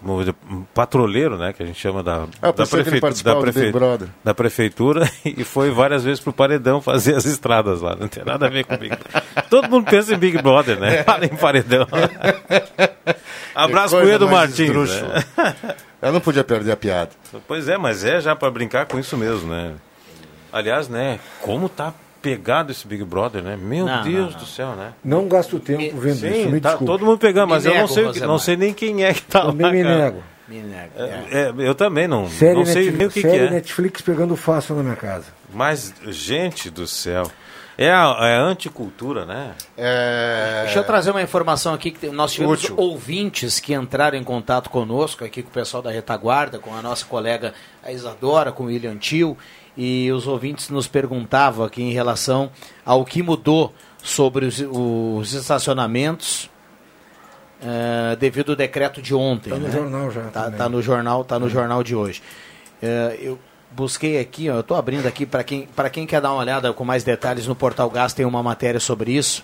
como 0.02 0.68
patrulheiro, 0.74 1.38
né, 1.38 1.54
que 1.54 1.62
a 1.62 1.66
gente 1.66 1.80
chama 1.80 2.02
da, 2.02 2.26
Ah, 2.42 2.52
da, 2.52 2.64
do 2.64 3.52
Big 3.52 3.72
Brother. 3.72 4.08
da 4.24 4.34
prefeitura 4.34 5.10
e 5.24 5.44
foi 5.44 5.70
várias 5.70 6.04
vezes 6.04 6.20
pro 6.20 6.34
paredão 6.34 6.82
fazer 6.82 7.16
as 7.16 7.26
estradas 7.26 7.82
lá. 7.82 7.96
Não 7.96 8.08
tem 8.08 8.24
nada 8.24 8.48
a 8.48 8.50
ver 8.50 8.66
com 8.66 8.76
Big 8.78 8.96
Brother. 8.96 9.24
Todo 9.50 9.70
mundo 9.70 9.90
pensa 9.90 10.14
em 10.14 10.18
Big 10.18 10.42
Brother, 10.42 10.80
né? 10.80 11.04
Fala 11.04 11.26
em 11.26 11.30
paredão. 11.30 11.88
Abraço 13.54 13.96
mais 13.96 14.20
Martins. 14.32 15.02
né? 15.02 15.56
Eu 16.02 16.14
não 16.14 16.22
podia 16.22 16.44
perder 16.44 16.72
a 16.72 16.78
piada. 16.78 17.12
Pois 17.48 17.68
é, 17.68 17.78
mas 17.78 18.04
é 18.04 18.22
já 18.22 18.36
para 18.36 18.50
brincar 18.50 18.86
com 18.86 18.98
isso 18.98 19.18
mesmo, 19.18 19.50
né? 19.50 19.74
Aliás, 20.52 20.88
né, 20.90 21.20
como 21.42 21.70
tá 21.70 21.94
pegado 22.22 22.72
esse 22.72 22.86
Big 22.88 23.04
Brother, 23.04 23.42
né? 23.44 23.56
Meu 23.56 23.86
Não, 23.86 24.04
Deus 24.04 24.34
não, 24.34 24.40
do 24.42 24.46
céu, 24.46 24.76
né? 24.76 24.94
Não 25.04 25.28
gasto 25.28 25.60
tempo 25.60 25.98
vendo 25.98 26.26
isso, 26.28 26.44
Sim, 26.44 26.46
me 26.52 26.60
tá 26.62 26.70
desculpe. 26.70 26.92
todo 26.92 27.06
mundo 27.06 27.18
pegando, 27.18 27.50
mas 27.50 27.64
Me 27.64 27.70
eu 27.70 27.74
não 27.76 27.82
nego, 27.84 27.94
sei, 27.94 28.04
o 28.06 28.12
que- 28.14 28.20
não 28.20 28.28
Rosemar. 28.28 28.40
sei 28.40 28.58
nem 28.58 28.74
quem 28.74 29.04
é 29.04 29.14
que 29.14 29.22
tá 29.24 29.42
Também 29.42 29.66
lá. 29.68 29.72
me 29.74 29.84
cara. 29.84 29.98
nego. 29.98 30.24
Me 30.48 30.60
nego. 30.62 30.92
É, 30.98 31.54
eu 31.60 31.76
também 31.76 32.08
não, 32.08 32.28
Série, 32.28 32.56
não 32.56 32.66
sei 32.66 32.86
Netflix, 32.92 32.98
nem 32.98 33.08
o 33.08 33.12
que, 33.12 33.22
que 33.22 33.28
é. 33.28 33.50
Netflix 33.52 34.02
pegando 34.02 34.36
fácil 34.36 34.76
na 34.76 34.84
minha 34.84 34.96
casa. 34.96 35.26
Mas, 35.54 35.94
gente 36.08 36.70
do 36.72 36.88
céu, 36.88 37.30
é 37.78 37.90
a, 37.92 38.16
é 38.22 38.36
a 38.38 38.42
anticultura, 38.42 39.26
né? 39.26 39.52
É... 39.78 40.62
Deixa 40.66 40.80
eu 40.80 40.84
trazer 40.84 41.12
uma 41.12 41.22
informação 41.22 41.74
aqui 41.74 41.92
que 41.92 42.08
nós 42.10 42.34
tivemos 42.34 42.64
Útil. 42.64 42.76
ouvintes 42.78 43.60
que 43.60 43.74
entraram 43.74 44.18
em 44.18 44.24
contato 44.24 44.70
conosco, 44.72 45.24
aqui 45.24 45.42
com 45.44 45.50
o 45.50 45.54
pessoal 45.54 45.82
da 45.84 45.92
retaguarda, 45.92 46.58
com 46.60 46.76
a 46.76 46.82
nossa 46.82 47.06
colega 47.06 47.54
a 47.84 47.92
Isadora, 47.92 48.52
com 48.52 48.64
o 48.64 48.66
William 48.68 48.98
Tio, 48.98 49.38
e 49.78 50.12
os 50.12 50.28
ouvintes 50.28 50.70
nos 50.70 50.88
perguntavam 50.88 51.66
aqui 51.66 51.82
em 51.82 51.92
relação 51.92 52.52
ao 52.86 53.06
que 53.06 53.22
mudou 53.24 53.74
sobre 54.04 54.46
os, 54.46 54.60
os 54.72 55.34
estacionamentos 55.34 56.50
eh, 57.62 58.16
devido 58.20 58.52
ao 58.52 58.56
decreto 58.56 59.02
de 59.02 59.14
ontem. 59.14 59.50
Tá 59.50 59.56
no 59.58 59.68
né? 59.68 59.72
jornal 59.72 60.12
já 60.12 60.22
Tá, 60.30 60.44
também. 60.44 60.58
tá 60.58 60.70
no 60.70 60.82
jornal, 60.82 61.24
tá 61.24 61.40
no 61.40 61.50
jornal 61.50 61.84
de 61.84 61.96
hoje. 61.96 62.22
Eh, 62.82 63.18
eu 63.22 63.40
busquei 63.72 64.20
aqui, 64.20 64.50
ó, 64.50 64.56
eu 64.56 64.60
estou 64.62 64.78
abrindo 64.78 65.06
aqui 65.08 65.26
para 65.26 65.44
quem, 65.44 65.68
para 65.76 65.90
quem 65.90 66.06
quer 66.06 66.22
dar 66.22 66.32
uma 66.32 66.40
olhada 66.42 66.72
com 66.74 66.84
mais 66.86 67.04
detalhes 67.04 67.46
no 67.48 67.56
Portal 67.56 67.90
Gás, 67.90 68.14
tem 68.14 68.26
uma 68.26 68.42
matéria 68.42 68.80
sobre 68.80 69.12
isso. 69.12 69.44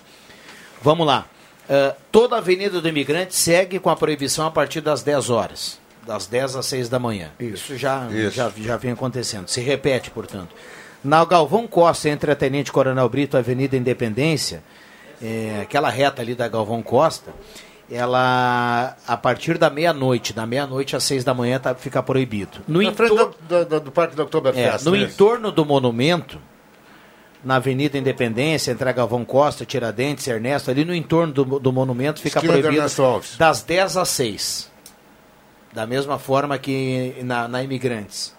Vamos 0.82 1.06
lá. 1.06 1.26
Eh, 1.68 1.94
toda 2.10 2.36
a 2.36 2.38
Avenida 2.38 2.80
do 2.80 2.88
Imigrante 2.88 3.34
segue 3.34 3.78
com 3.78 3.90
a 3.90 3.96
proibição 3.96 4.46
a 4.46 4.50
partir 4.50 4.80
das 4.80 5.02
10 5.02 5.30
horas. 5.30 5.78
Das 6.06 6.26
10 6.26 6.56
às 6.56 6.66
6 6.66 6.88
da 6.88 6.98
manhã. 6.98 7.30
Isso, 7.40 7.76
já, 7.76 8.06
Isso. 8.10 8.30
já, 8.36 8.50
já 8.56 8.76
vem 8.76 8.92
acontecendo. 8.92 9.48
Se 9.48 9.60
repete, 9.60 10.10
portanto. 10.10 10.54
Na 11.02 11.24
Galvão 11.24 11.66
Costa, 11.66 12.08
entre 12.08 12.30
a 12.30 12.36
Tenente 12.36 12.70
Coronel 12.72 13.08
Brito 13.08 13.36
e 13.36 13.38
a 13.38 13.40
Avenida 13.40 13.76
Independência, 13.76 14.62
eh, 15.22 15.60
aquela 15.62 15.88
reta 15.90 16.22
ali 16.22 16.34
da 16.34 16.46
Galvão 16.48 16.82
Costa, 16.82 17.32
ela, 17.90 18.96
a 19.06 19.16
partir 19.16 19.58
da 19.58 19.70
meia-noite, 19.70 20.32
da 20.32 20.44
meia-noite 20.46 20.96
às 20.96 21.04
6 21.04 21.22
da 21.24 21.32
manhã, 21.34 21.58
tá, 21.58 21.74
fica 21.74 22.02
proibido. 22.02 22.58
No 22.66 22.82
Na 22.82 22.88
entorno- 22.88 23.34
da- 23.48 23.64
da- 23.64 23.78
do 23.78 23.90
Parque 23.92 24.16
da 24.16 24.22
é, 24.22 24.26
Oktoberfest. 24.26 24.84
no 24.84 24.92
né? 24.92 25.02
entorno 25.02 25.52
do 25.52 25.64
monumento, 25.64 26.40
na 27.44 27.56
Avenida 27.56 27.96
Independência, 27.96 28.72
entre 28.72 28.88
a 28.88 28.92
Galvão 28.92 29.24
Costa, 29.24 29.64
Tiradentes, 29.64 30.26
Ernesto, 30.26 30.70
ali 30.70 30.84
no 30.84 30.94
entorno 30.94 31.32
do, 31.32 31.60
do 31.60 31.72
monumento 31.72 32.20
fica 32.20 32.38
Esquina 32.40 32.54
do 32.54 32.60
proibido 32.62 32.88
das 33.38 33.62
10 33.62 33.96
às 33.96 34.08
6. 34.08 34.75
Da 35.76 35.86
mesma 35.86 36.18
forma 36.18 36.58
que 36.58 37.16
na, 37.22 37.46
na 37.46 37.62
Imigrantes. 37.62 38.34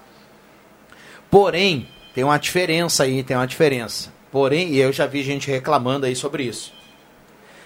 Porém, 1.29 1.87
tem 2.15 2.23
uma 2.23 2.39
diferença 2.39 3.03
aí, 3.03 3.21
tem 3.21 3.37
uma 3.37 3.45
diferença. 3.45 4.11
Porém, 4.31 4.69
e 4.69 4.79
eu 4.79 4.91
já 4.91 5.05
vi 5.05 5.21
gente 5.21 5.47
reclamando 5.51 6.07
aí 6.07 6.15
sobre 6.15 6.41
isso. 6.41 6.73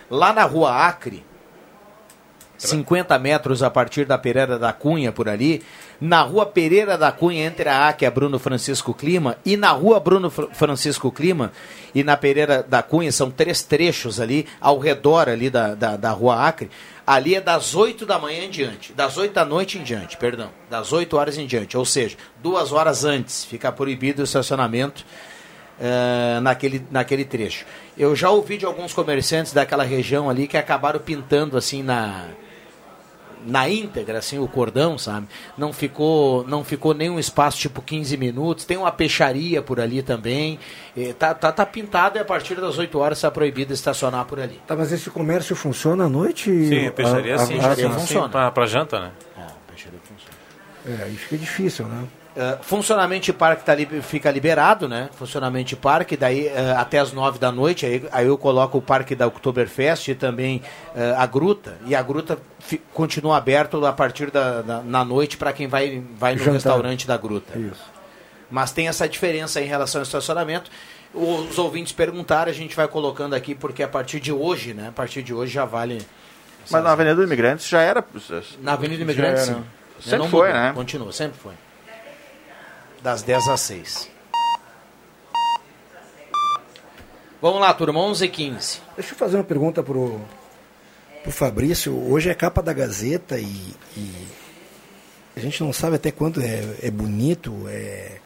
Lá 0.10 0.34
na 0.34 0.44
rua 0.44 0.76
Acre, 0.76 1.24
50 2.68 3.18
metros 3.20 3.64
a 3.64 3.70
partir 3.70 4.06
da 4.06 4.18
Pereira 4.18 4.58
da 4.60 4.72
Cunha, 4.72 5.12
por 5.12 5.28
ali. 5.28 5.64
Na 6.00 6.22
rua 6.22 6.46
Pereira 6.46 6.98
da 6.98 7.12
Cunha, 7.12 7.46
entre 7.46 7.70
a 7.70 7.88
A, 7.90 7.94
que 7.94 8.06
é 8.06 8.10
Bruno 8.10 8.40
Francisco 8.40 8.94
Clima, 8.94 9.38
e 9.46 9.56
na 9.58 9.70
rua 9.72 10.00
Bruno 10.00 10.30
Fr- 10.30 10.46
Francisco 10.54 11.12
Clima 11.12 11.52
e 11.94 12.04
na 12.04 12.18
Pereira 12.18 12.64
da 12.68 12.82
Cunha, 12.82 13.12
são 13.12 13.30
três 13.30 13.62
trechos 13.62 14.20
ali, 14.20 14.48
ao 14.60 14.80
redor 14.80 15.30
ali 15.30 15.50
da, 15.50 15.76
da, 15.76 15.96
da 15.98 16.12
rua 16.12 16.48
Acre. 16.48 16.70
Ali 17.06 17.36
é 17.36 17.42
das 17.42 17.76
8 17.76 18.06
da 18.06 18.18
manhã 18.18 18.44
em 18.46 18.50
diante, 18.50 18.94
das 18.94 19.18
8 19.18 19.34
da 19.34 19.44
noite 19.44 19.78
em 19.78 19.84
diante, 19.84 20.16
perdão, 20.18 20.50
das 20.70 20.94
8 20.94 21.18
horas 21.18 21.38
em 21.38 21.46
diante, 21.46 21.76
ou 21.78 21.84
seja, 21.86 22.16
duas 22.42 22.72
horas 22.72 23.04
antes, 23.04 23.44
fica 23.44 23.72
proibido 23.72 24.22
o 24.22 24.24
estacionamento 24.24 25.04
eh, 25.80 26.40
naquele, 26.42 26.86
naquele 26.92 27.26
trecho. 27.26 27.66
Eu 27.98 28.16
já 28.16 28.30
ouvi 28.30 28.58
de 28.58 28.66
alguns 28.66 28.94
comerciantes 28.94 29.52
daquela 29.52 29.84
região 29.84 30.30
ali 30.30 30.48
que 30.48 30.58
acabaram 30.58 31.00
pintando 31.00 31.58
assim 31.58 31.84
na 31.84 32.26
na 33.46 33.68
íntegra 33.70 34.20
assim 34.20 34.38
o 34.40 34.48
cordão, 34.48 34.98
sabe? 34.98 35.28
Não 35.58 35.72
ficou 35.74 36.46
não 36.48 36.64
ficou 36.64 36.94
nenhum 36.94 37.20
espaço 37.20 37.58
tipo 37.58 37.82
15 37.82 38.16
minutos. 38.18 38.66
Tem 38.66 38.78
uma 38.78 38.92
peixaria 38.92 39.62
por 39.62 39.80
ali 39.80 40.02
também. 40.02 40.60
Eh, 40.96 41.14
tá, 41.14 41.34
tá, 41.34 41.52
tá 41.52 41.66
pintado 41.66 42.18
e 42.18 42.22
a 42.22 42.26
partir 42.26 42.56
das 42.56 42.78
8 42.78 42.98
horas 43.00 43.18
está 43.18 43.32
proibido 43.32 43.74
estacionar 43.74 44.26
por 44.26 44.40
ali. 44.40 44.60
Tá, 44.68 44.76
mas 44.76 44.92
esse 44.92 45.10
comércio 45.10 45.56
funciona 45.56 46.06
à 46.06 46.10
noite? 46.10 46.50
Sim, 46.68 46.88
a 46.88 46.92
peixaria 46.92 47.34
A- 47.36 47.42
a- 47.42 47.46
sim, 47.46 47.60
a- 47.60 47.68
a- 47.72 48.00
sim, 48.00 48.30
pra, 48.30 48.52
pra 48.52 48.66
janta, 48.66 49.00
né? 49.00 49.12
É, 50.86 51.04
aí 51.04 51.16
fica 51.16 51.38
difícil, 51.38 51.86
né? 51.86 52.04
Uh, 52.34 52.64
funcionamento 52.64 53.26
de 53.26 53.34
parque 53.34 53.66
tá, 53.66 53.76
li- 53.76 54.02
fica 54.02 54.32
liberado, 54.32 54.88
né? 54.88 55.10
Funcionamento 55.18 55.68
de 55.68 55.76
parque, 55.76 56.16
daí 56.16 56.48
uh, 56.48 56.78
até 56.78 56.98
as 57.00 57.12
nove 57.12 57.38
da 57.38 57.52
noite, 57.52 57.86
aí, 57.86 58.08
aí 58.10 58.26
eu 58.28 58.38
coloco 58.38 58.78
o 58.78 58.82
parque 58.82 59.16
da 59.16 59.28
Oktoberfest 59.28 60.08
e 60.08 60.16
também 60.16 60.62
uh, 60.96 61.20
a 61.20 61.26
gruta, 61.26 61.76
e 61.86 61.94
a 61.94 62.02
gruta 62.02 62.38
continua 62.94 63.36
aberto 63.36 63.86
a 63.86 63.92
partir 63.92 64.32
da, 64.32 64.62
da- 64.62 64.82
na 64.82 65.04
noite 65.04 65.36
para 65.36 65.52
quem 65.52 65.68
vai, 65.68 66.02
vai 66.18 66.32
no 66.34 66.40
Jantar. 66.40 66.54
restaurante 66.54 67.06
da 67.06 67.18
gruta. 67.18 67.60
Isso. 67.60 67.84
Mas 68.50 68.72
tem 68.72 68.88
essa 68.88 69.10
diferença 69.10 69.60
em 69.60 69.66
relação 69.66 70.00
ao 70.00 70.04
estacionamento. 70.04 70.72
Os 71.14 71.58
ouvintes 71.58 71.92
perguntaram, 71.92 72.50
a 72.50 72.54
gente 72.56 72.74
vai 72.78 72.88
colocando 72.88 73.34
aqui, 73.34 73.54
porque 73.54 73.84
a 73.84 73.88
partir 73.90 74.22
de 74.22 74.32
hoje, 74.32 74.74
né? 74.74 74.88
A 74.88 74.92
partir 74.94 75.22
de 75.22 75.34
hoje 75.34 75.52
já 75.52 75.66
vale. 75.66 76.02
Mas 76.70 76.82
na 76.82 76.92
Avenida 76.94 77.16
do 77.16 77.24
Imigrantes 77.24 77.68
já 77.68 77.82
era. 77.82 78.02
Na 78.62 78.74
Avenida 78.74 79.02
Imigrantes, 79.04 79.48
Já 79.48 79.54
sim. 79.56 79.64
Sempre 80.00 80.20
Não 80.20 80.30
foi, 80.30 80.48
mudou, 80.48 80.62
né? 80.64 80.72
Continua, 80.74 81.12
sempre 81.12 81.38
foi. 81.38 81.54
Das 83.04 83.24
10 83.24 83.48
às 83.48 83.62
6. 83.62 84.10
Vamos 87.42 87.60
lá, 87.60 87.74
turma, 87.74 88.00
11 88.00 88.26
e 88.26 88.30
15. 88.30 88.80
Deixa 88.96 89.14
eu 89.14 89.18
fazer 89.18 89.38
uma 89.38 89.44
pergunta 89.44 89.82
pro, 89.82 90.22
pro 91.24 91.32
Fabrício. 91.32 91.92
Hoje 92.12 92.30
é 92.30 92.36
capa 92.36 92.62
da 92.62 92.72
Gazeta 92.72 93.40
e, 93.40 93.74
e 93.98 94.12
a 95.36 95.40
gente 95.40 95.64
não 95.64 95.74
sabe 95.74 95.96
até 95.96 96.12
quanto 96.12 96.40
é, 96.40 96.62
é 96.84 96.92
bonito, 96.92 97.66
é, 97.68 98.18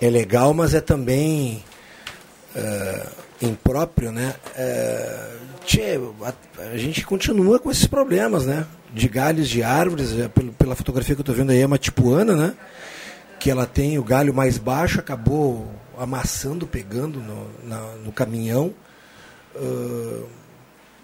é 0.00 0.08
legal, 0.08 0.54
mas 0.54 0.72
é 0.74 0.80
também 0.80 1.64
eh, 2.54 3.06
impróprio, 3.42 4.12
né? 4.12 4.36
Eh, 4.54 5.36
tchê, 5.64 5.98
a, 6.22 6.62
a 6.70 6.78
gente 6.78 7.04
continua 7.04 7.58
com 7.58 7.72
esses 7.72 7.86
problemas, 7.88 8.46
né? 8.46 8.64
De 8.94 9.08
galhos 9.08 9.48
de 9.48 9.64
árvores, 9.64 10.10
pelo- 10.32 10.52
pela 10.52 10.76
fotografia 10.76 11.16
que 11.16 11.20
eu 11.20 11.22
estou 11.22 11.34
vendo 11.34 11.50
aí, 11.50 11.60
é 11.60 11.66
uma 11.66 11.76
tipuana, 11.78 12.36
né? 12.36 12.54
Que 13.38 13.50
ela 13.50 13.66
tem 13.66 13.98
o 13.98 14.02
galho 14.04 14.34
mais 14.34 14.58
baixo, 14.58 14.98
acabou 15.00 15.68
amassando, 15.98 16.66
pegando 16.66 17.20
no, 17.20 17.46
na- 17.68 17.94
no 18.04 18.12
caminhão. 18.12 18.72
Ah, 19.56 20.22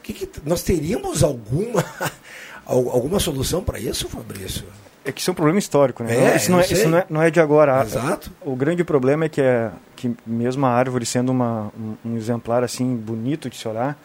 que 0.02 0.12
que- 0.12 0.28
nós 0.44 0.62
teríamos 0.62 1.22
alguma, 1.22 1.84
al- 2.66 2.90
alguma 2.90 3.18
solução 3.18 3.62
para 3.62 3.78
isso, 3.78 4.08
Fabrício? 4.08 4.64
É 5.04 5.12
que 5.12 5.20
isso 5.20 5.30
é 5.30 5.32
um 5.32 5.34
problema 5.34 5.58
histórico, 5.58 6.02
né? 6.02 6.32
É, 6.32 6.36
isso 6.36 6.50
não 6.50 6.60
é, 6.60 6.62
isso 6.64 6.88
não 6.88 6.98
é, 6.98 7.06
não 7.10 7.22
é 7.22 7.30
de 7.30 7.38
agora. 7.38 7.82
Exato. 7.82 8.30
O 8.40 8.56
grande 8.56 8.82
problema 8.82 9.26
é 9.26 9.28
que, 9.28 9.40
é 9.40 9.70
que 9.94 10.14
mesmo 10.26 10.64
a 10.64 10.70
árvore 10.70 11.04
sendo 11.04 11.30
uma, 11.30 11.70
um, 11.78 12.12
um 12.12 12.16
exemplar 12.16 12.64
assim 12.64 12.96
bonito 12.96 13.50
de 13.50 13.56
se 13.58 13.68
olhar, 13.68 13.98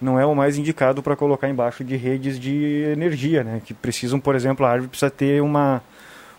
não 0.00 0.20
é 0.20 0.24
o 0.24 0.36
mais 0.36 0.56
indicado 0.56 1.02
para 1.02 1.16
colocar 1.16 1.48
embaixo 1.48 1.82
de 1.82 1.96
redes 1.96 2.38
de 2.38 2.84
energia, 2.92 3.42
né? 3.42 3.60
Que 3.64 3.74
precisam, 3.74 4.20
por 4.20 4.36
exemplo, 4.36 4.64
a 4.64 4.70
árvore 4.70 4.88
precisa 4.88 5.10
ter 5.10 5.42
uma, 5.42 5.82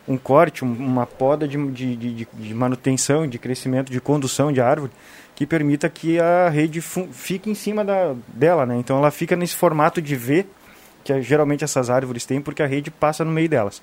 um 0.08 0.18
corte, 0.18 0.64
um- 0.64 0.74
uma 0.74 1.06
poda 1.06 1.48
de, 1.48 1.58
de, 1.72 1.96
de, 1.96 2.28
de 2.34 2.54
manutenção, 2.54 3.28
de 3.28 3.38
crescimento, 3.38 3.92
de 3.92 4.00
condução 4.00 4.52
de 4.52 4.62
árvore, 4.62 4.92
que 5.36 5.46
permita 5.46 5.88
que 5.90 6.20
a 6.20 6.50
rede 6.50 6.82
fique 6.82 7.50
em 7.50 7.54
cima 7.56 7.84
da, 7.86 8.16
dela, 8.28 8.66
né? 8.66 8.78
Então 8.78 8.98
ela 8.98 9.12
fica 9.12 9.36
nesse 9.36 9.56
formato 9.56 10.02
de 10.02 10.16
V, 10.16 10.46
que 11.04 11.14
é- 11.14 11.22
geralmente 11.22 11.64
essas 11.64 11.90
árvores 11.90 12.26
têm, 12.26 12.42
porque 12.42 12.64
a 12.64 12.68
rede 12.68 12.90
passa 12.90 13.24
no 13.26 13.32
meio 13.32 13.48
delas. 13.50 13.82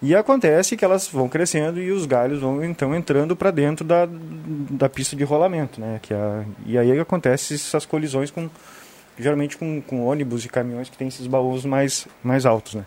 E 0.00 0.14
acontece 0.14 0.76
que 0.76 0.84
elas 0.84 1.08
vão 1.08 1.28
crescendo 1.28 1.80
e 1.80 1.90
os 1.90 2.06
galhos 2.06 2.40
vão 2.40 2.62
então 2.62 2.94
entrando 2.94 3.34
para 3.34 3.50
dentro 3.50 3.84
da, 3.84 4.06
da 4.08 4.88
pista 4.88 5.16
de 5.16 5.24
rolamento, 5.24 5.80
né? 5.80 5.98
Que 6.00 6.14
é 6.14 6.16
a, 6.16 6.44
e 6.64 6.78
aí 6.78 7.00
acontece 7.00 7.54
essas 7.54 7.84
colisões 7.84 8.30
com 8.30 8.48
geralmente 9.18 9.56
com, 9.56 9.80
com 9.80 10.06
ônibus 10.06 10.44
e 10.44 10.48
caminhões 10.48 10.88
que 10.88 10.96
têm 10.96 11.08
esses 11.08 11.26
baús 11.26 11.64
mais 11.64 12.06
mais 12.22 12.46
altos, 12.46 12.74
né? 12.76 12.84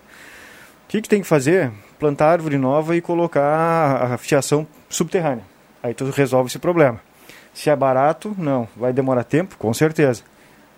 O 0.91 0.93
que, 0.93 1.01
que 1.01 1.07
tem 1.07 1.21
que 1.21 1.27
fazer? 1.27 1.71
Plantar 1.97 2.33
árvore 2.33 2.57
nova 2.57 2.97
e 2.97 2.99
colocar 2.99 4.11
a 4.11 4.17
fiação 4.17 4.67
subterrânea. 4.89 5.45
Aí 5.81 5.93
tu 5.93 6.03
resolve 6.09 6.49
esse 6.49 6.59
problema. 6.59 6.99
Se 7.53 7.69
é 7.69 7.75
barato, 7.77 8.35
não. 8.37 8.67
Vai 8.75 8.91
demorar 8.91 9.23
tempo? 9.23 9.55
Com 9.57 9.73
certeza. 9.73 10.21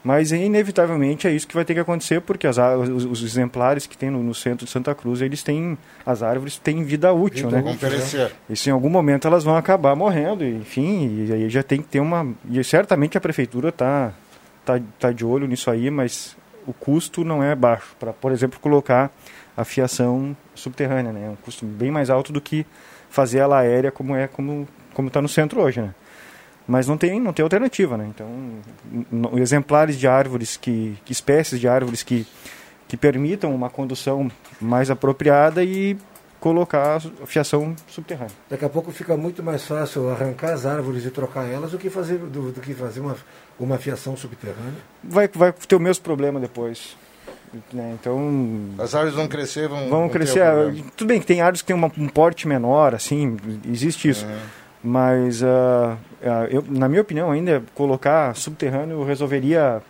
Mas 0.03 0.31
inevitavelmente 0.31 1.25
é 1.25 1.31
isso 1.31 1.47
que 1.47 1.55
vai 1.55 1.65
ter 1.65 1.73
que 1.73 1.79
acontecer, 1.79 2.21
porque 2.21 2.45
as, 2.45 2.59
os, 2.59 3.05
os 3.05 3.23
exemplares 3.23 3.87
que 3.87 3.97
tem 3.97 4.11
no, 4.11 4.21
no 4.21 4.35
centro 4.35 4.67
de 4.67 4.71
Santa 4.71 4.93
Cruz, 4.93 5.19
eles 5.19 5.41
têm, 5.41 5.75
as 6.05 6.21
árvores 6.21 6.59
têm 6.59 6.83
vida 6.83 7.11
útil, 7.11 7.49
Vida 7.49 7.63
né? 7.63 7.71
útil, 7.71 7.89
né? 8.19 8.31
E 8.47 8.55
se 8.55 8.69
em 8.69 8.71
algum 8.71 8.89
momento 8.89 9.27
elas 9.27 9.43
vão 9.43 9.57
acabar 9.57 9.95
morrendo, 9.95 10.45
enfim, 10.45 11.25
e 11.25 11.33
aí 11.33 11.49
já 11.49 11.63
tem 11.63 11.81
que 11.81 11.87
ter 11.87 11.99
uma... 11.99 12.27
E 12.51 12.63
certamente 12.63 13.17
a 13.17 13.21
prefeitura 13.21 13.69
está 13.69 14.13
tá, 14.63 14.79
tá 14.99 15.11
de 15.11 15.25
olho 15.25 15.47
nisso 15.47 15.71
aí, 15.71 15.89
mas 15.89 16.37
o 16.67 16.73
custo 16.73 17.23
não 17.23 17.43
é 17.43 17.55
baixo, 17.55 17.95
para, 17.99 18.13
por 18.13 18.31
exemplo, 18.31 18.59
colocar 18.59 19.11
a 19.55 19.63
fiação 19.63 20.35
subterrânea, 20.55 21.11
né? 21.11 21.27
É 21.27 21.29
um 21.29 21.35
custo 21.35 21.65
bem 21.65 21.91
mais 21.91 22.09
alto 22.09 22.33
do 22.33 22.41
que 22.41 22.65
fazer 23.09 23.39
ela 23.39 23.59
aérea 23.59 23.91
como 23.91 24.15
é 24.15 24.27
como 24.27 24.67
como 24.93 25.07
está 25.07 25.21
no 25.21 25.29
centro 25.29 25.61
hoje, 25.61 25.81
né? 25.81 25.93
Mas 26.67 26.87
não 26.87 26.97
tem 26.97 27.19
não 27.19 27.33
tem 27.33 27.43
alternativa, 27.43 27.97
né? 27.97 28.09
Então, 28.09 28.27
exemplares 29.37 29.97
de 29.97 30.07
árvores 30.07 30.57
que, 30.57 30.97
que 31.05 31.11
espécies 31.11 31.59
de 31.59 31.67
árvores 31.67 32.03
que 32.03 32.25
que 32.87 32.97
permitam 32.97 33.53
uma 33.53 33.69
condução 33.69 34.29
mais 34.61 34.91
apropriada 34.91 35.63
e 35.63 35.97
colocar 36.39 36.97
a 37.21 37.25
fiação 37.25 37.73
subterrânea. 37.87 38.35
Daqui 38.49 38.65
a 38.65 38.69
pouco 38.69 38.91
fica 38.91 39.15
muito 39.15 39.41
mais 39.41 39.63
fácil 39.63 40.09
arrancar 40.09 40.51
as 40.51 40.65
árvores 40.65 41.05
e 41.05 41.09
trocar 41.09 41.49
elas 41.49 41.71
do 41.71 41.77
que 41.77 41.89
fazer, 41.89 42.17
do, 42.17 42.51
do 42.51 42.59
que 42.59 42.73
fazer 42.73 42.99
uma, 42.99 43.15
uma 43.57 43.77
fiação 43.77 44.17
subterrânea. 44.17 44.81
Vai 45.01 45.29
vai 45.29 45.53
ter 45.53 45.75
o 45.75 45.79
mesmo 45.79 46.03
problema 46.03 46.41
depois. 46.41 46.97
Né? 47.71 47.95
Então 47.99 48.19
As 48.79 48.93
árvores 48.95 49.15
vão 49.15 49.27
crescer, 49.27 49.67
vão, 49.67 49.89
vão 49.89 50.09
crescer. 50.09 50.43
Tudo 50.95 51.07
bem 51.07 51.19
que 51.19 51.25
tem 51.25 51.41
árvores 51.41 51.61
que 51.61 51.67
têm 51.67 51.75
uma- 51.75 51.91
um 51.97 52.07
porte 52.07 52.47
menor, 52.47 52.93
assim, 52.95 53.37
existe 53.69 54.09
isso. 54.09 54.25
Mas, 54.83 55.41
ah, 55.43 55.97
ah, 56.23 56.47
eu, 56.49 56.63
na 56.67 56.89
minha 56.89 57.01
opinião, 57.01 57.31
ainda 57.31 57.63
colocar 57.73 58.35
subterrâneo 58.35 59.03
resolveria 59.05 59.81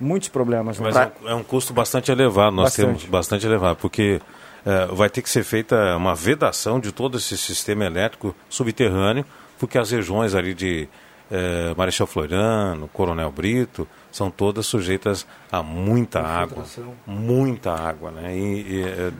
muitos 0.00 0.28
problemas. 0.28 0.80
né? 0.80 0.86
Mas 0.92 0.96
é 0.96 1.12
um, 1.24 1.28
é 1.28 1.34
um 1.36 1.44
custo 1.44 1.72
bastante 1.72 2.10
elevado, 2.10 2.56
nós 2.56 2.64
Bastante. 2.70 2.86
temos 2.86 3.04
bastante 3.04 3.46
elevado, 3.46 3.76
porque 3.76 4.20
eh, 4.66 4.88
vai 4.92 5.08
ter 5.08 5.22
que 5.22 5.30
ser 5.30 5.44
feita 5.44 5.96
uma 5.96 6.14
vedação 6.14 6.80
de 6.80 6.90
todo 6.90 7.18
esse 7.18 7.36
sistema 7.38 7.84
elétrico 7.84 8.34
subterrâneo, 8.48 9.24
porque 9.60 9.78
as 9.78 9.92
regiões 9.92 10.34
ali 10.34 10.54
de 10.54 10.88
eh, 11.30 11.72
Marechal 11.76 12.06
Floriano, 12.08 12.88
Coronel 12.92 13.30
Brito, 13.30 13.86
são 14.12 14.30
todas 14.30 14.66
sujeitas 14.66 15.26
a 15.50 15.62
muita 15.62 16.20
água, 16.20 16.64
muita 17.06 17.72
água, 17.72 18.10
né? 18.10 18.36
E, 18.36 18.60
e, 18.60 18.82
eh, 18.82 19.12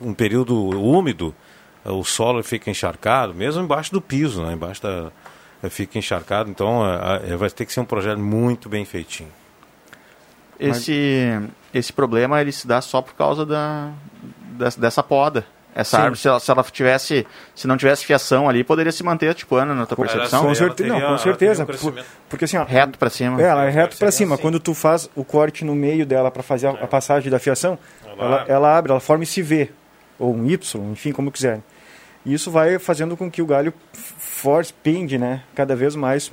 um 0.00 0.12
período 0.12 0.54
úmido, 0.78 1.34
eh, 1.84 1.90
o 1.90 2.04
solo 2.04 2.44
fica 2.44 2.70
encharcado, 2.70 3.34
mesmo 3.34 3.62
embaixo 3.62 3.90
do 3.92 4.00
piso, 4.00 4.44
né? 4.44 4.52
Embaixo 4.52 4.82
da 4.82 5.10
eh, 5.62 5.70
fica 5.70 5.98
encharcado, 5.98 6.50
então 6.50 6.82
eh, 7.24 7.34
vai 7.36 7.50
ter 7.50 7.64
que 7.64 7.72
ser 7.72 7.80
um 7.80 7.84
projeto 7.84 8.18
muito 8.18 8.68
bem 8.68 8.84
feitinho. 8.84 9.32
Esse, 10.58 11.40
esse 11.72 11.92
problema 11.92 12.40
ele 12.40 12.52
se 12.52 12.66
dá 12.66 12.80
só 12.80 13.02
por 13.02 13.14
causa 13.14 13.44
da, 13.44 13.90
dessa, 14.56 14.80
dessa 14.80 15.02
poda. 15.02 15.46
Essa 15.78 15.98
Sim. 15.98 16.02
árvore, 16.04 16.18
se 16.20 16.26
ela, 16.28 16.40
se 16.40 16.50
ela 16.50 16.62
tivesse, 16.64 17.26
se 17.54 17.66
não 17.66 17.76
tivesse 17.76 18.02
fiação 18.06 18.48
ali, 18.48 18.64
poderia 18.64 18.90
se 18.90 19.04
manter 19.04 19.34
tipo 19.34 19.56
Ana 19.56 19.74
na 19.74 19.84
tua 19.84 19.98
percepção? 19.98 20.42
Com, 20.46 20.54
certe- 20.54 20.84
não, 20.84 20.98
com 21.00 21.18
certeza. 21.18 21.66
por- 21.66 21.94
porque 22.30 22.46
assim, 22.46 22.56
ó, 22.56 22.64
reto 22.64 22.98
para 22.98 23.10
cima. 23.10 23.38
É, 23.42 23.44
ela 23.44 23.64
é 23.66 23.70
reto 23.70 23.94
para 23.98 24.10
cima. 24.10 24.38
Quando 24.38 24.58
tu 24.58 24.72
faz 24.72 25.08
o 25.14 25.22
corte 25.22 25.66
no 25.66 25.74
meio 25.74 26.06
dela 26.06 26.30
para 26.30 26.42
fazer 26.42 26.68
a, 26.68 26.70
a 26.70 26.86
passagem 26.86 27.30
da 27.30 27.38
fiação, 27.38 27.78
ela, 28.18 28.44
ela 28.48 28.78
abre, 28.78 28.90
ela 28.90 29.00
forma 29.00 29.22
esse 29.24 29.42
V, 29.42 29.70
ou 30.18 30.34
um 30.34 30.46
Y, 30.46 30.58
enfim, 30.92 31.12
como 31.12 31.30
quiser. 31.30 31.60
E 32.24 32.32
isso 32.32 32.50
vai 32.50 32.78
fazendo 32.78 33.14
com 33.16 33.30
que 33.30 33.42
o 33.42 33.46
galho 33.46 33.72
force, 33.92 34.72
pende, 34.72 35.18
né, 35.18 35.42
cada 35.54 35.76
vez 35.76 35.94
mais 35.94 36.32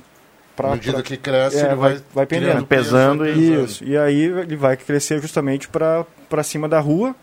pra, 0.56 0.68
À 0.68 0.70
medida 0.72 0.94
pra- 0.94 1.02
que 1.02 1.16
cresce, 1.18 1.58
é, 1.58 1.66
ele 1.66 1.74
vai, 1.74 1.92
vai 1.92 2.02
vai 2.14 2.26
pendendo. 2.26 2.66
pesando, 2.66 3.24
pesando. 3.24 3.62
Isso. 3.64 3.84
E 3.84 3.96
aí 3.98 4.22
ele 4.22 4.56
vai 4.56 4.76
crescer 4.76 5.20
justamente 5.20 5.68
para 5.68 6.42
cima 6.42 6.66
da 6.68 6.80
rua, 6.80 7.14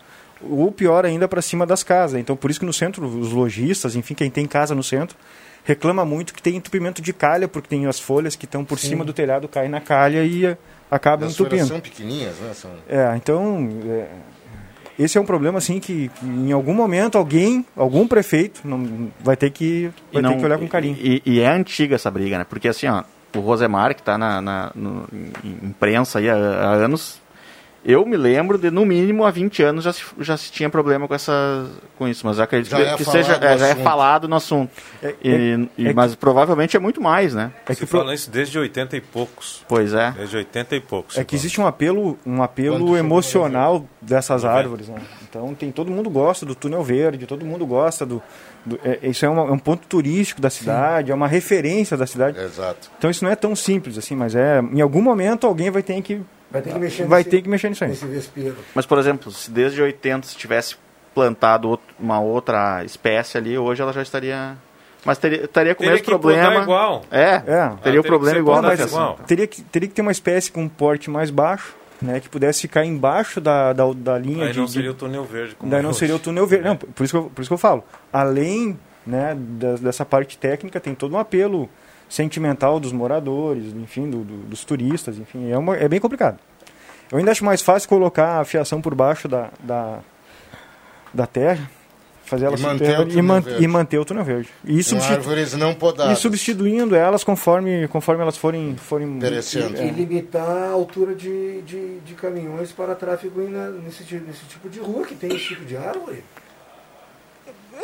ou 0.48 0.70
pior 0.72 1.04
ainda, 1.04 1.26
para 1.28 1.40
cima 1.42 1.64
das 1.66 1.82
casas. 1.82 2.20
Então, 2.20 2.36
por 2.36 2.50
isso 2.50 2.60
que 2.60 2.66
no 2.66 2.72
centro, 2.72 3.04
os 3.06 3.32
lojistas, 3.32 3.94
enfim, 3.96 4.14
quem 4.14 4.30
tem 4.30 4.46
casa 4.46 4.74
no 4.74 4.82
centro, 4.82 5.16
reclama 5.64 6.04
muito 6.04 6.34
que 6.34 6.42
tem 6.42 6.56
entupimento 6.56 7.00
de 7.00 7.12
calha, 7.12 7.46
porque 7.46 7.68
tem 7.68 7.86
as 7.86 8.00
folhas 8.00 8.34
que 8.34 8.44
estão 8.44 8.64
por 8.64 8.78
Sim. 8.78 8.88
cima 8.88 9.04
do 9.04 9.12
telhado, 9.12 9.46
caem 9.48 9.68
na 9.70 9.80
calha 9.80 10.24
e 10.24 10.44
eh, 10.44 10.56
acabam 10.90 11.28
As 11.28 11.36
folhas 11.36 11.52
entupindo. 11.52 11.68
são 11.68 11.80
pequenininhas, 11.80 12.34
né? 12.40 12.52
São... 12.54 12.70
É, 12.88 13.14
então, 13.16 13.68
é, 13.86 14.06
esse 14.98 15.16
é 15.16 15.20
um 15.20 15.24
problema 15.24 15.58
assim 15.58 15.78
que, 15.78 16.08
que 16.08 16.26
em 16.26 16.50
algum 16.52 16.74
momento 16.74 17.16
alguém, 17.16 17.64
algum 17.76 18.08
prefeito, 18.08 18.60
não, 18.64 19.10
vai 19.20 19.36
ter 19.36 19.50
que 19.50 19.90
vai 20.12 20.20
não- 20.20 20.32
ter 20.32 20.38
que 20.40 20.44
olhar 20.44 20.58
com 20.58 20.66
carinho. 20.68 20.96
E, 21.00 21.22
e 21.24 21.40
é 21.40 21.48
antiga 21.48 21.94
essa 21.94 22.10
briga, 22.10 22.38
né? 22.38 22.44
Porque 22.48 22.66
assim, 22.68 22.88
ó, 22.88 23.04
o 23.34 23.40
Rosemar, 23.40 23.94
que 23.94 24.00
está 24.02 24.18
na, 24.18 24.42
na 24.42 24.72
no- 24.74 25.08
em 25.44 25.68
imprensa 25.68 26.18
aí 26.18 26.28
há, 26.28 26.34
há 26.34 26.72
anos, 26.72 27.21
eu 27.84 28.06
me 28.06 28.16
lembro 28.16 28.56
de, 28.56 28.70
no 28.70 28.84
mínimo, 28.86 29.24
há 29.24 29.30
20 29.30 29.62
anos 29.62 29.84
já 29.84 29.92
se, 29.92 30.02
já 30.20 30.36
se 30.36 30.52
tinha 30.52 30.70
problema 30.70 31.08
com, 31.08 31.14
essa, 31.14 31.66
com 31.98 32.06
isso. 32.06 32.26
Mas 32.26 32.38
eu 32.38 32.44
acredito 32.44 32.70
Já 32.70 32.76
que, 32.78 32.82
é 32.84 32.96
que 32.96 33.04
seja, 33.04 33.34
é, 33.34 33.58
já 33.58 33.66
é 33.68 33.74
falado 33.74 34.28
no 34.28 34.36
assunto. 34.36 34.70
É- 35.02 35.14
E- 35.22 35.30
é- 35.30 35.68
e- 35.78 35.88
é 35.88 35.92
mas 35.92 36.14
provavelmente 36.14 36.76
é 36.76 36.80
muito 36.80 37.00
mais, 37.00 37.34
né? 37.34 37.52
É 37.66 37.74
Se 37.74 37.84
fala 37.86 38.14
isso 38.14 38.30
desde 38.30 38.58
80 38.58 38.96
e 38.96 39.00
poucos. 39.00 39.64
Pois 39.68 39.92
é. 39.92 40.12
Desde 40.12 40.36
80 40.36 40.76
e 40.76 40.80
poucos. 40.80 41.18
É 41.18 41.24
que 41.24 41.34
existe 41.34 41.60
um 41.60 41.66
apelo, 41.66 42.18
um 42.24 42.42
apelo 42.42 42.96
emocional 42.96 43.84
dessas 44.00 44.44
árvores. 44.44 44.88
Né? 44.88 45.00
Então 45.32 45.54
tem 45.54 45.72
todo 45.72 45.90
mundo 45.90 46.10
gosta 46.10 46.44
do 46.44 46.54
túnel 46.54 46.82
verde, 46.82 47.24
todo 47.26 47.42
mundo 47.46 47.64
gosta 47.64 48.04
do. 48.04 48.22
do- 48.66 48.78
é- 48.84 48.98
isso 49.08 49.24
é, 49.24 49.28
uma- 49.30 49.48
é 49.48 49.50
um 49.50 49.58
ponto 49.58 49.86
turístico 49.88 50.42
da 50.42 50.50
cidade, 50.50 51.10
é 51.10 51.14
uma 51.14 51.26
referência 51.26 51.96
da 51.96 52.06
cidade. 52.06 52.38
Exato. 52.38 52.90
Então 52.98 53.10
isso 53.10 53.24
não 53.24 53.30
é 53.30 53.34
tão 53.34 53.56
simples 53.56 53.96
assim, 53.96 54.14
mas 54.14 54.34
é 54.34 54.60
em 54.60 54.82
algum 54.82 55.00
momento 55.00 55.46
alguém 55.46 55.70
vai 55.70 55.82
ter 55.82 56.00
que 56.02 56.20
Vai 56.50 56.60
ter 56.60 56.70
que 56.74 56.78
mexer 56.78 57.04
vai 57.06 57.20
nesse- 57.20 57.30
ter 57.30 57.40
que 57.40 57.48
mexer 57.48 57.70
nisso 57.70 57.82
aí. 57.82 58.52
Mas, 58.74 58.84
por 58.84 58.98
exemplo, 58.98 59.32
se 59.32 59.50
desde 59.50 59.80
80 59.80 60.26
se 60.26 60.36
tivesse 60.36 60.76
plantado 61.14 61.66
out- 61.68 61.82
uma 61.98 62.20
outra 62.20 62.84
espécie 62.84 63.38
ali, 63.38 63.56
hoje 63.56 63.80
ela 63.80 63.92
já 63.94 64.02
estaria. 64.02 64.54
Mas 65.02 65.16
teria, 65.16 65.44
estaria 65.46 65.74
com 65.74 65.82
o 65.82 65.86
Teria 65.86 65.92
mesmo 65.94 66.06
problema. 66.06 66.62
igual. 66.62 67.02
É, 67.10 67.20
É. 67.22 67.40
teria 67.40 67.72
o 67.72 67.78
teria 67.78 68.02
que 68.02 68.08
problema 68.08 68.38
igual 68.38 68.58
igual. 68.86 69.18
Teria 69.26 69.46
que, 69.46 69.62
teria 69.62 69.88
que 69.88 69.94
ter 69.94 70.02
uma 70.02 70.12
espécie 70.12 70.52
com 70.52 70.62
um 70.62 70.68
porte 70.68 71.08
mais 71.10 71.30
baixo, 71.30 71.74
né, 72.02 72.20
que 72.20 72.28
pudesse 72.28 72.60
ficar 72.62 72.84
embaixo 72.84 73.40
da, 73.40 73.72
da, 73.72 73.84
da 73.94 74.18
linha 74.18 74.46
Aí 74.46 74.52
de. 74.52 74.58
não 74.58 74.66
de- 74.66 74.72
seria 74.72 74.90
o 74.90 74.94
túnel 74.94 75.24
verde. 75.24 75.54
como 75.54 75.70
Daí 75.70 75.80
é 75.80 75.82
não 75.82 75.90
hoje. 75.90 75.98
seria 76.00 76.16
o 76.16 76.18
túnel 76.18 76.46
verde. 76.46 76.66
Não, 76.66 76.76
por 76.76 77.04
isso 77.04 77.12
que 77.12 77.18
eu, 77.18 77.30
por 77.30 77.40
isso 77.42 77.48
que 77.48 77.54
eu 77.54 77.58
falo. 77.58 77.84
Além 78.12 78.78
né, 79.06 79.34
da- 79.36 79.74
dessa 79.76 80.04
parte 80.04 80.36
técnica, 80.38 80.78
tem 80.80 80.94
todo 80.94 81.14
um 81.14 81.18
apelo 81.18 81.68
sentimental 82.08 82.78
dos 82.78 82.92
moradores, 82.92 83.72
enfim, 83.74 84.08
do- 84.10 84.22
do- 84.24 84.42
dos 84.48 84.64
turistas, 84.64 85.18
enfim, 85.18 85.50
é, 85.50 85.56
uma- 85.58 85.76
é 85.76 85.88
bem 85.88 85.98
complicado. 85.98 86.38
Eu 87.10 87.18
ainda 87.18 87.30
acho 87.30 87.44
mais 87.44 87.62
fácil 87.62 87.88
colocar 87.88 88.40
a 88.40 88.44
fiação 88.44 88.80
por 88.80 88.94
baixo 88.94 89.26
da, 89.28 89.50
da, 89.60 89.98
da 91.12 91.26
terra, 91.26 91.68
fazer 92.32 92.46
ela 92.46 92.56
E 92.56 92.60
manter 92.60 92.90
e, 93.00 93.06
túnel 93.06 93.22
man- 93.22 93.40
verde. 93.40 93.64
e 93.64 93.68
manter 93.68 93.98
o 93.98 94.04
túnel 94.04 94.24
verde. 94.24 94.48
E, 94.64 94.82
substitu- 94.82 95.14
árvores 95.14 95.52
não 95.54 95.74
podadas. 95.74 96.18
e 96.18 96.20
substituindo 96.20 96.94
elas 96.96 97.22
conforme, 97.22 97.86
conforme 97.88 98.22
elas 98.22 98.36
forem... 98.36 98.74
forem 98.76 99.18
Perecendo. 99.18 99.76
é. 99.76 99.86
E 99.86 99.90
limitar 99.90 100.46
a 100.48 100.70
altura 100.70 101.14
de, 101.14 101.60
de, 101.62 101.98
de 102.00 102.14
caminhões 102.14 102.72
para 102.72 102.94
tráfego 102.94 103.48
na- 103.48 103.68
nesse, 103.70 104.02
nesse 104.14 104.44
tipo 104.48 104.68
de 104.68 104.80
rua 104.80 105.04
que 105.06 105.14
tem 105.14 105.30
esse 105.34 105.46
tipo 105.48 105.64
de 105.64 105.76
árvore. 105.76 106.24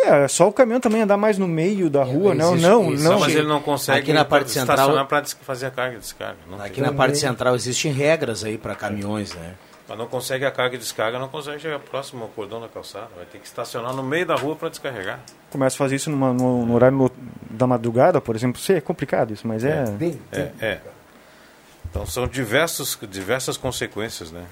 É, 0.00 0.28
só 0.28 0.46
o 0.48 0.52
caminhão 0.52 0.80
também 0.80 1.02
andar 1.02 1.16
mais 1.16 1.38
no 1.38 1.48
meio 1.48 1.90
da 1.90 2.02
rua, 2.04 2.34
não, 2.34 2.50
existe- 2.54 2.68
não, 2.68 2.92
isso. 2.92 3.04
não. 3.04 3.12
Não, 3.12 3.20
mas 3.20 3.34
ele 3.34 3.46
não 3.48 3.60
consegue 3.60 3.98
Aqui 3.98 4.12
na 4.12 4.24
parte 4.24 4.50
central- 4.50 5.06
para 5.06 5.24
fazer 5.42 5.66
a 5.66 5.70
carga 5.70 5.96
e 5.96 5.98
descarga. 5.98 6.36
Aqui 6.60 6.74
tem. 6.76 6.84
na 6.84 6.92
parte 6.92 7.18
central 7.18 7.54
existem 7.54 7.90
regras 7.92 8.44
aí 8.44 8.56
para 8.56 8.74
caminhões, 8.74 9.34
né? 9.34 9.54
Mas 9.88 9.96
não 9.96 10.06
consegue 10.06 10.44
a 10.44 10.50
carga 10.50 10.76
e 10.76 10.78
descarga, 10.78 11.18
não 11.18 11.28
consegue 11.28 11.58
chegar 11.60 11.78
próximo 11.78 12.22
ao 12.24 12.28
cordão 12.28 12.60
da 12.60 12.68
calçada. 12.68 13.08
Vai 13.16 13.24
ter 13.24 13.38
que 13.38 13.46
estacionar 13.46 13.94
no 13.94 14.02
meio 14.02 14.26
da 14.26 14.34
rua 14.34 14.54
para 14.54 14.68
descarregar. 14.68 15.18
começa 15.50 15.76
a 15.76 15.78
fazer 15.78 15.96
isso 15.96 16.10
numa- 16.10 16.32
no, 16.34 16.66
no 16.66 16.74
horário 16.74 16.96
no- 16.96 17.10
da 17.50 17.66
madrugada, 17.66 18.20
por 18.20 18.36
exemplo, 18.36 18.60
sei, 18.60 18.76
é 18.76 18.80
complicado 18.82 19.32
isso, 19.32 19.48
mas 19.48 19.64
é. 19.64 19.84
Bem, 19.92 20.20
É, 20.30 20.50
é. 20.60 20.80
Então 21.90 22.04
são 22.04 22.26
diversos, 22.26 22.98
diversas 23.10 23.56
consequências, 23.56 24.30
né? 24.30 24.44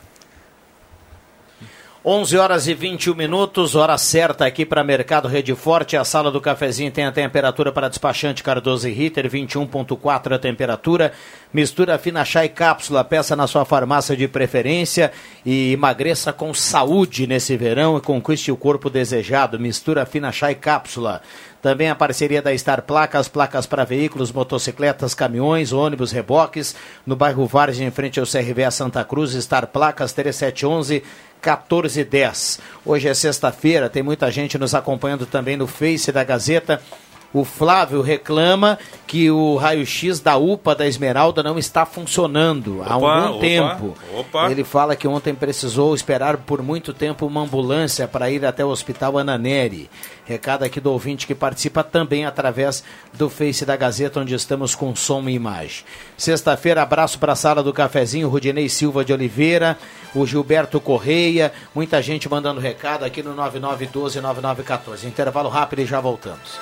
11 2.09 2.39
horas 2.39 2.69
e 2.69 2.73
21 2.73 3.17
minutos, 3.17 3.75
hora 3.75 3.99
certa 3.99 4.47
aqui 4.47 4.65
para 4.65 4.85
Mercado 4.85 5.27
Rede 5.27 5.53
Forte. 5.57 5.97
A 5.97 6.05
sala 6.05 6.31
do 6.31 6.41
cafezinho 6.41 6.93
tem 6.93 7.05
a 7.05 7.11
temperatura 7.11 7.73
para 7.73 7.89
despachante 7.89 8.45
Cardoso 8.45 8.89
e 8.89 8.93
Ritter, 8.93 9.29
21.4 9.29 10.33
a 10.33 10.39
temperatura. 10.39 11.13
Mistura 11.53 11.99
fina 11.99 12.25
chá 12.25 12.45
e 12.45 12.49
cápsula, 12.49 13.03
peça 13.03 13.35
na 13.35 13.49
sua 13.49 13.65
farmácia 13.65 14.17
de 14.17 14.29
preferência 14.29 15.11
e 15.45 15.73
emagreça 15.73 16.33
com 16.33 16.55
saúde 16.55 17.27
nesse 17.27 17.57
verão 17.57 17.99
e 17.99 18.01
conquiste 18.01 18.53
o 18.53 18.57
corpo 18.57 18.89
desejado. 18.89 19.59
Mistura 19.59 20.07
fina 20.07 20.31
chá 20.31 20.53
e 20.53 20.55
cápsula. 20.55 21.23
Também 21.67 21.91
a 21.91 21.97
parceria 21.97 22.41
da 22.41 22.57
Star 22.57 22.81
Placas, 22.81 23.27
placas 23.27 23.67
para 23.67 23.83
veículos, 23.83 24.31
motocicletas, 24.31 25.15
caminhões, 25.15 25.73
ônibus, 25.73 26.13
reboques. 26.13 26.77
No 27.05 27.17
bairro 27.17 27.45
Vargem, 27.45 27.89
em 27.89 27.91
frente 27.91 28.21
ao 28.21 28.25
CRV 28.25 28.71
Santa 28.71 29.03
Cruz, 29.05 29.33
Star 29.33 29.67
Placas 29.67 30.13
3711 30.13 31.03
1410. 31.45 32.61
Hoje 32.85 33.09
é 33.09 33.15
sexta-feira, 33.15 33.91
tem 33.91 34.01
muita 34.01 34.31
gente 34.31 34.57
nos 34.57 34.77
acompanhando 34.77 35.27
também 35.27 35.57
no 35.57 35.67
Face 35.67 36.13
da 36.13 36.23
Gazeta. 36.23 36.81
O 37.33 37.45
Flávio 37.45 38.01
reclama 38.01 38.79
que 39.07 39.31
o 39.31 39.57
raio-x 39.57 40.21
da 40.21 40.37
UPA 40.37 40.75
da 40.75 40.87
Esmeralda 40.87 41.43
não 41.43 41.59
está 41.59 41.85
funcionando 41.85 42.83
há 42.83 42.97
Opa, 42.97 43.15
algum 43.15 43.31
opa, 43.37 43.41
tempo. 43.41 43.95
opa. 44.17 44.51
Ele 44.51 44.65
fala 44.65 44.97
que 44.97 45.07
ontem 45.07 45.35
precisou 45.35 45.95
esperar 45.95 46.39
por 46.39 46.63
muito 46.63 46.95
tempo 46.95 47.27
uma 47.27 47.43
ambulância 47.43 48.09
para 48.09 48.31
ir 48.31 48.45
até 48.45 48.65
o 48.65 48.69
Hospital 48.69 49.19
Ananeri. 49.19 49.91
Recado 50.25 50.65
aqui 50.65 50.81
do 50.81 50.91
ouvinte 50.91 51.27
que 51.27 51.35
participa 51.35 51.85
também 51.85 52.25
através 52.25 52.83
do 53.13 53.29
Face 53.31 53.65
da 53.65 53.77
Gazeta, 53.77 54.21
onde 54.21 54.35
estamos 54.35 54.75
com 54.75 54.95
som 54.97 55.23
e 55.29 55.35
imagem. 55.35 55.85
Sexta-feira, 56.17 56.83
abraço 56.83 57.19
para 57.19 57.33
a 57.33 57.37
sala 57.37 57.63
do 57.63 57.73
cafezinho, 57.73 58.29
Rudinei 58.29 58.69
Silva 58.69 59.05
de 59.05 59.13
Oliveira, 59.13 59.79
o 60.15 60.27
Gilberto 60.27 60.81
Correia, 60.81 61.53
muita 61.75 62.03
gente 62.03 62.29
mandando 62.29 62.61
recado 62.61 63.05
aqui 63.05 63.23
no 63.23 63.37
9912-9914. 63.37 65.05
Intervalo 65.05 65.49
rápido 65.49 65.83
e 65.83 65.87
já 65.87 66.01
voltamos. 66.01 66.59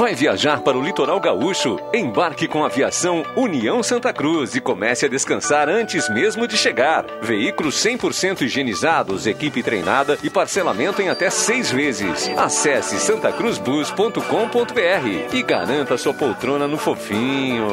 Vai 0.00 0.14
viajar 0.14 0.62
para 0.62 0.78
o 0.78 0.82
litoral 0.82 1.20
gaúcho? 1.20 1.78
Embarque 1.92 2.48
com 2.48 2.64
a 2.64 2.68
aviação 2.68 3.22
União 3.36 3.82
Santa 3.82 4.14
Cruz 4.14 4.54
e 4.54 4.60
comece 4.60 5.04
a 5.04 5.08
descansar 5.10 5.68
antes 5.68 6.08
mesmo 6.08 6.48
de 6.48 6.56
chegar. 6.56 7.04
Veículos 7.20 7.74
100% 7.74 8.40
higienizados, 8.40 9.26
equipe 9.26 9.62
treinada 9.62 10.16
e 10.22 10.30
parcelamento 10.30 11.02
em 11.02 11.10
até 11.10 11.28
seis 11.28 11.70
vezes. 11.70 12.30
Acesse 12.34 12.98
santacruzbus.com.br 12.98 15.34
e 15.34 15.42
garanta 15.42 15.98
sua 15.98 16.14
poltrona 16.14 16.66
no 16.66 16.78
fofinho. 16.78 17.66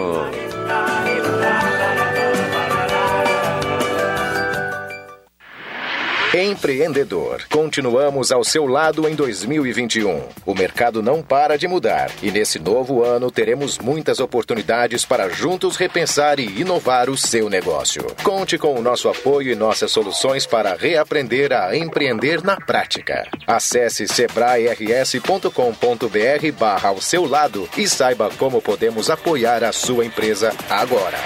Empreendedor. 6.38 7.46
Continuamos 7.50 8.32
ao 8.32 8.44
seu 8.44 8.68
lado 8.68 9.10
em 9.10 9.16
2021. 9.16 10.22
O 10.46 10.54
mercado 10.54 11.02
não 11.02 11.24
para 11.24 11.58
de 11.58 11.68
mudar 11.68 12.12
e 12.22 12.30
nesse 12.30 12.60
novo 12.60 13.04
ano 13.04 13.32
teremos 13.32 13.80
muitas 13.80 14.20
oportunidades 14.20 15.04
para 15.04 15.30
juntos 15.30 15.78
repensar 15.78 16.40
e 16.40 16.62
inovar 16.62 17.10
o 17.10 17.18
seu 17.18 17.50
negócio. 17.50 18.06
Conte 18.22 18.56
com 18.56 18.76
o 18.76 18.84
nosso 18.84 19.10
apoio 19.10 19.52
e 19.52 19.56
nossas 19.56 19.92
soluções 19.92 20.46
para 20.46 20.76
reaprender 20.76 21.52
a 21.52 21.76
empreender 21.76 22.44
na 22.44 22.56
prática. 22.56 23.28
Acesse 23.48 24.08
sebrae-rs.com.br 24.08 26.52
barra 26.60 26.90
ao 26.90 27.02
seu 27.02 27.28
lado 27.28 27.68
e 27.76 27.88
saiba 27.88 28.30
como 28.38 28.62
podemos 28.62 29.10
apoiar 29.10 29.64
a 29.64 29.72
sua 29.72 30.06
empresa 30.06 30.54
agora. 30.70 31.18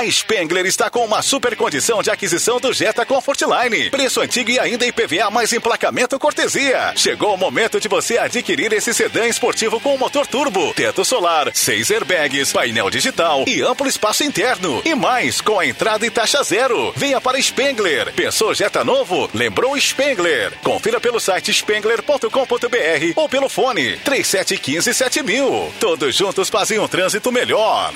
A 0.00 0.10
Spengler 0.10 0.64
está 0.64 0.88
com 0.88 1.04
uma 1.04 1.20
super 1.20 1.54
condição 1.54 2.02
de 2.02 2.10
aquisição 2.10 2.58
do 2.58 2.72
Jetta 2.72 3.04
Comfortline. 3.04 3.90
Preço 3.90 4.22
antigo 4.22 4.50
e 4.50 4.58
ainda 4.58 4.86
IPVA 4.86 5.30
mais 5.30 5.52
emplacamento 5.52 6.18
cortesia. 6.18 6.94
Chegou 6.96 7.34
o 7.34 7.36
momento 7.36 7.78
de 7.78 7.86
você 7.86 8.16
adquirir 8.16 8.72
esse 8.72 8.94
sedã 8.94 9.26
esportivo 9.26 9.78
com 9.78 9.98
motor 9.98 10.26
turbo, 10.26 10.72
teto 10.72 11.04
solar, 11.04 11.50
seis 11.52 11.90
airbags, 11.90 12.50
painel 12.50 12.88
digital 12.88 13.44
e 13.46 13.60
amplo 13.60 13.86
espaço 13.86 14.24
interno. 14.24 14.80
E 14.86 14.94
mais, 14.94 15.42
com 15.42 15.58
a 15.58 15.66
entrada 15.66 16.06
e 16.06 16.10
taxa 16.10 16.42
zero. 16.42 16.94
Venha 16.96 17.20
para 17.20 17.38
Spengler. 17.38 18.10
Pensou 18.14 18.54
Jetta 18.54 18.82
novo? 18.82 19.28
Lembrou 19.34 19.78
Spengler. 19.78 20.54
Confira 20.62 20.98
pelo 20.98 21.20
site 21.20 21.52
spengler.com.br 21.52 23.12
ou 23.16 23.28
pelo 23.28 23.50
fone 23.50 23.98
3715 23.98 24.94
7000. 24.94 25.74
Todos 25.78 26.14
juntos 26.14 26.48
fazem 26.48 26.78
um 26.78 26.88
trânsito 26.88 27.30
melhor. 27.30 27.92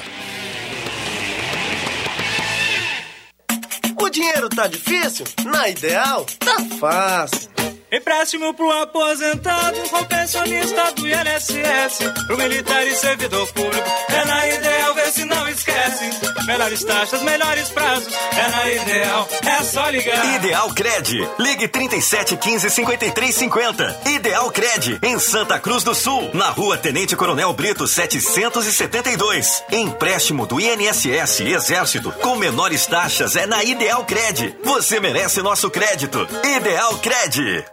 O 4.05 4.11
dinheiro 4.11 4.51
tá 4.51 4.67
difícil? 4.67 5.25
Na 5.47 5.67
ideal, 5.67 6.27
tá 6.39 6.59
fácil. 6.79 7.49
Empréstimo 7.91 8.53
pro 8.53 8.71
aposentado 8.71 9.79
ou 9.93 10.05
pensionista 10.05 10.93
do 10.93 11.09
INSS. 11.09 12.01
Pro 12.27 12.37
militar 12.37 12.87
e 12.87 12.95
servidor 12.95 13.51
público. 13.55 13.89
É 14.11 14.25
na 14.27 14.47
Ideal, 14.47 14.95
vê 14.95 15.11
se 15.11 15.25
não 15.25 15.49
esquece. 15.49 16.11
Melhores 16.47 16.85
taxas, 16.85 17.23
melhores 17.23 17.69
prazos. 17.71 18.13
É 18.15 18.49
na 18.49 18.71
Ideal, 18.71 19.29
é 19.43 19.65
só 19.65 19.89
ligar. 19.89 20.35
Ideal 20.37 20.69
Cred. 20.75 21.29
Ligue 21.39 21.69
37 21.69 22.37
15 22.37 22.71
53 22.71 23.35
50. 23.35 24.01
Ideal 24.07 24.51
Cred, 24.51 24.99
em 25.03 25.19
Santa 25.19 25.59
Cruz 25.59 25.83
do 25.83 25.95
Sul, 25.95 26.31
na 26.35 26.51
rua 26.51 26.77
Tenente 26.77 27.17
Coronel 27.17 27.53
Brito 27.53 27.87
772. 27.87 29.65
Empréstimo 29.73 30.47
do 30.47 30.61
INSS 30.61 31.41
Exército 31.41 32.13
com 32.21 32.37
menores 32.37 32.87
taxas 32.87 33.37
é 33.37 33.47
na 33.47 33.65
Ideal 33.65 34.05
Cred. 34.05 34.57
Você 34.65 35.01
merece 35.01 35.41
nosso 35.41 35.71
crédito. 35.71 36.27
Ideal 36.45 36.99
Cred. 36.99 37.65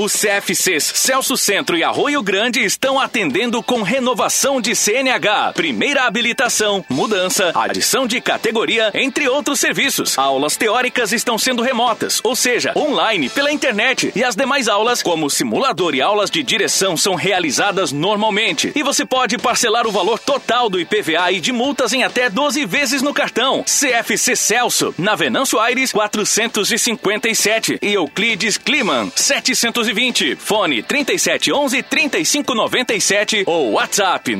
Os 0.00 0.12
CFCs 0.12 0.92
Celso 0.94 1.36
Centro 1.36 1.76
e 1.76 1.82
Arroio 1.82 2.22
Grande 2.22 2.64
estão 2.64 3.00
atendendo 3.00 3.60
com 3.60 3.82
renovação 3.82 4.60
de 4.60 4.72
CNH, 4.72 5.54
primeira 5.54 6.04
habilitação, 6.04 6.84
mudança, 6.88 7.50
adição 7.52 8.06
de 8.06 8.20
categoria, 8.20 8.92
entre 8.94 9.28
outros 9.28 9.58
serviços. 9.58 10.16
Aulas 10.16 10.56
teóricas 10.56 11.10
estão 11.12 11.36
sendo 11.36 11.64
remotas, 11.64 12.20
ou 12.22 12.36
seja, 12.36 12.72
online, 12.76 13.28
pela 13.28 13.50
internet, 13.50 14.12
e 14.14 14.22
as 14.22 14.36
demais 14.36 14.68
aulas, 14.68 15.02
como 15.02 15.28
simulador 15.28 15.96
e 15.96 16.00
aulas 16.00 16.30
de 16.30 16.44
direção, 16.44 16.96
são 16.96 17.16
realizadas 17.16 17.90
normalmente. 17.90 18.70
E 18.76 18.84
você 18.84 19.04
pode 19.04 19.36
parcelar 19.36 19.84
o 19.84 19.90
valor 19.90 20.20
total 20.20 20.70
do 20.70 20.78
IPVA 20.78 21.32
e 21.32 21.40
de 21.40 21.50
multas 21.50 21.92
em 21.92 22.04
até 22.04 22.30
12 22.30 22.64
vezes 22.66 23.02
no 23.02 23.12
cartão. 23.12 23.64
CFC 23.64 24.36
Celso, 24.36 24.94
na 24.96 25.16
Venâncio 25.16 25.58
Aires 25.58 25.90
457 25.90 27.80
e 27.82 27.94
Euclides 27.94 28.56
Climan 28.56 29.10
700 29.16 29.87
999-11-520. 29.92 30.36
Fone 30.36 30.82
3711-3597 30.82 33.44
ou 33.46 33.72
WhatsApp 33.72 34.34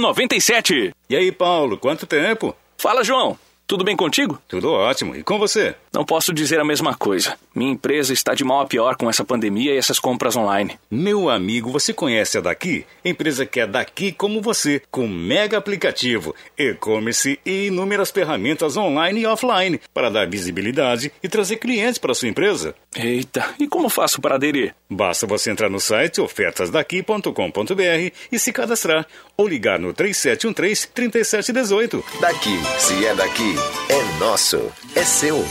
97. 0.00 0.92
E 1.08 1.16
aí, 1.16 1.32
Paulo, 1.32 1.78
quanto 1.78 2.06
tempo? 2.06 2.54
Fala, 2.76 3.04
João. 3.04 3.38
Tudo 3.66 3.84
bem 3.84 3.96
contigo? 3.96 4.38
Tudo 4.48 4.72
ótimo. 4.72 5.14
E 5.14 5.22
com 5.22 5.38
você? 5.38 5.76
Não 5.92 6.04
posso 6.04 6.32
dizer 6.32 6.60
a 6.60 6.64
mesma 6.64 6.94
coisa. 6.94 7.36
Minha 7.52 7.72
empresa 7.72 8.12
está 8.12 8.32
de 8.32 8.44
mal 8.44 8.60
a 8.60 8.66
pior 8.66 8.94
com 8.94 9.10
essa 9.10 9.24
pandemia 9.24 9.74
e 9.74 9.76
essas 9.76 9.98
compras 9.98 10.36
online. 10.36 10.78
Meu 10.88 11.28
amigo, 11.28 11.68
você 11.70 11.92
conhece 11.92 12.38
a 12.38 12.40
Daqui? 12.40 12.86
Empresa 13.04 13.44
que 13.44 13.58
é 13.58 13.66
daqui 13.66 14.12
como 14.12 14.40
você, 14.40 14.80
com 14.88 15.08
mega 15.08 15.58
aplicativo, 15.58 16.32
e-commerce 16.56 17.40
e 17.44 17.66
inúmeras 17.66 18.10
ferramentas 18.10 18.76
online 18.76 19.22
e 19.22 19.26
offline 19.26 19.80
para 19.92 20.08
dar 20.08 20.28
visibilidade 20.28 21.12
e 21.20 21.28
trazer 21.28 21.56
clientes 21.56 21.98
para 21.98 22.14
sua 22.14 22.28
empresa. 22.28 22.72
Eita, 22.94 23.54
e 23.58 23.66
como 23.66 23.88
faço 23.88 24.20
para 24.20 24.36
aderir? 24.36 24.74
Basta 24.88 25.26
você 25.26 25.50
entrar 25.50 25.68
no 25.68 25.80
site 25.80 26.20
ofertasdaqui.com.br 26.20 28.12
e 28.30 28.38
se 28.38 28.52
cadastrar 28.52 29.06
ou 29.36 29.48
ligar 29.48 29.78
no 29.80 29.92
3713 29.92 30.88
3718. 30.88 32.04
Daqui, 32.20 32.60
se 32.78 33.04
é 33.04 33.14
daqui, 33.14 33.54
é 33.88 34.18
nosso, 34.20 34.70
é 34.94 35.02
seu. 35.02 35.44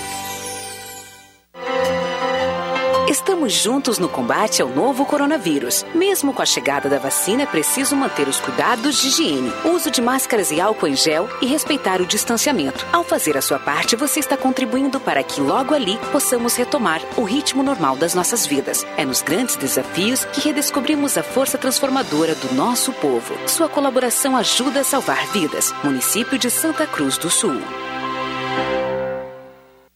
Estamos 3.09 3.53
juntos 3.53 3.97
no 3.97 4.07
combate 4.07 4.61
ao 4.61 4.69
novo 4.69 5.03
coronavírus. 5.03 5.83
Mesmo 5.95 6.31
com 6.31 6.43
a 6.43 6.45
chegada 6.45 6.87
da 6.87 6.99
vacina, 6.99 7.41
é 7.41 7.45
preciso 7.47 7.95
manter 7.95 8.27
os 8.27 8.39
cuidados 8.39 9.01
de 9.01 9.07
higiene, 9.07 9.51
uso 9.65 9.89
de 9.89 9.99
máscaras 9.99 10.51
e 10.51 10.61
álcool 10.61 10.85
em 10.85 10.95
gel 10.95 11.27
e 11.41 11.47
respeitar 11.47 12.01
o 12.01 12.05
distanciamento. 12.05 12.85
Ao 12.93 13.03
fazer 13.03 13.35
a 13.35 13.41
sua 13.41 13.57
parte, 13.57 13.95
você 13.95 14.19
está 14.19 14.37
contribuindo 14.37 14.99
para 14.99 15.23
que 15.23 15.41
logo 15.41 15.73
ali 15.73 15.97
possamos 16.11 16.55
retomar 16.55 17.01
o 17.17 17.23
ritmo 17.23 17.63
normal 17.63 17.95
das 17.95 18.13
nossas 18.13 18.45
vidas. 18.45 18.85
É 18.95 19.03
nos 19.03 19.23
grandes 19.23 19.55
desafios 19.55 20.23
que 20.25 20.41
redescobrimos 20.41 21.17
a 21.17 21.23
força 21.23 21.57
transformadora 21.57 22.35
do 22.35 22.53
nosso 22.53 22.93
povo. 22.93 23.33
Sua 23.47 23.67
colaboração 23.67 24.37
ajuda 24.37 24.81
a 24.81 24.83
salvar 24.83 25.25
vidas. 25.29 25.73
Município 25.83 26.37
de 26.37 26.51
Santa 26.51 26.85
Cruz 26.85 27.17
do 27.17 27.31
Sul. 27.31 27.59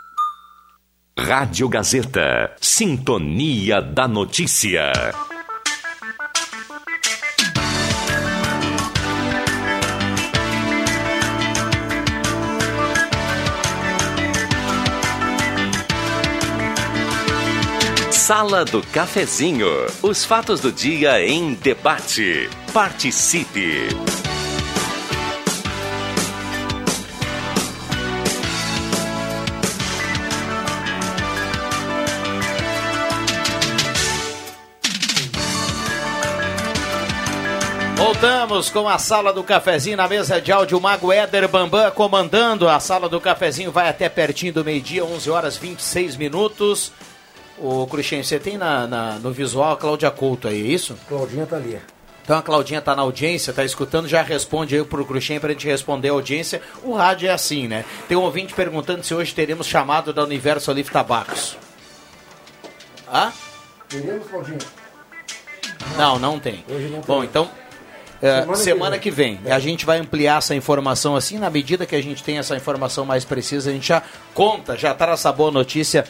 Rádio 1.22 1.68
Gazeta. 1.68 2.50
Sintonia 2.60 3.82
da 3.82 4.08
Notícia. 4.08 4.90
Sala 18.10 18.64
do 18.64 18.82
Cafezinho. 18.82 19.68
Os 20.02 20.24
fatos 20.24 20.60
do 20.60 20.72
dia 20.72 21.22
em 21.22 21.52
debate. 21.52 22.48
Participe. 22.72 23.88
Voltamos 38.20 38.68
com 38.68 38.86
a 38.86 38.98
sala 38.98 39.32
do 39.32 39.42
cafezinho 39.42 39.96
na 39.96 40.06
mesa 40.06 40.42
de 40.42 40.52
áudio. 40.52 40.76
O 40.76 40.80
Mago 40.80 41.10
Éder 41.10 41.48
Bambam 41.48 41.90
comandando. 41.90 42.68
A 42.68 42.78
sala 42.78 43.08
do 43.08 43.18
cafezinho 43.18 43.72
vai 43.72 43.88
até 43.88 44.10
pertinho 44.10 44.52
do 44.52 44.62
meio-dia, 44.62 45.02
11 45.02 45.30
horas 45.30 45.56
26 45.56 46.16
minutos. 46.16 46.92
O 47.56 47.86
Cruxem, 47.86 48.22
você 48.22 48.38
tem 48.38 48.58
na, 48.58 48.86
na, 48.86 49.12
no 49.14 49.32
visual 49.32 49.72
a 49.72 49.76
Cláudia 49.78 50.10
Couto 50.10 50.48
aí, 50.48 50.60
é 50.60 50.66
isso? 50.66 50.98
Claudinha 51.08 51.46
tá 51.46 51.56
ali. 51.56 51.80
Então 52.22 52.36
a 52.36 52.42
Claudinha 52.42 52.82
tá 52.82 52.94
na 52.94 53.00
audiência, 53.00 53.54
tá 53.54 53.64
escutando, 53.64 54.06
já 54.06 54.20
responde 54.20 54.76
aí 54.76 54.84
pro 54.84 55.06
Cruxem 55.06 55.40
pra 55.40 55.52
gente 55.52 55.66
responder 55.66 56.10
a 56.10 56.12
audiência. 56.12 56.60
O 56.82 56.92
rádio 56.92 57.26
é 57.26 57.32
assim, 57.32 57.68
né? 57.68 57.86
Tem 58.06 58.18
um 58.18 58.22
ouvinte 58.22 58.52
perguntando 58.52 59.02
se 59.02 59.14
hoje 59.14 59.34
teremos 59.34 59.66
chamado 59.66 60.12
da 60.12 60.22
Universo 60.24 60.70
Olive 60.70 60.90
Tabacos. 60.90 61.56
Ah? 63.10 63.32
Teremos, 63.88 64.28
Claudinha? 64.28 64.58
Não, 65.96 66.18
não 66.18 66.38
tem. 66.38 66.62
Hoje 66.68 66.88
não 66.88 67.00
Bom, 67.00 67.20
tem. 67.20 67.30
então 67.30 67.50
é, 67.54 67.59
Semana 68.20 68.56
semana, 68.56 68.96
que 68.98 69.04
que 69.04 69.10
vem. 69.10 69.40
A 69.48 69.58
gente 69.58 69.86
vai 69.86 69.98
ampliar 69.98 70.38
essa 70.38 70.54
informação 70.54 71.16
assim, 71.16 71.38
na 71.38 71.48
medida 71.50 71.86
que 71.86 71.96
a 71.96 72.02
gente 72.02 72.22
tem 72.22 72.38
essa 72.38 72.54
informação 72.56 73.04
mais 73.06 73.24
precisa, 73.24 73.70
a 73.70 73.72
gente 73.72 73.88
já 73.88 74.02
conta, 74.34 74.76
já 74.76 74.92
traz 74.94 75.20
essa 75.20 75.32
boa 75.32 75.50
notícia 75.50 76.04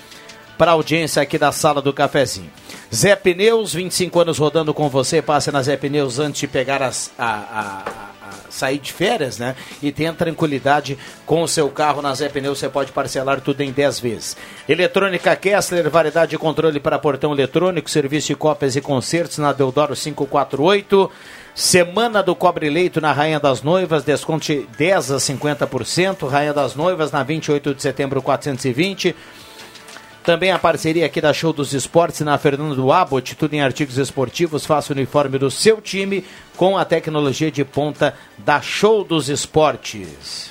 para 0.58 0.72
a 0.72 0.74
audiência 0.74 1.22
aqui 1.22 1.38
da 1.38 1.52
sala 1.52 1.80
do 1.80 1.92
cafezinho. 1.92 2.50
Zé 2.94 3.14
Pneus, 3.16 3.72
25 3.72 4.20
anos 4.20 4.38
rodando 4.38 4.74
com 4.74 4.88
você, 4.88 5.22
passe 5.22 5.50
na 5.52 5.62
Zé 5.62 5.76
Pneus 5.76 6.18
antes 6.18 6.40
de 6.40 6.46
pegar 6.48 6.82
as, 6.82 7.10
a- 7.18 7.84
a 7.86 8.30
sair 8.50 8.78
de 8.78 8.92
férias, 8.92 9.38
né? 9.38 9.54
E 9.80 9.90
tenha 9.92 10.12
tranquilidade 10.12 10.98
com 11.24 11.42
o 11.42 11.48
seu 11.48 11.68
carro 11.70 12.02
na 12.02 12.12
Zé 12.14 12.28
Pneus, 12.28 12.58
você 12.58 12.68
pode 12.68 12.90
parcelar 12.92 13.40
tudo 13.40 13.60
em 13.62 13.70
10 13.72 14.00
vezes. 14.00 14.36
Eletrônica 14.68 15.34
Kessler, 15.36 15.88
variedade 15.88 16.30
de 16.32 16.38
controle 16.38 16.78
para 16.80 16.98
portão 16.98 17.32
eletrônico, 17.32 17.88
serviço 17.88 18.26
de 18.26 18.34
cópias 18.34 18.74
e 18.76 18.80
concertos 18.80 19.38
na 19.38 19.52
Deodoro 19.52 19.94
548. 19.94 21.10
Semana 21.54 22.22
do 22.22 22.34
Cobre 22.34 22.70
Leito 22.70 23.00
na 23.00 23.12
Rainha 23.12 23.40
das 23.40 23.62
Noivas, 23.62 24.04
desconto 24.04 24.46
de 24.46 24.66
10 24.78 25.10
a 25.12 25.16
50%. 25.16 26.28
Rainha 26.28 26.54
das 26.54 26.74
Noivas 26.74 27.10
na 27.10 27.22
28 27.22 27.74
de 27.74 27.82
setembro 27.82 28.22
420. 28.22 29.14
Também 30.22 30.52
a 30.52 30.58
parceria 30.58 31.06
aqui 31.06 31.20
da 31.20 31.32
Show 31.32 31.52
dos 31.52 31.72
Esportes 31.72 32.20
na 32.20 32.36
Fernando 32.36 32.76
do 32.76 32.92
Abbott, 32.92 33.34
tudo 33.34 33.54
em 33.54 33.62
artigos 33.62 33.96
esportivos, 33.96 34.66
faça 34.66 34.92
o 34.92 34.96
uniforme 34.96 35.38
do 35.38 35.50
seu 35.50 35.80
time 35.80 36.24
com 36.56 36.76
a 36.76 36.84
tecnologia 36.84 37.50
de 37.50 37.64
ponta 37.64 38.14
da 38.38 38.60
Show 38.60 39.02
dos 39.02 39.28
Esportes. 39.30 40.49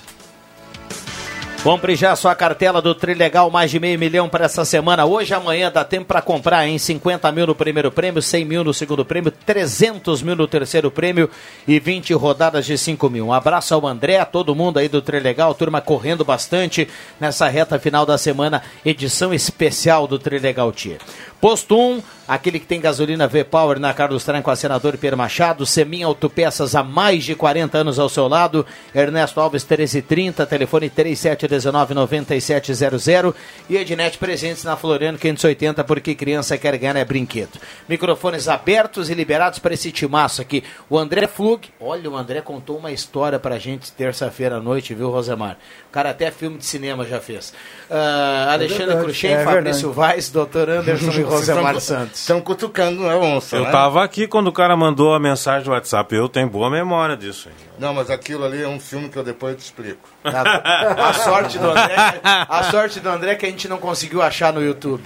Compre 1.62 1.94
já 1.94 2.16
sua 2.16 2.34
cartela 2.34 2.82
do 2.82 2.96
Trilegal, 2.96 3.52
mais 3.52 3.70
de 3.70 3.82
meio 3.82 4.00
milhão 4.00 4.30
para 4.30 4.46
essa 4.46 4.64
semana. 4.64 5.06
Hoje, 5.06 5.34
amanhã, 5.34 5.70
dá 5.70 5.84
tempo 5.84 6.06
para 6.06 6.22
comprar 6.22 6.66
em 6.66 6.78
50 6.78 7.30
mil 7.34 7.48
no 7.48 7.54
primeiro 7.54 7.92
prêmio, 7.92 8.22
100 8.22 8.46
mil 8.46 8.64
no 8.64 8.74
segundo 8.74 9.04
prêmio, 9.04 9.30
300 9.30 10.22
mil 10.22 10.38
no 10.38 10.48
terceiro 10.48 10.90
prêmio 10.90 11.30
e 11.68 11.78
20 11.78 12.14
rodadas 12.14 12.66
de 12.66 12.78
5 12.78 13.10
mil. 13.10 13.28
Um 13.28 13.34
abraço 13.34 13.74
ao 13.74 13.86
André, 13.86 14.20
a 14.20 14.26
todo 14.26 14.56
mundo 14.56 14.80
aí 14.80 14.88
do 14.88 15.02
Trilegal, 15.02 15.54
turma 15.54 15.82
correndo 15.82 16.24
bastante 16.24 16.88
nessa 17.20 17.50
reta 17.50 17.78
final 17.78 18.06
da 18.06 18.18
semana, 18.18 18.64
edição 18.86 19.34
especial 19.34 20.08
do 20.08 20.18
Trilegal 20.18 20.72
Tia. 20.72 20.98
Posto 21.42 21.78
1, 21.80 22.04
aquele 22.28 22.60
que 22.60 22.66
tem 22.66 22.82
gasolina 22.82 23.26
V-Power 23.26 23.80
na 23.80 23.94
Carlos 23.94 24.26
Tran 24.26 24.42
com 24.42 24.52
a 24.52 24.58
senador 24.58 24.98
Pierre 24.98 25.16
Machado, 25.16 25.66
Semin 25.66 26.04
Autopeças 26.04 26.76
há 26.76 26.84
mais 26.84 27.24
de 27.24 27.34
40 27.34 27.78
anos 27.78 27.98
ao 27.98 28.10
seu 28.10 28.28
lado, 28.28 28.66
Ernesto 28.94 29.40
Alves 29.40 29.64
1330, 29.64 30.46
telefone 30.46 30.90
3719-9700 30.90 33.34
e 33.70 33.78
Ednet 33.78 34.18
presentes 34.18 34.66
na 34.66 34.76
Floriano 34.76 35.18
580, 35.18 35.82
porque 35.86 36.14
criança 36.14 36.58
quer 36.58 36.78
ganhar 36.78 36.98
é 36.98 37.06
brinquedo. 37.06 37.58
Microfones 37.88 38.50
abertos 38.50 39.10
e 39.10 39.14
liberados 39.14 39.60
para 39.60 39.74
esse 39.74 39.94
timaço 39.94 40.42
aqui. 40.42 40.62
O 40.90 40.98
André 40.98 41.26
Flug, 41.26 41.70
olha, 41.80 42.10
o 42.10 42.18
André 42.18 42.42
contou 42.42 42.78
uma 42.78 42.92
história 42.92 43.40
pra 43.40 43.58
gente 43.58 43.94
terça-feira 43.94 44.58
à 44.58 44.60
noite, 44.60 44.94
viu, 44.94 45.10
Rosemar? 45.10 45.58
O 45.88 45.92
cara 45.92 46.10
até 46.10 46.32
filme 46.32 46.58
de 46.58 46.66
cinema 46.66 47.06
já 47.06 47.22
fez. 47.22 47.54
Uh, 47.90 48.50
Alexandre 48.50 48.88
verdade, 48.88 49.06
Cruxem, 49.06 49.32
é 49.32 49.46
Fabrício 49.46 49.94
Vaz, 49.94 50.30
doutor 50.30 50.70
Anderson 50.70 51.12
Rosemar 51.30 51.80
Santos. 51.80 52.20
Estão 52.20 52.42
cutucando 52.42 53.08
a 53.10 53.18
onça, 53.18 53.56
Eu 53.56 53.64
né? 53.66 53.72
tava 53.72 54.04
aqui 54.04 54.28
quando 54.28 54.48
o 54.48 54.52
cara 54.52 54.76
mandou 54.76 55.14
a 55.14 55.20
mensagem 55.20 55.64
do 55.64 55.72
WhatsApp. 55.72 56.14
Eu 56.16 56.28
tenho 56.28 56.50
boa 56.50 56.70
memória 56.70 57.16
disso. 57.16 57.50
aí. 57.50 57.56
Não, 57.78 57.94
mas 57.94 58.10
aquilo 58.10 58.44
ali 58.44 58.62
é 58.62 58.68
um 58.68 58.80
filme 58.80 59.08
que 59.08 59.18
eu 59.18 59.24
depois 59.24 59.56
te 59.56 59.62
explico. 59.62 60.10
A 60.24 61.14
sorte 61.14 61.58
do 61.58 61.70
André, 61.70 61.96
a 62.24 62.64
sorte 62.70 63.00
do 63.00 63.10
André 63.10 63.32
é 63.32 63.36
que 63.36 63.46
a 63.46 63.50
gente 63.50 63.68
não 63.68 63.78
conseguiu 63.78 64.22
achar 64.22 64.52
no 64.52 64.62
YouTube. 64.62 65.04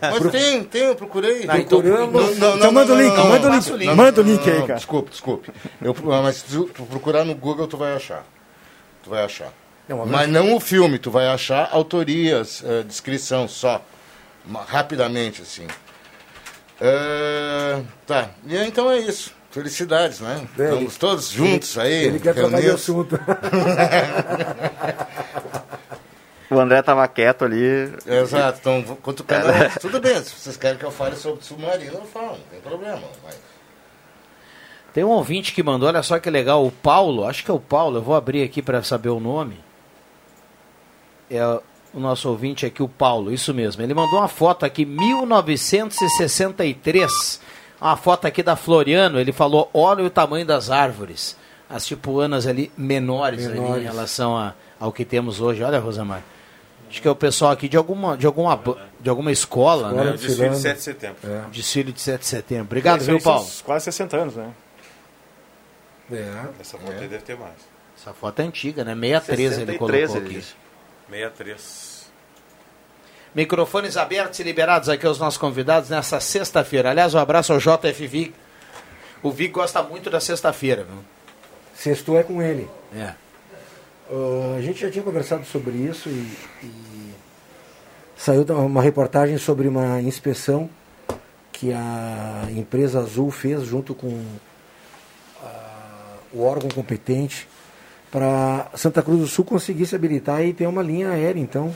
Mas 0.00 0.30
tem, 0.32 0.64
tem, 0.64 0.82
eu 0.84 0.94
procurei. 0.94 1.44
Não, 1.44 1.56
então-. 1.56 1.82
Não, 1.82 2.06
não, 2.10 2.32
Então 2.32 2.56
não, 2.56 2.72
manda 2.72 2.92
o 2.92 2.96
não, 2.96 3.02
link, 3.02 3.16
não, 3.16 3.28
manda 3.28 3.46
o 3.46 3.50
não, 3.50 3.58
link. 3.76 3.94
Manda 3.94 4.20
o 4.20 4.24
Não, 4.24 4.32
link 4.32 4.50
aí, 4.50 4.58
não, 4.58 4.66
cara. 4.66 4.78
Desculpe, 4.78 5.10
desculpe. 5.10 5.50
Eu, 5.80 5.94
mas 6.22 6.36
se 6.36 6.44
tu 6.44 6.84
procurar 6.84 7.24
no 7.24 7.34
Google, 7.34 7.66
tu 7.66 7.76
vai 7.76 7.94
achar. 7.94 8.24
Tu 9.02 9.10
vai 9.10 9.24
achar. 9.24 9.52
É 9.88 9.94
uma 9.94 10.06
Mas 10.06 10.28
não 10.28 10.54
o 10.54 10.60
filme, 10.60 10.98
tu 10.98 11.10
vai 11.10 11.26
achar 11.26 11.68
autorias, 11.72 12.62
eh, 12.64 12.82
descrição 12.84 13.48
só. 13.48 13.82
Rapidamente, 14.66 15.42
assim. 15.42 15.66
Tá, 18.06 18.30
e 18.46 18.56
então 18.56 18.90
é 18.90 18.98
isso. 18.98 19.32
Felicidades, 19.50 20.20
né? 20.20 20.48
É, 20.58 20.64
Estamos 20.64 20.96
todos 20.96 21.30
juntos 21.30 21.76
aí. 21.76 22.04
Ele 22.06 22.18
quer 22.18 22.34
trocar 22.34 22.56
de 22.56 22.66
reunidos. 22.66 22.82
assunto. 22.82 23.20
O 26.50 26.60
André 26.60 26.82
tava 26.82 27.08
quieto 27.08 27.46
ali. 27.46 27.92
Exato, 28.06 28.58
então 28.60 28.82
cutucando. 28.96 29.48
a 29.48 29.66
onça. 29.66 29.80
Tudo 29.80 30.00
bem, 30.00 30.22
se 30.22 30.34
vocês 30.34 30.56
querem 30.56 30.76
que 30.78 30.84
eu 30.84 30.90
fale 30.90 31.16
sobre 31.16 31.42
submarino, 31.42 31.94
eu 31.94 32.04
falo, 32.04 32.32
não 32.32 32.44
tem 32.50 32.60
problema. 32.60 33.02
Mas... 33.24 33.38
Tem 34.92 35.02
um 35.02 35.08
ouvinte 35.08 35.54
que 35.54 35.62
mandou, 35.62 35.88
olha 35.88 36.02
só 36.02 36.18
que 36.18 36.28
legal, 36.28 36.66
o 36.66 36.70
Paulo, 36.70 37.24
acho 37.26 37.42
que 37.42 37.50
é 37.50 37.54
o 37.54 37.58
Paulo, 37.60 37.96
eu 37.96 38.02
vou 38.02 38.14
abrir 38.14 38.42
aqui 38.42 38.60
para 38.60 38.82
saber 38.82 39.08
o 39.08 39.18
nome. 39.18 39.58
É 41.30 41.40
o 41.94 42.00
nosso 42.00 42.28
ouvinte 42.28 42.64
aqui, 42.64 42.82
o 42.82 42.88
Paulo, 42.88 43.32
isso 43.32 43.52
mesmo. 43.52 43.82
Ele 43.82 43.94
mandou 43.94 44.18
uma 44.18 44.28
foto 44.28 44.64
aqui, 44.64 44.84
1963. 44.84 47.40
Uma 47.80 47.96
foto 47.96 48.26
aqui 48.26 48.42
da 48.42 48.56
Floriano, 48.56 49.18
ele 49.18 49.32
falou, 49.32 49.68
olha 49.74 50.04
o 50.04 50.10
tamanho 50.10 50.46
das 50.46 50.70
árvores. 50.70 51.36
As 51.68 51.86
tipuanas 51.86 52.46
ali 52.46 52.70
menores, 52.76 53.46
ali 53.46 53.58
em 53.58 53.62
Menores. 53.62 53.84
relação 53.84 54.36
a, 54.36 54.54
ao 54.78 54.92
que 54.92 55.04
temos 55.04 55.40
hoje. 55.40 55.62
Olha, 55.62 55.78
Rosamar. 55.78 56.22
Acho 56.88 57.00
que 57.00 57.08
é 57.08 57.10
o 57.10 57.16
pessoal 57.16 57.50
aqui 57.50 57.68
de 57.70 57.76
alguma, 57.78 58.16
de 58.18 58.26
alguma, 58.26 58.60
de 59.00 59.08
alguma 59.08 59.32
escola, 59.32 59.88
Escola 59.88 60.04
né? 60.04 60.10
É 60.10 60.14
o 60.14 60.18
desfile 60.18 60.48
de 60.50 60.58
7 60.58 60.76
de 60.76 60.82
setembro. 60.82 61.16
É. 61.24 61.40
Desfile 61.50 61.92
de 61.92 62.00
7 62.02 62.20
de 62.20 62.26
setembro. 62.26 62.64
Obrigado, 62.64 63.00
Isso 63.00 63.10
viu, 63.10 63.18
Paulo? 63.20 63.48
Quase 63.64 63.84
60 63.86 64.16
anos, 64.16 64.36
né? 64.36 64.50
É. 66.12 66.44
Essa 66.60 66.76
foto 66.76 66.92
aí 66.92 67.08
deve 67.08 67.22
ter 67.22 67.38
mais. 67.38 67.54
Essa 67.98 68.12
foto 68.12 68.40
é 68.40 68.44
antiga, 68.44 68.84
né? 68.84 68.94
63 68.94 69.40
ele 69.40 69.48
63 69.72 69.78
colocou 69.78 70.16
ele 70.16 70.26
aqui. 70.26 70.34
disse. 70.40 70.54
63. 71.12 72.10
Microfones 73.34 73.96
abertos 73.96 74.38
e 74.40 74.42
liberados 74.42 74.88
aqui 74.88 75.06
aos 75.06 75.18
nossos 75.18 75.38
convidados 75.38 75.90
nessa 75.90 76.20
sexta-feira. 76.20 76.90
Aliás, 76.90 77.14
um 77.14 77.18
abraço 77.18 77.52
ao 77.52 77.58
JFV. 77.58 78.32
O 79.22 79.30
Vic 79.30 79.52
gosta 79.52 79.82
muito 79.82 80.10
da 80.10 80.20
sexta-feira, 80.20 80.84
viu? 80.84 80.98
Sextou 81.74 82.18
é 82.18 82.22
com 82.22 82.42
ele. 82.42 82.68
É. 82.94 83.14
Ah, 84.10 84.56
a 84.58 84.60
gente 84.60 84.80
já 84.80 84.90
tinha 84.90 85.02
conversado 85.02 85.44
sobre 85.46 85.72
isso 85.72 86.08
e, 86.08 86.36
e 86.62 87.14
saiu 88.16 88.44
uma 88.44 88.82
reportagem 88.82 89.38
sobre 89.38 89.68
uma 89.68 90.00
inspeção 90.00 90.68
que 91.52 91.72
a 91.72 92.48
empresa 92.50 93.00
Azul 93.00 93.30
fez 93.30 93.64
junto 93.64 93.94
com 93.94 94.22
ah, 95.42 96.16
o 96.32 96.42
órgão 96.42 96.68
competente 96.68 97.48
para 98.12 98.66
Santa 98.74 99.02
Cruz 99.02 99.20
do 99.20 99.26
Sul 99.26 99.42
conseguir 99.42 99.86
se 99.86 99.96
habilitar 99.96 100.44
e 100.44 100.52
ter 100.52 100.66
uma 100.66 100.82
linha 100.82 101.08
aérea, 101.08 101.40
então, 101.40 101.74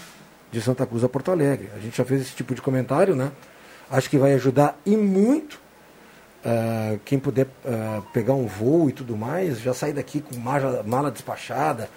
de 0.52 0.60
Santa 0.60 0.84
Cruz 0.86 1.02
a 1.02 1.08
Porto 1.08 1.30
Alegre. 1.30 1.70
A 1.74 1.78
gente 1.78 1.96
já 1.96 2.04
fez 2.04 2.20
esse 2.20 2.36
tipo 2.36 2.54
de 2.54 2.60
comentário, 2.60 3.16
né? 3.16 3.32
Acho 3.90 4.10
que 4.10 4.18
vai 4.18 4.34
ajudar 4.34 4.78
e 4.84 4.98
muito 4.98 5.58
ah, 6.44 6.98
quem 7.06 7.18
puder 7.18 7.46
ah, 7.64 8.02
pegar 8.12 8.34
um 8.34 8.46
voo 8.46 8.90
e 8.90 8.92
tudo 8.92 9.16
mais, 9.16 9.60
já 9.60 9.72
sair 9.72 9.94
daqui 9.94 10.20
com 10.20 10.36
mala, 10.36 10.82
mala 10.82 11.10
despachada. 11.10 11.88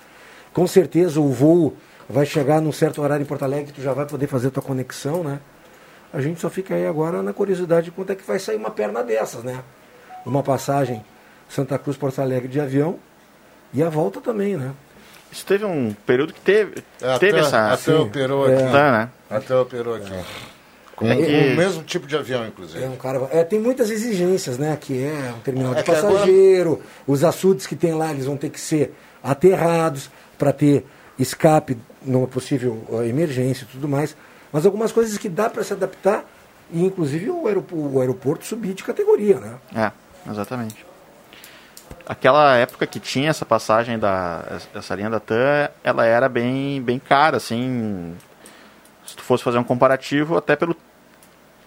Com 0.53 0.65
certeza 0.65 1.19
o 1.19 1.33
voo 1.33 1.75
vai 2.09 2.25
chegar 2.25 2.61
num 2.61 2.71
certo 2.71 3.01
horário 3.01 3.23
em 3.23 3.27
Porto 3.27 3.43
Alegre, 3.43 3.73
tu 3.73 3.81
já 3.81 3.91
vai 3.91 4.05
poder 4.05 4.27
fazer 4.27 4.51
tua 4.51 4.63
conexão, 4.63 5.21
né? 5.21 5.41
A 6.13 6.21
gente 6.21 6.39
só 6.39 6.49
fica 6.49 6.73
aí 6.75 6.87
agora 6.87 7.21
na 7.21 7.33
curiosidade 7.33 7.85
de 7.85 7.91
quanto 7.91 8.13
é 8.13 8.15
que 8.15 8.25
vai 8.25 8.39
sair 8.39 8.55
uma 8.55 8.71
perna 8.71 9.03
dessas, 9.03 9.43
né? 9.43 9.61
Uma 10.25 10.41
passagem 10.41 11.03
Santa 11.49 11.77
Cruz 11.77 11.97
Porto 11.97 12.21
Alegre 12.21 12.47
de 12.47 12.59
avião 12.59 12.97
e 13.73 13.81
a 13.83 13.89
volta 13.89 14.19
também, 14.21 14.55
né? 14.57 14.71
Isso 15.31 15.45
teve 15.45 15.63
um 15.65 15.93
período 16.05 16.33
que 16.33 16.41
teve, 16.41 16.83
Até, 17.01 17.19
teve 17.27 17.39
essa. 17.39 17.71
até 17.73 17.93
operou 17.93 18.45
aqui. 18.45 18.63
É. 18.63 18.71
Tá, 18.71 18.91
né? 18.91 19.09
Até 19.29 19.55
operou 19.55 19.95
aqui. 19.95 20.11
Com 20.95 21.07
É 21.07 21.15
que- 21.15 21.21
o 21.53 21.55
mesmo 21.55 21.83
tipo 21.83 22.07
de 22.07 22.17
avião, 22.17 22.45
inclusive. 22.47 22.83
É 22.83 22.89
um 22.89 22.95
cara, 22.97 23.27
é, 23.31 23.43
tem 23.43 23.59
muitas 23.59 23.89
exigências, 23.91 24.57
né? 24.57 24.77
Que 24.79 25.03
é 25.03 25.33
um 25.37 25.39
terminal 25.39 25.73
de 25.73 25.79
É 25.81 25.83
que 25.83 25.91
agora- 25.91 26.13
passageiro, 26.13 26.81
os 27.07 27.23
açudes 27.23 27.65
que 27.67 27.75
tem 27.75 27.93
lá, 27.93 28.11
eles 28.11 28.25
vão 28.25 28.35
ter 28.35 28.49
que 28.49 28.59
ser 28.59 28.93
aterrados 29.23 30.09
para 30.37 30.51
ter 30.51 30.85
escape 31.17 31.77
numa 32.01 32.27
possível 32.27 32.83
eh, 33.03 33.07
emergência 33.07 33.63
e 33.63 33.67
tudo 33.71 33.87
mais. 33.87 34.15
Mas 34.51 34.65
algumas 34.65 34.91
coisas 34.91 35.17
que 35.17 35.29
dá 35.29 35.49
para 35.49 35.63
se 35.63 35.71
adaptar 35.73 36.25
e 36.71 36.83
inclusive 36.83 37.29
o 37.29 37.45
aeroporto, 37.47 37.95
o 37.95 37.99
aeroporto 38.01 38.45
subir 38.45 38.73
de 38.73 38.83
categoria, 38.83 39.39
né? 39.39 39.53
É, 39.75 39.91
exatamente. 40.29 40.85
Aquela 42.09 42.55
época 42.55 42.87
que 42.87 42.99
tinha 42.99 43.29
essa 43.29 43.45
passagem 43.45 43.99
da 43.99 44.43
essa 44.73 44.95
linha 44.95 45.11
da 45.11 45.19
TAM, 45.19 45.69
ela 45.83 46.05
era 46.07 46.27
bem 46.27 46.81
bem 46.81 46.97
cara, 46.97 47.37
assim. 47.37 48.17
Se 49.05 49.15
tu 49.15 49.21
fosse 49.21 49.43
fazer 49.43 49.59
um 49.59 49.63
comparativo, 49.63 50.35
até 50.35 50.55
pelo 50.55 50.75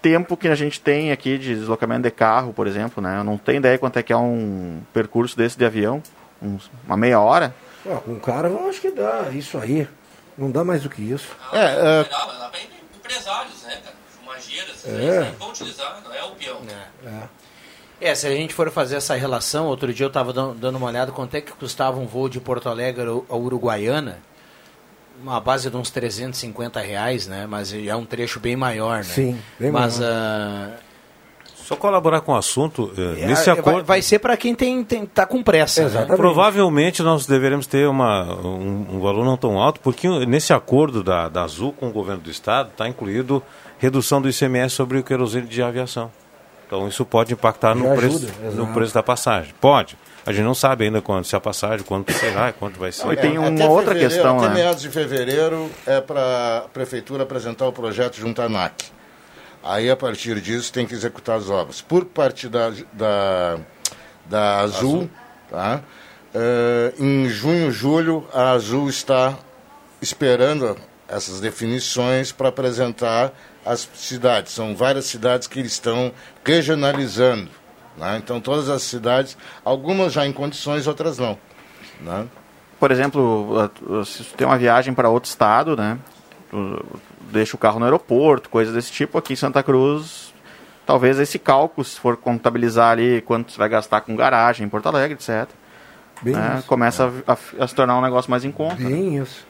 tempo 0.01 0.35
que 0.35 0.49
a 0.49 0.55
gente 0.55 0.81
tem 0.81 1.13
aqui 1.13 1.37
de 1.37 1.55
deslocamento 1.55 2.01
de 2.03 2.11
carro, 2.11 2.51
por 2.51 2.67
exemplo, 2.67 3.01
né? 3.01 3.19
Eu 3.19 3.23
não 3.23 3.37
tenho 3.37 3.59
ideia 3.59 3.77
quanto 3.77 3.97
é 3.97 4.03
que 4.03 4.11
é 4.11 4.17
um 4.17 4.81
percurso 4.91 5.37
desse 5.37 5.57
de 5.57 5.63
avião, 5.65 6.03
uma 6.85 6.97
meia 6.97 7.21
hora. 7.21 7.55
Ó, 7.85 7.95
com 7.97 8.11
um 8.11 8.19
cara, 8.19 8.49
eu 8.49 8.67
acho 8.67 8.81
que 8.81 8.91
dá 8.91 9.29
isso 9.31 9.57
aí. 9.57 9.87
Não 10.37 10.51
dá 10.51 10.61
mais 10.63 10.83
do 10.83 10.89
que 10.89 11.01
isso. 11.01 11.29
É, 11.53 11.59
é, 12.01 12.09
Empresários, 12.97 13.63
né, 13.63 13.77
cara? 13.83 13.95
Fumageiras, 14.19 14.85
É. 14.85 15.21
né? 15.21 15.35
vão 15.39 15.49
utilizar, 15.49 16.01
não 16.03 16.13
é 16.13 16.23
o 16.23 16.31
peão. 16.31 16.59
É, 17.05 17.23
se 18.15 18.27
a 18.27 18.31
gente 18.31 18.53
for 18.53 18.69
fazer 18.71 18.95
essa 18.97 19.15
relação, 19.15 19.67
outro 19.67 19.93
dia 19.93 20.05
eu 20.05 20.07
estava 20.07 20.33
dando 20.33 20.75
uma 20.77 20.87
olhada 20.87 21.11
quanto 21.11 21.35
é 21.35 21.41
que 21.41 21.51
custava 21.53 21.99
um 21.99 22.05
voo 22.07 22.27
de 22.27 22.39
Porto 22.39 22.67
Alegre 22.69 23.07
ao- 23.07 23.25
a 23.29 23.35
Uruguaiana. 23.35 24.19
Uma 25.21 25.39
base 25.39 25.69
de 25.69 25.77
uns 25.77 25.89
350 25.91 26.79
reais, 26.81 27.27
né? 27.27 27.45
Mas 27.47 27.71
é 27.73 27.95
um 27.95 28.03
trecho 28.05 28.39
bem 28.39 28.55
maior, 28.55 28.97
né? 28.97 29.03
Sim, 29.03 29.39
bem 29.59 29.71
Mas 29.71 29.99
maior. 29.99 30.11
ah, 30.13 30.69
Só 31.55 31.75
colaborar 31.77 32.19
com 32.21 32.33
o 32.33 32.35
assunto, 32.35 32.91
eh, 32.97 33.21
é, 33.21 33.25
nesse 33.27 33.45
vai- 33.49 33.59
acordo... 33.59 33.85
vai, 33.85 34.01
ser 34.01 34.19
para 34.19 34.35
quem 34.35 34.53
tem, 34.53 34.83
tem, 34.83 35.05
tá 35.05 35.25
com 35.25 35.41
pressa. 35.41 35.87
né? 35.87 36.05
Provavelmente 36.17 37.01
nós 37.01 37.25
deveremos 37.25 37.65
ter 37.67 37.87
uma, 37.87 38.23
um, 38.45 38.87
um 38.95 38.99
valor 38.99 39.23
não 39.23 39.37
tão 39.37 39.57
alto, 39.57 39.79
porque 39.79 40.07
nesse 40.25 40.51
acordo 40.51 41.01
da, 41.01 41.29
da 41.29 41.43
Azul 41.43 41.71
com 41.71 41.87
o 41.87 41.91
governo 41.91 42.21
do 42.21 42.29
estado 42.29 42.71
está 42.71 42.85
incluído 42.89 43.41
redução 43.79 44.21
do 44.21 44.27
ICMS 44.29 44.75
sobre 44.75 44.97
o 44.97 45.03
querosene 45.03 45.47
de 45.47 45.61
aviação. 45.63 46.11
Então 46.73 46.87
isso 46.87 47.05
pode 47.05 47.31
impactar 47.33 47.75
no 47.75 47.85
Já 47.89 47.95
preço, 47.95 48.15
ajuda, 48.25 48.51
no 48.55 48.73
preço 48.73 48.93
da 48.95 49.03
passagem. 49.03 49.53
Pode. 49.61 49.95
A 50.25 50.31
gente 50.31 50.43
não 50.43 50.55
sabe 50.55 50.85
ainda 50.85 51.03
quanto 51.03 51.27
se 51.27 51.35
a 51.35 51.39
passagem, 51.39 51.85
quanto 51.85 52.11
será, 52.13 52.51
quanto 52.51 52.79
vai 52.79 52.91
ser. 52.91 53.07
E 53.13 53.15
tem 53.15 53.35
É, 53.35 53.39
uma 53.39 53.49
até 53.49 53.67
outra 53.67 53.93
questão, 53.93 54.39
Até 54.39 54.47
né? 54.47 54.55
meados 54.55 54.81
de 54.81 54.89
fevereiro 54.89 55.69
é 55.85 56.01
para 56.01 56.63
a 56.65 56.69
prefeitura 56.69 57.21
apresentar 57.23 57.67
o 57.67 57.71
projeto 57.71 58.15
junto 58.15 58.41
à 58.41 58.45
ANAC. 58.45 58.85
Aí, 59.63 59.87
a 59.87 59.95
partir 59.95 60.41
disso, 60.41 60.73
tem 60.73 60.87
que 60.87 60.95
executar 60.95 61.37
as 61.37 61.47
obras. 61.47 61.79
Por 61.79 62.05
parte 62.05 62.49
da, 62.49 62.71
da, 62.91 63.57
da 64.25 64.59
Azul, 64.61 65.07
Tá? 65.51 65.79
Eh, 66.33 66.93
em 66.97 67.29
junho, 67.29 67.71
julho, 67.71 68.27
a 68.33 68.49
Azul 68.53 68.89
está 68.89 69.37
esperando 70.01 70.75
essas 71.07 71.39
definições 71.39 72.31
para 72.31 72.49
apresentar 72.49 73.31
as 73.65 73.87
cidades. 73.95 74.51
São 74.53 74.75
várias 74.75 75.05
cidades 75.05 75.47
que 75.47 75.59
eles 75.59 75.71
estão 75.73 76.11
regionalizando. 76.45 77.49
Né? 77.97 78.17
Então, 78.23 78.39
todas 78.41 78.69
as 78.69 78.81
cidades, 78.83 79.37
algumas 79.63 80.11
já 80.13 80.25
em 80.25 80.33
condições, 80.33 80.87
outras 80.87 81.17
não. 81.19 81.37
Né? 82.01 82.25
Por 82.79 82.91
exemplo, 82.91 83.71
se 84.05 84.23
tu 84.23 84.35
tem 84.35 84.45
uma 84.47 84.57
viagem 84.57 84.93
para 84.93 85.09
outro 85.09 85.29
estado, 85.29 85.75
né? 85.77 85.97
Deixa 87.31 87.55
o 87.55 87.59
carro 87.59 87.79
no 87.79 87.85
aeroporto, 87.85 88.49
coisas 88.49 88.73
desse 88.73 88.91
tipo. 88.91 89.17
Aqui 89.17 89.33
em 89.33 89.35
Santa 89.37 89.63
Cruz, 89.63 90.33
talvez 90.85 91.17
esse 91.19 91.39
cálculo, 91.39 91.85
se 91.85 91.99
for 91.99 92.17
contabilizar 92.17 92.91
ali 92.91 93.21
quanto 93.21 93.51
você 93.51 93.57
vai 93.57 93.69
gastar 93.69 94.01
com 94.01 94.15
garagem 94.15 94.65
em 94.65 94.69
Porto 94.69 94.87
Alegre, 94.87 95.13
etc. 95.13 95.47
Bem 96.21 96.35
né? 96.35 96.55
isso. 96.59 96.67
Começa 96.67 97.11
a, 97.25 97.33
a- 97.33 97.63
a 97.63 97.67
se 97.67 97.73
tornar 97.75 97.97
um 97.97 98.01
negócio 98.01 98.29
mais 98.29 98.43
em 98.43 98.51
conta. 98.51 98.75
Bem 98.75 99.17
isso. 99.17 99.45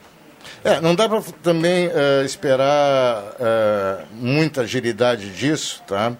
É, 0.64 0.80
não 0.80 0.94
dá 0.94 1.08
para 1.08 1.20
também 1.42 1.90
eh, 1.92 2.22
esperar 2.24 3.34
eh, 3.40 4.04
muita 4.12 4.62
agilidade 4.62 5.30
disso, 5.30 5.82
tá? 5.86 6.12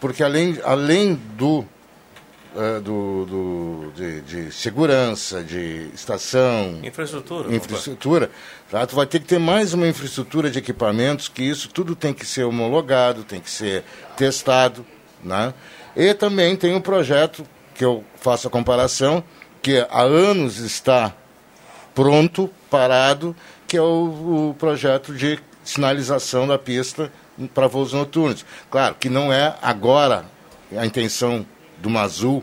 Porque 0.00 0.22
além, 0.22 0.58
além 0.64 1.14
do, 1.14 1.64
eh, 2.56 2.80
do, 2.80 3.24
do- 3.26 3.92
de, 3.94 4.20
de 4.22 4.52
segurança, 4.52 5.42
de 5.42 5.88
estação, 5.94 6.80
Infraestrutura. 6.82 7.54
infraestrutura, 7.54 8.30
tá? 8.70 8.86
tu 8.86 8.94
vai 8.96 9.06
ter 9.06 9.20
que 9.20 9.26
ter 9.26 9.38
mais 9.38 9.72
uma 9.72 9.86
infraestrutura 9.88 10.50
de 10.50 10.58
equipamentos, 10.58 11.28
que 11.28 11.42
isso 11.42 11.68
tudo 11.68 11.94
tem 11.96 12.12
que 12.12 12.26
ser 12.26 12.44
homologado, 12.44 13.24
tem 13.24 13.40
que 13.40 13.50
ser 13.50 13.84
testado, 14.16 14.84
né? 15.24 15.54
E 15.96 16.12
também 16.12 16.54
tem 16.56 16.74
um 16.74 16.80
projeto 16.80 17.46
que 17.74 17.84
eu 17.84 18.04
faço 18.20 18.48
a 18.48 18.50
comparação, 18.50 19.24
que 19.62 19.78
há 19.90 20.02
anos 20.02 20.58
está 20.58 21.14
pronto, 21.94 22.50
parado, 22.70 23.34
que 23.66 23.76
é 23.76 23.82
o, 23.82 24.50
o 24.50 24.56
projeto 24.58 25.12
de 25.14 25.38
sinalização 25.64 26.46
da 26.46 26.58
pista 26.58 27.12
para 27.54 27.66
voos 27.66 27.92
noturnos. 27.92 28.44
Claro 28.70 28.94
que 28.98 29.08
não 29.08 29.32
é 29.32 29.54
agora 29.60 30.24
a 30.76 30.86
intenção 30.86 31.44
do 31.78 31.90
Mazul 31.90 32.42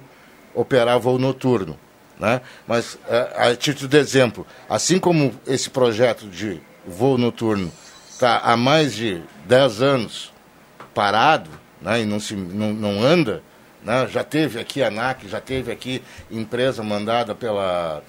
operar 0.54 1.00
voo 1.00 1.18
noturno, 1.18 1.78
né? 2.20 2.42
mas 2.68 2.98
é, 3.08 3.50
a 3.50 3.56
título 3.56 3.88
de 3.88 3.98
exemplo, 3.98 4.46
assim 4.70 5.00
como 5.00 5.34
esse 5.48 5.70
projeto 5.70 6.28
de 6.28 6.62
voo 6.86 7.18
noturno 7.18 7.72
está 8.10 8.38
há 8.40 8.56
mais 8.56 8.94
de 8.94 9.22
10 9.46 9.82
anos 9.82 10.32
parado 10.94 11.50
né, 11.82 12.02
e 12.02 12.06
não, 12.06 12.20
se, 12.20 12.36
não, 12.36 12.72
não 12.72 13.04
anda, 13.04 13.42
né, 13.84 14.08
já 14.08 14.24
teve 14.24 14.60
aqui 14.60 14.84
a 14.84 14.88
ANAC, 14.88 15.28
já 15.28 15.42
teve 15.42 15.72
aqui 15.72 16.02
empresa 16.32 16.84
mandada 16.84 17.34
pela, 17.36 18.04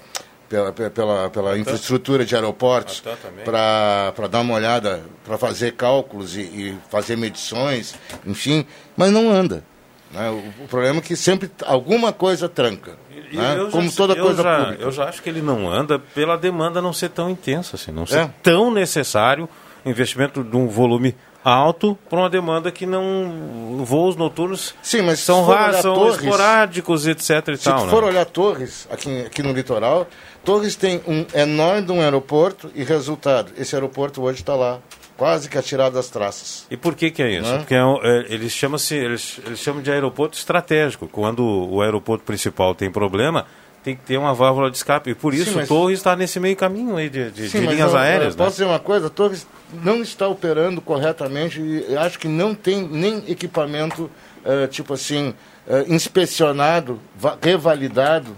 pela, 0.73 0.91
pela, 0.91 1.31
pela, 1.31 1.59
infraestrutura 1.59 2.25
de 2.25 2.35
aeroportos 2.35 3.03
para 3.45 4.29
dar 4.31 4.41
uma 4.41 4.55
olhada, 4.55 5.03
para 5.25 5.37
fazer 5.39 5.73
cálculos 5.73 6.37
e, 6.37 6.41
e 6.41 6.79
fazer 6.91 7.17
medições, 7.17 7.95
enfim, 8.27 8.67
mas 8.97 9.11
não 9.11 9.31
anda. 9.31 9.65
né. 10.11 10.31
O, 10.31 10.65
o 10.65 10.69
problema 10.69 10.99
é 10.99 11.03
que 11.03 11.17
sempre 11.17 11.51
alguma 11.67 12.13
coisa 12.13 12.49
tranca. 12.49 12.93
E 13.31 13.37
né, 13.37 13.55
eu 13.59 13.67
já- 13.67 13.71
como 13.73 13.91
toda 13.93 14.15
coisa 14.15 14.43
já, 14.43 14.59
pública. 14.65 14.83
Eu 14.83 14.93
já 14.93 15.05
acho 15.09 15.23
que 15.23 15.29
ele 15.29 15.43
não 15.43 15.69
anda 15.71 15.99
pela 15.99 16.37
demanda 16.37 16.81
não 16.81 16.93
ser 16.93 17.11
tão 17.11 17.29
intensa, 17.31 17.77
assim, 17.77 17.91
não 17.91 18.07
ser 18.07 18.19
É. 18.21 18.31
tão 18.43 18.71
necessário 18.71 19.49
investimento 19.85 20.43
de 20.45 20.57
um 20.57 20.69
volume 20.69 21.15
alto 21.45 21.99
para 22.09 22.21
uma 22.21 22.31
demanda 22.31 22.71
que 22.73 22.87
não 22.87 23.83
voos 23.85 24.17
noturnos 24.17 24.75
Sim, 24.83 25.03
mas 25.03 25.21
são 25.21 25.45
for 25.45 25.55
raros, 25.55 25.81
são 25.83 25.95
Torres- 25.95 26.17
esporádicos, 26.23 27.07
etc. 27.07 27.49
E 27.49 27.57
Se 27.59 27.65
tal, 27.65 27.81
tu 27.81 27.85
né? 27.85 27.91
for 27.91 28.05
olhar 28.05 28.25
Torres, 28.25 28.89
aqui, 28.91 29.21
aqui 29.27 29.43
no 29.43 29.53
litoral, 29.53 30.07
Torres 30.45 30.77
tem 30.77 31.01
um 31.07 31.25
enorme 31.35 31.83
de 31.83 31.93
um 31.93 32.01
aeroporto 32.01 32.71
e 32.75 32.85
resultado, 32.85 33.53
esse 33.57 33.75
aeroporto 33.75 34.23
hoje 34.23 34.41
está 34.41 34.55
lá, 34.55 34.79
quase 35.17 35.49
que 35.49 35.57
atirado 35.57 35.95
das 35.95 36.09
traças. 36.09 36.67
E 36.71 36.77
por 36.77 36.95
que 36.95 37.11
que 37.11 37.23
é 37.23 37.31
isso? 37.39 37.51
Né? 37.51 37.59
Porque 37.59 37.75
é 37.75 37.85
um- 37.85 37.99
é, 38.03 38.27
eles, 38.29 38.53
chamam 38.53 38.77
-se, 38.79 38.95
eles, 38.95 39.41
eles 39.47 39.59
chamam 39.59 39.81
de 39.83 39.91
aeroporto 39.91 40.37
estratégico. 40.37 41.09
Quando 41.09 41.43
o 41.45 41.81
aeroporto 41.81 42.25
principal 42.25 42.75
tem 42.75 42.91
problema, 42.91 43.47
tem 43.83 43.95
que 43.97 44.03
ter 44.03 44.17
uma 44.19 44.35
válvula 44.35 44.71
de 44.71 44.77
escape. 44.77 45.11
E 45.11 45.15
por 45.15 45.33
Sim, 45.35 45.43
isso 45.43 45.57
mas- 45.57 45.69
Torres 45.69 45.99
está 45.99 46.15
nesse 46.17 46.39
meio 46.41 46.57
caminho 46.57 46.97
aí 46.97 47.09
de, 47.09 47.31
de- 47.31 47.49
Sim, 47.49 47.61
de 47.61 47.67
linhas 47.69 47.95
aéreas. 47.95 48.35
né? 48.37 48.45
Posso 48.45 48.57
dizer 48.57 48.65
uma 48.67 48.79
coisa? 48.79 49.09
Torres 49.09 49.47
não 49.83 50.03
está 50.03 50.27
operando 50.29 50.81
corretamente 50.81 51.61
e 51.61 51.97
acho 51.97 52.19
que 52.19 52.29
não 52.29 52.55
tem 52.55 52.83
nem 52.87 53.23
equipamento, 53.29 54.11
eh, 54.45 54.67
tipo 54.67 54.93
assim, 54.95 55.33
eh, 55.69 55.85
inspecionado, 55.89 56.99
va- 57.17 57.39
revalidado, 57.41 58.35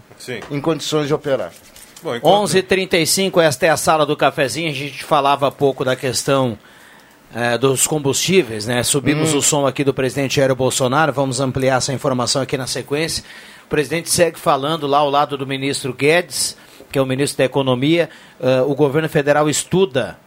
em 0.50 0.61
condições 0.61 1.07
de 1.09 1.14
operar. 1.14 1.52
11:35 2.22 3.40
esta 3.40 3.66
é 3.66 3.70
a 3.70 3.76
sala 3.76 4.07
do 4.07 4.16
cafezinho. 4.16 4.70
A 4.70 4.74
gente 4.74 5.04
falava 5.04 5.48
há 5.48 5.50
pouco 5.50 5.84
da 5.84 5.96
questão 5.96 6.59
eh, 7.34 7.59
dos 7.59 7.86
combustíveis, 7.86 8.66
né? 8.66 8.82
Subimos 8.82 9.34
Hum. 9.34 9.38
o 9.38 9.42
som 9.42 9.66
aqui 9.66 9.84
do 9.84 9.92
presidente 9.92 10.36
Jair 10.36 10.54
Bolsonaro. 10.54 11.12
Vamos 11.12 11.40
ampliar 11.40 11.76
essa 11.76 11.92
informação 11.92 12.40
aqui 12.40 12.57
na 12.57 12.66
sequência. 12.66 13.24
O 13.64 13.68
presidente 13.68 14.09
segue 14.11 14.38
falando 14.38 14.86
lá 14.86 14.98
ao 14.98 15.11
lado 15.11 15.36
do 15.36 15.46
ministro 15.46 15.92
Guedes, 15.92 16.57
que 16.90 16.98
é 16.98 17.02
o 17.02 17.07
ministro 17.07 17.38
da 17.38 17.44
Economia. 17.44 18.09
Eh, 18.40 18.62
o 18.62 18.74
governo 18.74 19.09
federal 19.09 19.48
estuda 19.50 20.18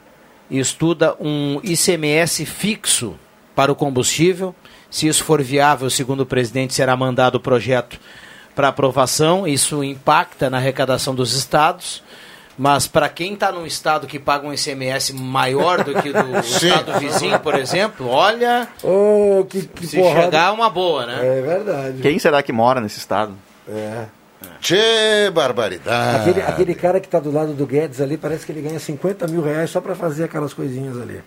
estuda 0.51 1.15
um 1.19 1.59
ICMS 1.63 2.45
fixo 2.45 3.15
para 3.55 3.71
o 3.71 3.75
combustível. 3.75 4.55
Se 4.89 5.07
isso 5.07 5.23
for 5.23 5.41
viável, 5.43 5.89
segundo 5.89 6.21
o 6.21 6.25
presidente, 6.25 6.73
será 6.73 6.95
mandado 6.97 7.35
o 7.35 7.39
projeto 7.39 7.99
para 8.59 8.67
aprovação. 8.67 9.47
Isso 9.47 9.81
impacta 9.81 10.49
na 10.49 10.57
arrecadação 10.57 11.15
dos 11.15 11.33
estados. 11.33 12.03
Mas 12.57 12.87
para 12.87 13.07
quem 13.07 13.35
está 13.35 13.53
num 13.53 13.65
estado 13.65 14.05
que 14.05 14.19
paga 14.19 14.45
um 14.45 14.53
ICMS 14.53 15.13
maior 15.13 15.81
do 15.81 15.93
que 16.01 16.11
do 16.11 16.39
estado 16.43 16.99
vizinho, 16.99 17.39
por 17.39 17.55
exemplo, 17.55 18.09
olha, 18.09 18.67
Oh, 18.83 19.45
que, 19.49 19.61
que 19.65 19.87
se 19.87 19.95
porrada. 19.97 20.23
chegar 20.23 20.49
é 20.49 20.51
uma 20.51 20.69
boa, 20.69 21.05
né? 21.05 21.19
É 21.21 21.41
verdade. 21.41 22.01
Quem 22.01 22.19
será 22.19 22.43
que 22.43 22.51
mora 22.51 22.81
nesse 22.81 22.97
estado? 22.97 23.33
É. 23.65 24.07
Tchê, 24.59 25.31
barbaridade. 25.33 26.29
Aquele, 26.29 26.41
aquele 26.41 26.75
cara 26.75 26.99
que 26.99 27.07
está 27.07 27.21
do 27.21 27.31
lado 27.31 27.53
do 27.53 27.65
Guedes 27.65 28.01
ali, 28.01 28.17
parece 28.17 28.45
que 28.45 28.51
ele 28.51 28.61
ganha 28.61 28.77
50 28.79 29.25
mil 29.27 29.41
reais 29.41 29.69
só 29.69 29.79
para 29.79 29.95
fazer 29.95 30.25
aquelas 30.25 30.53
coisinhas 30.53 30.99
ali. 30.99 31.21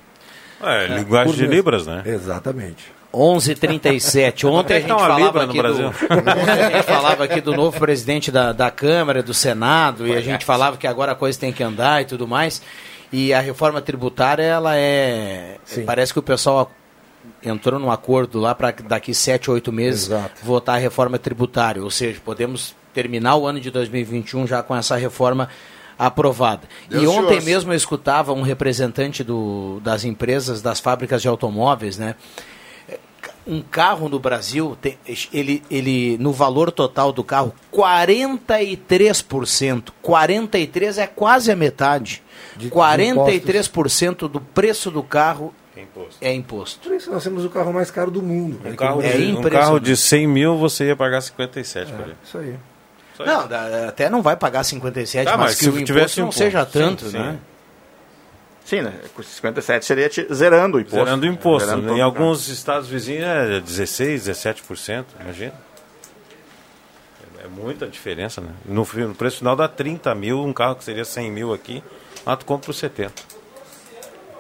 É, 0.63 0.87
linguagem 0.99 1.33
por 1.33 1.35
de. 1.39 1.47
Libras, 1.47 1.87
né? 1.87 2.03
Exatamente. 2.05 2.93
11:37. 3.13 4.47
Ontem 4.47 4.75
a 4.75 4.81
gente 4.81 4.89
Tá 4.89 4.97
uma 4.97 5.07
falava 5.07 5.43
aqui 5.43 5.63
do, 5.63 5.87
a 5.87 6.71
gente 6.71 6.83
falava 6.85 7.25
aqui 7.25 7.41
do 7.41 7.55
novo 7.55 7.79
presidente 7.79 8.31
da, 8.31 8.53
da 8.53 8.71
Câmara, 8.71 9.23
do 9.23 9.35
Senado, 9.35 10.07
e 10.07 10.15
a 10.15 10.21
gente 10.21 10.45
falava 10.45 10.77
que 10.77 10.87
agora 10.87 11.13
a 11.13 11.15
coisa 11.15 11.39
tem 11.39 11.53
que 11.53 11.63
andar 11.63 12.03
e 12.03 12.05
tudo 12.07 12.27
mais. 12.27 12.63
E 13.13 13.35
a 13.35 13.41
reforma 13.41 13.83
tributária, 13.83 14.43
ela 14.43 14.77
é. 14.77 15.59
Parece 15.85 16.13
que 16.13 16.19
o 16.19 16.23
pessoal 16.23 16.71
entrou 17.43 17.79
num 17.79 17.91
acordo 17.91 18.41
lá 18.41 18.55
para 18.55 18.71
daqui 18.71 19.15
sete, 19.15 19.51
oito 19.51 19.71
meses 19.71 20.11
votar 20.43 20.77
a 20.77 20.79
reforma 20.79 21.19
tributária. 21.19 21.83
Ou 21.83 21.91
seja, 21.91 22.21
podemos 22.25 22.75
terminar 22.95 23.37
o 23.37 23.47
ano 23.47 23.61
de 23.61 23.71
2021 23.71 24.47
já 24.47 24.63
com 24.63 24.75
essa 24.75 24.97
reforma 24.97 25.49
aprovada. 25.99 26.63
Deus 26.89 27.03
e 27.03 27.07
te 27.07 27.13
ontem 27.13 27.41
mesmo 27.43 27.73
eu 27.73 27.77
escutava 27.77 28.33
um 28.33 28.43
representante 28.43 29.23
do, 29.23 29.81
das 29.81 30.05
empresas, 30.05 30.63
das 30.63 30.81
fábricas 30.81 31.23
de 31.23 31.29
automóveis, 31.29 31.99
né? 31.99 32.17
Um 33.47 33.61
carro 33.63 34.09
no 34.09 34.19
Brasil, 34.19 34.77
tem- 34.81 34.99
ele, 35.33 35.63
ele 35.71 36.17
no 36.19 36.33
valor 36.33 36.71
total 36.71 37.13
do 37.13 37.25
carro, 37.25 37.55
43%. 37.73 39.93
43% 40.03 40.99
é 40.99 41.07
quase 41.07 41.51
a 41.51 41.57
metade. 41.57 42.23
43% 42.59 44.29
do 44.29 44.41
preço 44.41 44.91
do 44.91 45.03
carro 45.03 45.55
é 46.21 46.33
imposto. 46.35 46.89
Por 46.89 46.95
isso 46.97 47.11
nós 47.11 47.25
temos 47.25 47.45
o 47.45 47.51
carro 47.51 47.73
mais 47.73 47.91
caro 47.91 48.11
do 48.11 48.23
mundo. 48.23 48.61
Um 48.65 48.75
carro, 48.77 49.03
É 49.03 49.13
de, 49.17 49.33
um 49.33 49.43
carro 49.43 49.79
de 49.81 49.97
100 49.97 50.27
mil 50.27 50.57
você 50.59 50.89
ia 50.89 50.97
pagar 50.97 51.21
57 51.21 51.93
por 51.93 52.01
ele. 52.07 52.17
Isso 52.25 52.39
aí. 52.39 52.55
Não, 53.25 53.47
dá- 53.47 53.89
até 53.89 54.11
não 54.11 54.21
vai 54.23 54.37
pagar 54.37 54.65
57, 54.65 55.25
Tá, 55.27 55.37
mas, 55.37 55.51
mas 55.51 55.59
que 55.59 55.65
se 55.65 55.71
o 55.71 55.85
tivesse 55.85 56.21
imposto 56.21 56.21
não 56.21 56.25
imposto. 56.27 56.45
seja 56.45 56.67
tanto, 56.67 57.07
sim. 57.09 57.19
né? 57.19 57.33
Sim, 57.33 57.39
né? 58.83 58.93
Com 59.15 59.23
57 59.23 59.85
seria 59.85 60.11
zerando 60.33 60.77
o 60.79 60.81
imposto. 60.81 61.05
Zerando 61.05 61.27
o 61.27 61.29
imposto. 61.29 61.69
Zerando 61.69 61.87
né? 61.93 61.99
em 61.99 62.01
o 62.01 62.05
alguns 62.05 62.49
estados 62.49 62.89
vizinhos 62.89 63.25
é 63.25 63.61
16, 63.61 64.29
17%, 64.29 65.05
imagina. 65.21 65.53
É 67.45 67.49
muita 67.49 67.87
diferença, 67.89 68.41
né? 68.41 68.51
No, 68.65 68.87
no 69.09 69.15
preço 69.15 69.39
final 69.39 69.57
dá 69.57 69.67
30 69.69 70.15
mil, 70.15 70.41
um 70.45 70.53
carro 70.53 70.77
que 70.77 70.85
seria 70.85 71.05
100 71.05 71.31
mil 71.31 71.53
aqui, 71.53 71.83
lá 72.25 72.37
tu 72.37 72.45
compra 72.47 72.67
por 72.67 72.73
70. 72.73 73.13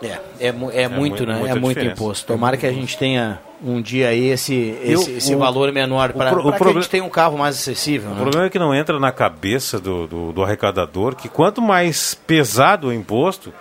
É, 0.00 0.18
é, 0.48 0.52
mu- 0.52 0.70
é, 0.70 0.88
muito, 0.88 0.98
muito- 1.24 1.26
né? 1.26 1.34
É 1.50 1.54
muito 1.54 1.68
diferença. 1.78 1.94
imposto. 2.02 2.26
Tomara 2.26 2.56
que 2.56 2.66
a 2.66 2.72
gente 2.72 2.96
tenha 2.98 3.40
um 3.62 3.80
dia 3.80 4.08
aí 4.08 4.26
esse, 4.30 4.76
Eu- 4.82 5.00
esse, 5.00 5.12
esse 5.12 5.34
o- 5.34 5.38
valor 5.38 5.70
menor 5.72 6.12
para 6.12 6.30
pro- 6.30 6.48
o 6.48 6.52
que 6.52 6.64
a 6.64 6.72
gente 6.72 6.88
tenha 6.88 7.04
um 7.04 7.08
carro 7.08 7.38
mais 7.38 7.56
acessível. 7.56 8.10
O 8.10 8.14
né? 8.14 8.20
problema 8.20 8.46
é 8.46 8.50
que 8.50 8.58
não 8.58 8.74
entra 8.74 8.98
na 8.98 9.12
cabeça 9.12 9.78
do, 9.78 10.06
do, 10.08 10.32
do 10.32 10.42
arrecadador 10.42 11.14
que 11.14 11.28
quanto 11.28 11.62
mais 11.62 12.14
pesado 12.14 12.88
o 12.88 12.92
imposto, 12.92 13.52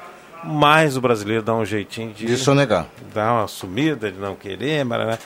mais 0.43 0.97
o 0.97 1.01
brasileiro 1.01 1.43
dá 1.43 1.53
um 1.53 1.65
jeitinho 1.65 2.13
de, 2.13 2.25
De 2.25 2.37
sonegar. 2.37 2.87
dar 3.13 3.33
uma 3.33 3.47
sumida, 3.47 4.11
de 4.11 4.19
não 4.19 4.35
querer, 4.35 4.83
barará. 4.85 5.17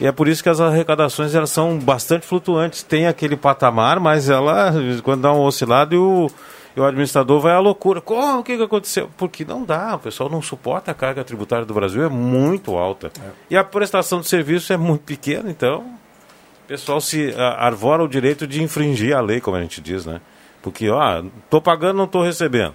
e 0.00 0.06
é 0.06 0.12
por 0.12 0.28
isso 0.28 0.42
que 0.42 0.48
as 0.48 0.60
arrecadações 0.60 1.34
elas 1.34 1.50
são 1.50 1.78
bastante 1.78 2.26
flutuantes. 2.26 2.82
Tem 2.82 3.06
aquele 3.06 3.36
patamar, 3.36 3.98
mas 4.00 4.28
ela, 4.28 4.72
quando 5.02 5.22
dá 5.22 5.32
um 5.32 5.40
oscilado, 5.40 5.94
e 5.94 5.98
o, 5.98 6.30
E 6.76 6.80
o 6.80 6.84
administrador 6.84 7.40
vai 7.40 7.54
à 7.54 7.58
loucura. 7.58 8.00
Como? 8.02 8.40
O 8.40 8.44
que, 8.44 8.56
que 8.56 8.62
aconteceu? 8.62 9.08
Porque 9.16 9.44
não 9.46 9.64
dá, 9.64 9.94
o 9.94 9.98
pessoal 9.98 10.28
não 10.28 10.42
suporta 10.42 10.90
a 10.90 10.94
carga 10.94 11.24
tributária 11.24 11.64
do 11.64 11.72
Brasil, 11.72 12.04
é 12.04 12.08
muito 12.08 12.76
alta. 12.76 13.10
E 13.48 13.56
a 13.56 13.64
prestação 13.64 14.20
de 14.20 14.28
serviço 14.28 14.72
é 14.74 14.76
muito 14.76 15.00
pequena, 15.02 15.50
então 15.50 15.78
o 16.64 16.68
pessoal 16.68 17.00
se 17.00 17.32
arvora 17.38 18.02
o 18.04 18.08
direito 18.08 18.46
de 18.46 18.62
infringir 18.62 19.16
a 19.16 19.20
lei, 19.22 19.40
como 19.40 19.56
a 19.56 19.62
gente 19.62 19.80
diz, 19.80 20.04
né? 20.04 20.20
Porque, 20.60 20.90
ó, 20.90 21.22
tô 21.48 21.62
pagando, 21.62 21.96
não 21.96 22.06
tô 22.06 22.22
recebendo. 22.22 22.74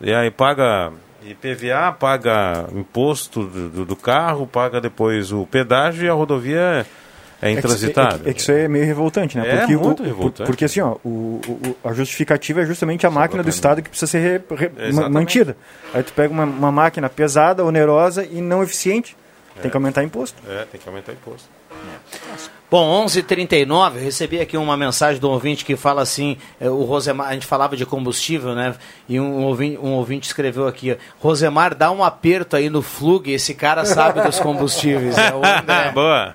E 0.00 0.14
aí 0.14 0.30
paga 0.30 0.92
IPVA, 1.30 1.92
paga 1.92 2.66
imposto 2.74 3.44
do, 3.44 3.84
do- 3.84 3.96
carro, 3.96 4.46
paga 4.46 4.80
depois 4.80 5.32
o 5.32 5.46
pedágio 5.46 6.04
e 6.06 6.08
a 6.08 6.12
rodovia 6.12 6.86
é 7.40 7.48
É 7.48 7.50
intransitável. 7.52 8.20
é 8.20 8.22
que- 8.24 8.30
é 8.30 8.32
que 8.34 8.40
isso 8.40 8.52
é 8.52 8.68
meio 8.68 8.84
revoltante, 8.86 9.36
né? 9.36 9.46
É 9.46 9.56
porque 9.58 9.76
muito 9.76 10.02
o, 10.02 10.06
revoltante. 10.06 10.36
por- 10.38 10.46
Porque 10.46 10.64
assim, 10.64 10.80
ó, 10.80 10.96
o, 11.04 11.40
o- 11.46 11.76
a 11.88 11.92
justificativa 11.92 12.62
é 12.62 12.66
justamente 12.66 13.06
a 13.06 13.10
máquina 13.10 13.42
do 13.42 13.48
Estado 13.48 13.82
que 13.82 13.88
precisa 13.90 14.10
ser 14.10 14.18
re- 14.20 14.56
re- 14.56 14.92
mantida. 15.10 15.56
Aí 15.92 16.02
tu 16.02 16.12
pega 16.12 16.32
uma, 16.32 16.44
uma 16.44 16.72
máquina 16.72 17.08
pesada, 17.08 17.64
onerosa 17.64 18.24
e 18.24 18.40
não 18.40 18.62
eficiente. 18.62 19.16
Tem 19.62 19.70
que 19.70 19.76
aumentar 19.76 20.02
imposto. 20.04 20.36
É, 20.48 20.64
tem 20.70 20.78
que 20.80 20.86
aumentar 20.88 21.12
imposto. 21.12 21.48
Bom, 22.68 23.04
11h39, 23.06 23.94
eu 23.96 24.02
recebi 24.02 24.40
aqui 24.40 24.56
uma 24.56 24.76
mensagem 24.76 25.20
um 25.24 25.28
ouvinte 25.28 25.64
que 25.64 25.76
fala 25.76 26.02
assim, 26.02 26.36
eh, 26.60 26.68
o 26.68 26.82
Rosemar, 26.82 27.28
a 27.28 27.32
gente 27.34 27.46
falava 27.46 27.76
de 27.76 27.86
combustível, 27.86 28.56
né? 28.56 28.74
E 29.08 29.20
um 29.20 29.44
ouvinte, 29.44 29.78
um 29.80 29.92
ouvinte 29.92 30.26
escreveu 30.26 30.66
aqui, 30.66 30.90
ó, 30.92 30.96
Rosemar, 31.20 31.76
dá 31.76 31.92
um 31.92 32.02
aperto 32.02 32.56
aí 32.56 32.68
no 32.68 32.82
Flug, 32.82 33.30
esse 33.30 33.54
cara 33.54 33.84
sabe 33.84 34.20
dos 34.20 34.40
combustíveis. 34.40 35.16
É 35.16 35.32
o. 35.32 35.40
Boa. 35.94 36.34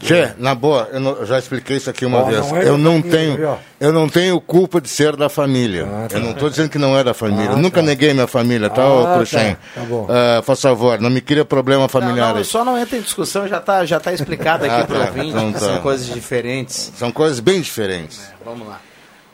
Tchê, 0.00 0.32
na 0.36 0.54
boa, 0.54 0.86
eu, 0.92 1.00
não- 1.00 1.12
eu 1.16 1.24
já 1.26 1.38
expliquei 1.38 1.78
isso 1.78 1.88
aqui 1.88 2.04
uma 2.04 2.18
Ó, 2.20 2.24
vez. 2.24 2.46
não 2.50 2.56
é 2.58 2.68
eu 2.68 2.76
não 2.76 3.00
tenho, 3.00 3.36
viu? 3.36 3.56
Eu 3.80 3.92
não 3.92 4.08
tenho 4.08 4.40
culpa 4.40 4.80
de 4.80 4.88
ser 4.88 5.16
da 5.16 5.28
família. 5.28 5.84
tá. 6.08 6.16
Eu 6.16 6.20
não 6.20 6.30
estou 6.30 6.48
dizendo 6.50 6.68
que 6.70 6.78
não 6.78 6.96
é 6.98 7.02
da 7.04 7.12
família. 7.14 7.50
Ah, 7.52 7.56
Nunca 7.56 7.80
tá. 7.80 7.86
neguei 7.86 8.12
minha 8.14 8.26
família, 8.26 8.70
tá, 8.70 8.82
Ah, 8.82 9.02
tá. 9.04 9.14
Cruxem? 9.16 9.56
Tá 9.74 9.80
bom. 9.82 10.06
Ah, 10.08 10.42
faz 10.42 10.60
favor, 10.60 11.00
não 11.00 11.10
me 11.10 11.20
cria 11.20 11.44
problema 11.44 11.82
Não, 11.82 11.88
familiar 11.88 12.30
não, 12.30 12.36
aí. 12.38 12.44
só 12.44 12.64
não 12.64 12.78
entra 12.78 12.96
em 12.98 13.02
discussão, 13.02 13.46
já 13.48 13.58
está 13.58 13.84
já 13.84 13.98
tá 14.00 14.12
explicado 14.12 14.64
aqui 14.64 14.74
Ah, 14.74 14.84
para 14.86 14.96
o 14.96 14.98
tá. 15.00 15.06
ouvinte, 15.06 15.28
Então 15.28 15.52
que 15.52 15.58
tá. 15.60 15.66
são 15.66 15.78
coisas 15.80 16.06
diferentes. 16.06 16.92
São 16.96 17.10
coisas 17.12 17.40
bem 17.40 17.60
diferentes. 17.60 18.20
Vamos 18.44 18.66
lá. 18.68 18.80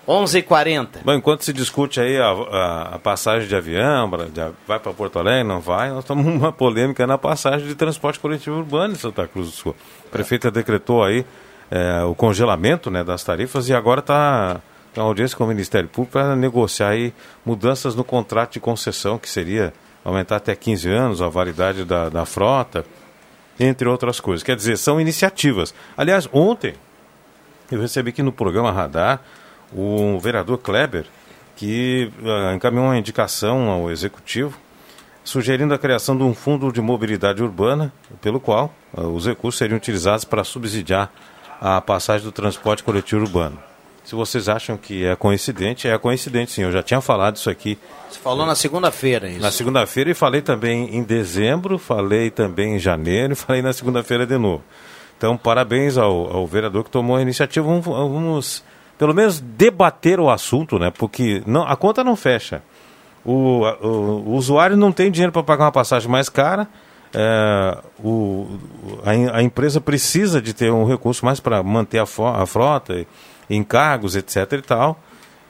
11h40. 0.09 0.89
Bom, 1.05 1.13
enquanto 1.15 1.45
se 1.45 1.53
discute 1.53 2.01
aí 2.01 2.17
a, 2.19 2.31
a- 2.31 2.83
a 2.95 2.99
passagem 2.99 3.47
de 3.47 3.55
avião, 3.55 4.11
pra- 4.11 4.25
de- 4.25 4.53
vai 4.67 4.81
para 4.81 4.93
Porto 4.93 5.19
Alegre, 5.19 5.45
não 5.45 5.61
vai, 5.61 5.91
nós 5.91 6.01
estamos 6.01 6.25
numa 6.25 6.51
polêmica 6.51 7.07
na 7.07 7.17
passagem 7.17 7.67
de 7.69 7.75
transporte 7.75 8.19
coletivo 8.19 8.57
urbano 8.57 8.95
em 8.95 8.97
Santa 8.97 9.27
Cruz 9.29 9.47
do 9.49 9.53
Sul. 9.53 9.77
A 10.07 10.11
prefeita 10.11 10.51
decretou 10.51 11.05
aí 11.05 11.25
eh, 11.71 12.03
o 12.03 12.15
congelamento 12.15 12.91
né, 12.91 13.05
das 13.05 13.23
tarifas 13.23 13.69
e 13.69 13.75
agora 13.75 14.01
está 14.01 14.61
em 14.97 15.01
audiência 15.01 15.37
com 15.37 15.45
o 15.45 15.47
Ministério 15.47 15.89
Público 15.89 16.13
para 16.13 16.35
negociar 16.35 16.89
aí 16.91 17.15
mudanças 17.45 17.95
no 17.95 18.03
contrato 18.03 18.55
de 18.55 18.61
concessão, 18.61 19.19
que 19.19 19.29
seria 19.29 19.73
aumentar 20.05 20.37
até 20.37 20.55
15 20.55 20.89
anos 20.89 21.23
a 21.23 21.29
validade 21.29 21.85
da, 21.85 22.09
da 22.09 22.25
frota, 22.25 22.85
entre 23.59 23.89
outras 23.89 24.19
coisas. 24.19 24.43
Quer 24.43 24.57
dizer, 24.57 24.77
são 24.77 25.01
iniciativas. 25.01 25.75
Aliás, 25.97 26.29
ontem 26.33 26.75
eu 27.71 27.81
recebi 27.81 28.11
aqui 28.11 28.23
no 28.23 28.33
programa 28.33 28.73
Radar 28.73 29.21
o 29.73 30.19
vereador 30.19 30.59
Kleber, 30.59 31.07
que 31.55 32.11
ah, 32.25 32.55
encaminhou 32.55 32.87
uma 32.87 32.99
indicação 32.99 33.69
ao 33.69 33.91
executivo 33.91 34.59
sugerindo 35.23 35.75
a 35.75 35.79
criação 35.79 36.17
de 36.17 36.23
um 36.23 36.35
fundo 36.35 36.73
de 36.73 36.81
mobilidade 36.81 37.43
urbana, 37.43 37.93
pelo 38.21 38.41
qual 38.41 38.75
ah, 38.97 39.03
os 39.03 39.27
recursos 39.27 39.59
seriam 39.59 39.77
utilizados 39.77 40.25
para 40.25 40.43
subsidiar 40.43 41.13
a 41.61 41.81
passagem 41.81 42.25
do 42.25 42.33
transporte 42.33 42.83
coletivo 42.83 43.23
urbano. 43.23 43.59
Se 44.05 44.15
vocês 44.15 44.49
acham 44.49 44.77
que 44.77 45.05
é 45.05 45.15
coincidente, 45.15 45.87
é 45.87 45.97
coincidente 45.99 46.51
sim. 46.53 46.63
Eu 46.63 46.73
já 46.73 46.83
tinha 46.83 47.01
falado 47.01 47.37
isso 47.37 47.51
aqui 47.51 47.79
Você 48.09 48.19
falou 48.19 48.47
na 48.47 48.55
segunda-feira 48.55 49.29
isso. 49.29 49.41
na 49.41 49.51
segunda-feira 49.51 50.11
e 50.11 50.15
falei 50.15 50.41
também 50.41 50.97
em 50.97 51.03
dezembro, 51.03 51.79
falei 51.79 52.31
também 52.31 52.77
em 52.77 52.79
janeiro 52.79 53.35
e 53.35 53.37
falei 53.37 53.63
na 53.63 53.73
segunda-feira 53.73 54.27
de 54.27 54.39
novo. 54.39 54.65
Então, 55.17 55.37
parabéns 55.37 55.99
ao, 55.99 56.35
ao 56.35 56.47
vereador 56.47 56.83
que 56.83 56.91
tomou 56.91 57.17
a 57.17 57.23
iniciativa. 57.23 57.67
Vamos, 57.67 57.85
vamos, 57.85 58.65
pelo 58.97 59.15
menos, 59.15 59.39
debater 59.39 60.19
o 60.19 60.31
assunto, 60.31 60.79
né? 60.79 60.91
Porque 60.91 61.43
não, 61.47 61.63
a 61.63 61.77
conta 61.77 62.03
não 62.03 62.17
fecha. 62.17 62.63
O, 63.23 63.61
o, 63.83 63.87
o 63.87 64.33
usuário 64.33 64.79
não 64.79 64.91
tem 64.91 65.11
dinheiro 65.11 65.31
para 65.31 65.43
pagar 65.43 65.67
uma 65.67 65.73
passagem 65.73 66.11
mais 66.11 66.31
cara. 66.31 66.67
É, 67.15 67.79
o, 68.03 68.47
a, 69.05 69.39
a 69.39 69.43
empresa 69.43 69.81
precisa 69.81 70.41
de 70.41 70.53
ter 70.55 70.71
um 70.73 70.85
recurso 70.85 71.25
mais 71.25 71.41
para 71.41 71.63
manter 71.63 71.99
a, 71.99 72.05
a 72.05 72.47
frota, 72.47 73.07
encargos, 73.49 74.17
etc. 74.17 74.53
e 74.53 74.63
tal. 74.63 74.99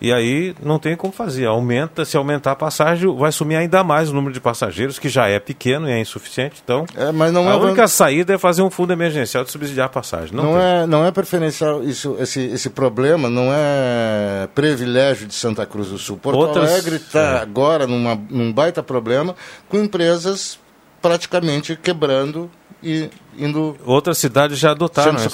E 0.03 0.11
aí 0.15 0.55
não 0.63 0.79
tem 0.79 0.97
como 0.97 1.13
fazer. 1.13 1.45
Aumenta, 1.45 2.07
se 2.07 2.17
aumentar 2.17 2.53
a 2.53 2.57
passagem, 2.57 3.15
vai 3.19 3.31
sumir 3.31 3.57
ainda 3.57 3.85
mais 3.85 4.09
o 4.09 4.15
número 4.15 4.33
de 4.33 4.41
passageiros, 4.41 4.99
que 4.99 5.11
já 5.11 5.29
é 5.29 5.39
pequeno 5.39 5.87
e 5.87 5.93
é 5.93 6.01
insuficiente. 6.01 6.63
Então, 6.65 6.87
mas 7.13 7.31
não 7.31 7.47
a 7.47 7.53
é- 7.53 7.57
única 7.57 7.87
saída 7.87 8.33
é 8.33 8.39
fazer 8.39 8.63
um 8.63 8.71
fundo 8.71 8.95
emergencial 8.95 9.45
de 9.45 9.51
subsidiar 9.53 9.85
a 9.85 9.91
passagem. 9.91 10.35
Não, 10.35 10.45
Não, 10.55 10.59
é, 10.59 10.87
não 10.87 11.05
é 11.05 11.11
preferencial, 11.13 11.85
isso, 11.85 12.17
esse, 12.19 12.41
esse 12.41 12.71
problema 12.71 13.29
não 13.29 13.51
é 13.53 14.49
privilégio 14.55 15.27
de 15.27 15.35
Santa 15.35 15.67
Cruz 15.67 15.89
do 15.89 15.99
Sul. 15.99 16.17
Porto 16.17 16.39
Outras- 16.39 16.71
Alegre 16.71 16.97
está 16.97 17.21
é. 17.21 17.43
agora 17.43 17.87
numa, 17.87 18.19
num 18.31 18.51
baita 18.51 18.83
problema 18.83 19.37
com 19.69 19.77
empresas 19.77 20.59
praticamente 21.01 21.77
quebrando 21.77 22.51
e 22.83 23.11
indo 23.37 23.77
Outras 23.85 24.19
cidades 24.19 24.59
já 24.59 24.71
adotaram. 24.71 25.13
sendo. 25.19 25.33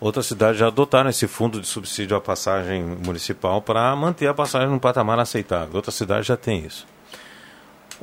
Outras 0.00 0.26
cidades 0.26 0.58
já 0.58 0.66
adotaram 0.68 1.10
esse 1.10 1.26
fundo 1.26 1.60
de 1.60 1.66
subsídio 1.66 2.16
à 2.16 2.20
passagem 2.20 2.82
municipal 2.82 3.62
para 3.62 3.94
manter 3.96 4.26
a 4.26 4.34
passagem 4.34 4.68
num 4.68 4.78
patamar 4.78 5.18
aceitável. 5.18 5.76
Outras 5.76 5.94
cidades 5.94 6.26
já 6.26 6.36
têm 6.36 6.64
isso. 6.66 6.86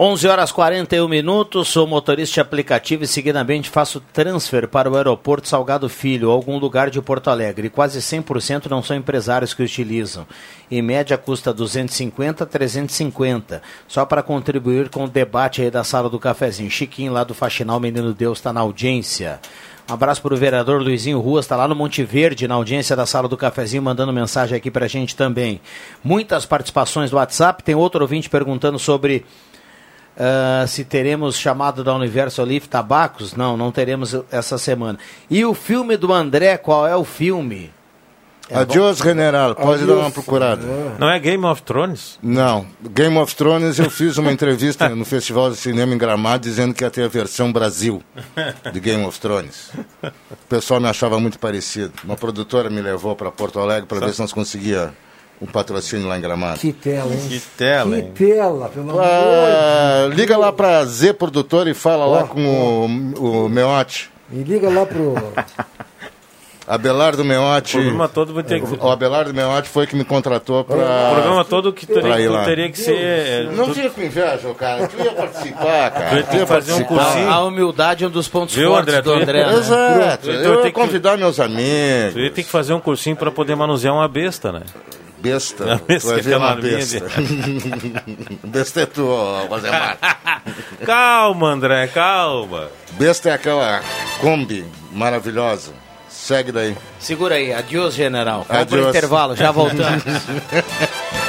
11 0.02 0.30
horas 0.30 0.50
41 0.54 1.10
minutos, 1.10 1.68
sou 1.68 1.86
motorista 1.86 2.36
de 2.36 2.40
aplicativo 2.40 3.04
e 3.04 3.08
seguidamente 3.08 3.70
faço 3.70 4.00
transfer 4.14 4.66
para 4.66 4.90
o 4.90 4.96
aeroporto 4.96 5.46
Salgado 5.46 5.90
Filho, 5.90 6.32
algum 6.32 6.58
lugar 6.58 6.90
de 6.90 7.02
Porto 7.02 7.30
Alegre. 7.30 7.70
Quase 7.70 8.00
100% 8.00 8.68
não 8.68 8.82
são 8.82 8.96
empresários 8.96 9.54
que 9.54 9.62
utilizam. 9.62 10.26
Em 10.72 10.82
média 10.82 11.18
custa 11.18 11.54
250 11.54 12.46
a 12.46 12.48
350, 12.48 13.62
só 13.90 14.06
para 14.06 14.24
contribuir 14.24 14.88
com 14.88 15.04
o 15.04 15.10
debate 15.10 15.64
aí 15.64 15.70
da 15.70 15.84
sala 15.84 16.10
do 16.10 16.18
cafezinho. 16.18 16.72
Chiquinho 16.72 17.12
lá 17.12 17.26
do 17.26 17.34
Faxinal 17.34 17.78
Menino 17.78 18.14
Deus 18.14 18.38
está 18.38 18.54
na 18.54 18.62
audiência. 18.62 19.42
Um 19.90 19.94
abraço 19.94 20.22
para 20.22 20.34
o 20.34 20.38
vereador 20.38 20.82
Luizinho 20.82 21.20
Ruas, 21.20 21.44
está 21.44 21.58
lá 21.58 21.68
no 21.68 21.76
Monte 21.76 22.04
Verde, 22.04 22.48
na 22.48 22.54
audiência 22.54 22.96
da 22.96 23.08
sala 23.08 23.28
do 23.28 23.36
cafezinho, 23.36 23.82
mandando 23.82 24.14
mensagem 24.14 24.56
aqui 24.56 24.70
para 24.70 24.86
a 24.86 24.88
gente 24.88 25.16
também. 25.16 25.60
Muitas 26.02 26.46
participações 26.46 27.10
do 27.10 27.18
WhatsApp, 27.18 27.64
tem 27.64 27.74
outro 27.74 28.02
ouvinte 28.02 28.30
perguntando 28.30 28.78
sobre 28.78 29.26
ah, 30.20 30.66
se 30.68 30.84
teremos 30.84 31.38
chamado 31.38 31.82
da 31.82 31.96
Universo 31.96 32.42
Olive 32.42 32.68
Tabacos. 32.68 33.34
Não, 33.36 33.56
não 33.56 33.72
teremos 33.72 34.14
essa 34.30 34.58
semana. 34.58 35.00
E 35.30 35.46
o 35.46 35.54
filme 35.54 35.96
do 35.96 36.12
André, 36.12 36.58
qual 36.58 36.86
é 36.86 36.96
o 36.96 37.06
filme? 37.06 37.72
Adiós, 38.52 38.98
general. 38.98 39.56
Pode 39.56 39.86
dar 39.86 39.94
uma 39.94 40.12
procurada. 40.12 40.64
Não 40.98 41.10
é 41.10 41.20
Game 41.20 41.46
of 41.46 41.62
Thrones? 41.62 42.18
Não. 42.22 42.66
Game 42.82 43.16
of 43.18 43.36
Thrones, 43.36 43.78
eu 43.78 43.92
fiz 43.92 44.18
uma 44.18 44.32
entrevista 44.32 44.90
no 44.90 45.06
Festival 45.06 45.52
de 45.52 45.56
Cinema 45.56 45.94
em 45.94 45.98
Gramado 45.98 46.44
dizendo 46.44 46.74
que 46.74 46.84
ia 46.84 46.90
ter 46.90 47.04
a 47.04 47.08
versão 47.08 47.54
Brasil 47.54 48.02
de 48.74 48.80
Game 48.80 49.06
of 49.06 49.20
Thrones. 49.20 49.70
O 50.04 50.48
pessoal 50.50 50.82
me 50.82 50.88
achava 50.88 51.20
muito 51.20 51.38
parecido. 51.38 51.94
Uma 52.04 52.16
produtora 52.16 52.72
me 52.72 52.82
levou 52.82 53.16
para 53.16 53.32
Porto 53.32 53.60
Alegre 53.60 53.86
para 53.86 54.00
ver 54.00 54.14
se 54.14 54.20
nós 54.20 54.34
conseguia 54.34 54.92
um 55.42 55.46
patrocínio 55.46 56.08
lá 56.08 56.18
em 56.18 56.22
Gramado. 56.22 56.60
Que 56.60 56.74
tela, 56.74 57.14
hein? 57.14 57.20
Que 57.30 57.40
tela, 57.58 57.96
Que 57.96 58.02
hein? 58.02 58.12
tela, 58.16 58.70
pelo 58.70 58.90
amor 58.92 59.04
Ah, 59.04 60.08
de 60.10 60.16
liga 60.16 60.38
lá 60.38 60.52
para 60.52 60.84
Z 60.86 61.14
Produtor 61.14 61.68
e 61.68 61.74
fala 61.74 62.06
lá 62.06 62.24
Ó, 62.24 62.28
com 62.28 63.16
o, 63.18 63.46
o 63.46 63.50
Meote. 63.50 64.10
Me 64.30 64.44
liga 64.44 64.70
lá 64.70 64.86
pro. 64.86 65.16
Abelardo 66.68 67.26
Meote. 67.26 67.78
O 67.78 67.82
programa 67.82 68.08
todo 68.08 68.32
vai 68.32 68.44
ter 68.44 68.62
que- 68.62 68.76
O 68.80 68.90
Abelardo 68.92 69.34
Meote 69.34 69.68
foi 69.68 69.88
que 69.88 69.96
me 69.96 70.04
contratou 70.06 70.64
para. 70.64 70.76
O 70.78 71.14
programa 71.16 71.44
todo 71.44 71.74
que 71.74 71.88
teria, 71.88 72.02
pra 72.04 72.22
ir 72.22 72.28
lá. 72.30 72.46
teria 72.46 72.70
que 72.70 72.78
ser. 72.78 72.96
é, 72.96 73.44
Não 73.56 73.66
tu- 73.70 73.74
fica 73.74 73.90
com 73.90 74.02
inveja, 74.04 74.54
cara. 74.54 74.88
Tu 74.88 75.04
ia 75.04 75.12
participar, 75.14 75.90
cara. 75.92 76.10
Tu 76.12 76.16
ia 76.18 76.24
Tu 76.24 76.36
ia 76.38 76.46
fazer 76.46 76.74
um 76.74 76.84
cursinho. 76.84 77.28
A 77.28 77.44
humildade 77.44 78.04
é 78.04 78.08
um 78.08 78.12
dos 78.12 78.28
pontos 78.28 78.54
Viu, 78.54 78.70
fortes 78.70 78.88
André? 78.94 79.02
do 79.02 79.12
Tu 79.14 79.20
André. 79.20 79.46
né? 79.48 79.54
Exato. 79.58 80.24
Tu 80.28 80.30
ia 80.30 80.36
Eu 80.36 80.44
ter 80.58 80.58
ia 80.58 80.64
que- 80.66 80.72
convidar 80.74 81.18
meus 81.18 81.40
amigos. 81.40 82.14
Tu 82.14 82.20
ia 82.20 82.30
ter 82.30 82.44
que 82.44 82.50
fazer 82.50 82.74
um 82.74 82.80
cursinho 82.80 83.16
para 83.16 83.32
poder 83.32 83.56
manusear 83.56 83.96
uma 83.96 84.08
besta, 84.08 84.52
né? 84.52 84.62
Besta. 85.22 85.82
Besta, 85.88 86.08
tu 86.08 86.14
vai 86.14 86.22
ver 86.22 86.38
uma 86.38 86.56
besta. 86.56 87.00
de- 87.10 88.40
besta 88.48 88.82
é 88.82 88.86
tu, 88.86 89.06
Rosemar. 89.50 89.98
calma, 90.86 91.48
André, 91.52 91.88
calma. 91.88 92.70
Besta 92.92 93.30
é 93.30 93.34
aquela 93.34 93.82
Kombi 94.22 94.66
maravilhosa. 94.92 95.74
Segue 96.10 96.52
daí. 96.52 96.76
Segura 97.00 97.36
aí, 97.36 97.54
adiós, 97.54 97.94
general. 97.96 98.46
Vamos 98.48 98.66
pro 98.66 98.78
Adiós. 98.80 98.96
intervalo, 98.96 99.36
já 99.36 99.52
voltamos. 99.52 100.04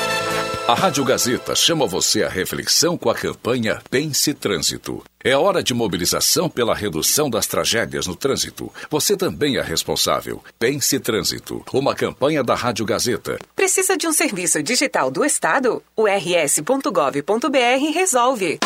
A 0.70 0.74
Rádio 0.74 1.04
Gazeta 1.04 1.52
chama 1.56 1.84
você 1.84 2.22
à 2.22 2.28
reflexão 2.28 2.96
com 2.96 3.10
a 3.10 3.14
campanha 3.16 3.82
Pense 3.90 4.32
Trânsito. 4.32 5.02
É 5.24 5.36
hora 5.36 5.64
de 5.64 5.74
mobilização 5.74 6.48
pela 6.48 6.76
redução 6.76 7.28
das 7.28 7.48
tragédias 7.48 8.06
no 8.06 8.14
trânsito. 8.14 8.72
Você 8.88 9.16
também 9.16 9.56
é 9.56 9.62
responsável. 9.62 10.40
Pense 10.60 11.00
Trânsito, 11.00 11.64
uma 11.72 11.92
campanha 11.92 12.44
da 12.44 12.54
Rádio 12.54 12.86
Gazeta. 12.86 13.36
Precisa 13.56 13.96
de 13.96 14.06
um 14.06 14.12
serviço 14.12 14.62
digital 14.62 15.10
do 15.10 15.24
Estado? 15.24 15.82
O 15.96 16.06
rs.gov.br 16.06 17.92
resolve. 17.92 18.60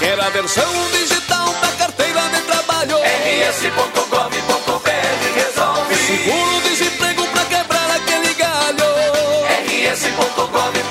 Quer 0.00 0.18
a 0.18 0.28
versão 0.28 0.90
digital 0.90 1.52
da 1.60 1.70
carteira 1.78 2.20
de 2.30 2.40
trabalho? 2.42 2.96
rs.gov.br 2.96 4.90
resolve. 5.36 5.94
Seguro-desemprego 5.94 7.28
pra 7.28 7.44
quebrar 7.44 7.90
aquele 7.92 8.34
galho? 8.34 8.86
rs.gov.br 9.92 10.81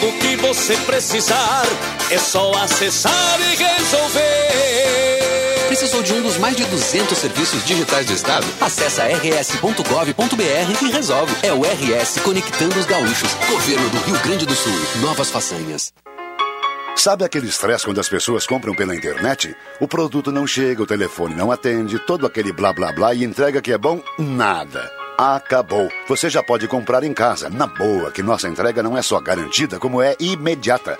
tudo 0.00 0.18
que 0.18 0.36
você 0.36 0.76
precisar, 0.78 1.62
é 2.10 2.18
só 2.18 2.52
acessar 2.54 3.38
e 3.40 3.56
resolver. 3.56 5.20
Precisou 5.68 6.02
de 6.02 6.14
um 6.14 6.22
dos 6.22 6.36
mais 6.38 6.56
de 6.56 6.64
200 6.64 7.16
serviços 7.16 7.64
digitais 7.64 8.06
do 8.06 8.12
Estado? 8.14 8.46
Acesse 8.60 9.00
rs.gov.br 9.00 10.84
e 10.84 10.90
resolve. 10.90 11.32
É 11.42 11.52
o 11.52 11.62
RS 11.62 12.18
Conectando 12.24 12.78
os 12.78 12.86
Gaúchos. 12.86 13.32
Governo 13.48 13.88
do 13.90 13.98
Rio 13.98 14.18
Grande 14.20 14.46
do 14.46 14.54
Sul. 14.54 14.72
Novas 15.00 15.30
façanhas. 15.30 15.92
Sabe 16.96 17.24
aquele 17.24 17.46
estresse 17.46 17.84
quando 17.84 18.00
as 18.00 18.08
pessoas 18.08 18.46
compram 18.46 18.74
pela 18.74 18.96
internet? 18.96 19.54
O 19.80 19.86
produto 19.86 20.32
não 20.32 20.46
chega, 20.46 20.82
o 20.82 20.86
telefone 20.86 21.34
não 21.34 21.52
atende, 21.52 21.98
todo 22.00 22.26
aquele 22.26 22.52
blá 22.52 22.72
blá 22.72 22.92
blá 22.92 23.14
e 23.14 23.24
entrega 23.24 23.62
que 23.62 23.72
é 23.72 23.78
bom? 23.78 24.02
Nada. 24.18 24.99
Acabou. 25.20 25.92
Você 26.08 26.30
já 26.30 26.42
pode 26.42 26.66
comprar 26.66 27.04
em 27.04 27.12
casa, 27.12 27.50
na 27.50 27.66
boa, 27.66 28.10
que 28.10 28.22
nossa 28.22 28.48
entrega 28.48 28.82
não 28.82 28.96
é 28.96 29.02
só 29.02 29.20
garantida, 29.20 29.78
como 29.78 30.00
é 30.00 30.16
imediata. 30.18 30.96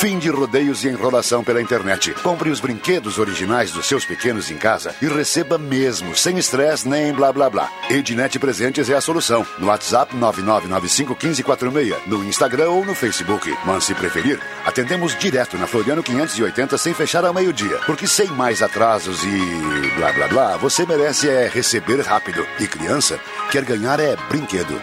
Fim 0.00 0.18
de 0.18 0.30
rodeios 0.30 0.82
e 0.82 0.88
enrolação 0.88 1.44
pela 1.44 1.60
internet. 1.60 2.14
Compre 2.22 2.48
os 2.48 2.58
brinquedos 2.58 3.18
originais 3.18 3.70
dos 3.70 3.84
seus 3.84 4.02
pequenos 4.02 4.50
em 4.50 4.56
casa 4.56 4.94
e 5.02 5.06
receba 5.06 5.58
mesmo, 5.58 6.16
sem 6.16 6.38
estresse 6.38 6.88
nem 6.88 7.12
blá 7.12 7.30
blá 7.30 7.50
blá. 7.50 7.70
Ednet 7.90 8.38
Presentes 8.38 8.88
é 8.88 8.94
a 8.94 9.00
solução. 9.02 9.46
No 9.58 9.66
WhatsApp 9.66 10.16
99951546, 10.16 11.96
no 12.06 12.24
Instagram 12.24 12.70
ou 12.70 12.82
no 12.82 12.94
Facebook. 12.94 13.54
Mas 13.66 13.84
se 13.84 13.94
preferir, 13.94 14.40
atendemos 14.64 15.14
direto 15.18 15.58
na 15.58 15.66
Floriano 15.66 16.02
580 16.02 16.78
sem 16.78 16.94
fechar 16.94 17.26
ao 17.26 17.34
meio-dia. 17.34 17.78
Porque 17.84 18.06
sem 18.06 18.28
mais 18.28 18.62
atrasos 18.62 19.22
e 19.22 19.90
blá 19.96 20.14
blá 20.14 20.28
blá, 20.28 20.56
você 20.56 20.86
merece 20.86 21.28
é 21.28 21.46
receber 21.46 22.00
rápido. 22.00 22.46
E 22.58 22.66
criança 22.66 23.20
quer 23.50 23.66
ganhar 23.66 24.00
é 24.00 24.16
brinquedo. 24.30 24.80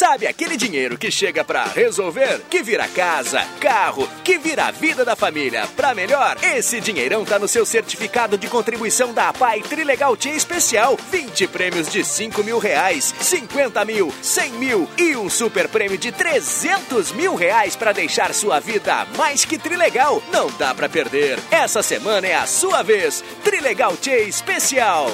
Sabe 0.00 0.26
aquele 0.26 0.56
dinheiro 0.56 0.96
que 0.96 1.10
chega 1.10 1.44
pra 1.44 1.64
resolver, 1.64 2.40
que 2.48 2.62
vira 2.62 2.88
casa, 2.88 3.46
carro, 3.60 4.08
que 4.24 4.38
vira 4.38 4.64
a 4.64 4.70
vida 4.70 5.04
da 5.04 5.14
família 5.14 5.68
pra 5.76 5.94
melhor? 5.94 6.38
Esse 6.42 6.80
dinheirão 6.80 7.22
tá 7.22 7.38
no 7.38 7.46
seu 7.46 7.66
certificado 7.66 8.38
de 8.38 8.48
contribuição 8.48 9.12
da 9.12 9.28
APAI 9.28 9.60
Trilegal 9.60 10.16
Tia 10.16 10.32
Especial. 10.32 10.96
20 11.10 11.46
prêmios 11.48 11.86
de 11.86 12.02
5 12.02 12.42
mil 12.42 12.58
reais, 12.58 13.14
50 13.20 13.84
mil, 13.84 14.10
100 14.22 14.52
mil 14.52 14.88
e 14.96 15.14
um 15.16 15.28
super 15.28 15.68
prêmio 15.68 15.98
de 15.98 16.10
300 16.10 17.12
mil 17.12 17.34
reais 17.34 17.76
pra 17.76 17.92
deixar 17.92 18.32
sua 18.32 18.58
vida 18.58 19.06
mais 19.18 19.44
que 19.44 19.58
trilegal. 19.58 20.22
Não 20.32 20.50
dá 20.52 20.74
pra 20.74 20.88
perder. 20.88 21.38
Essa 21.50 21.82
semana 21.82 22.26
é 22.26 22.36
a 22.36 22.46
sua 22.46 22.82
vez. 22.82 23.22
Trilegal 23.44 23.94
Tia 23.98 24.22
Especial. 24.22 25.10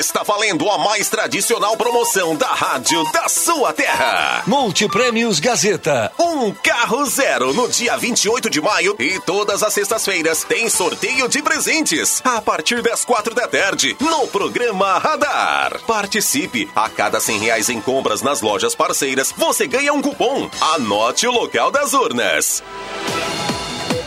Está 0.00 0.22
valendo 0.22 0.66
a 0.70 0.78
mais 0.78 1.10
tradicional 1.10 1.76
promoção 1.76 2.34
da 2.34 2.46
rádio 2.46 3.04
da 3.12 3.28
sua 3.28 3.70
terra. 3.70 4.42
Multiprêmios 4.46 5.38
Gazeta. 5.38 6.10
Um 6.18 6.52
carro 6.52 7.04
zero 7.04 7.52
no 7.52 7.68
dia 7.68 7.98
28 7.98 8.48
de 8.48 8.62
maio 8.62 8.96
e 8.98 9.20
todas 9.20 9.62
as 9.62 9.74
sextas-feiras 9.74 10.42
tem 10.42 10.70
sorteio 10.70 11.28
de 11.28 11.42
presentes 11.42 12.22
a 12.24 12.40
partir 12.40 12.80
das 12.80 13.04
quatro 13.04 13.34
da 13.34 13.46
tarde 13.46 13.94
no 14.00 14.26
programa 14.28 14.96
Radar. 14.96 15.78
Participe. 15.86 16.66
A 16.74 16.88
cada 16.88 17.20
cem 17.20 17.38
reais 17.38 17.68
em 17.68 17.78
compras 17.78 18.22
nas 18.22 18.40
lojas 18.40 18.74
parceiras, 18.74 19.34
você 19.36 19.66
ganha 19.66 19.92
um 19.92 20.00
cupom. 20.00 20.48
Anote 20.76 21.26
o 21.26 21.30
local 21.30 21.70
das 21.70 21.92
urnas. 21.92 22.62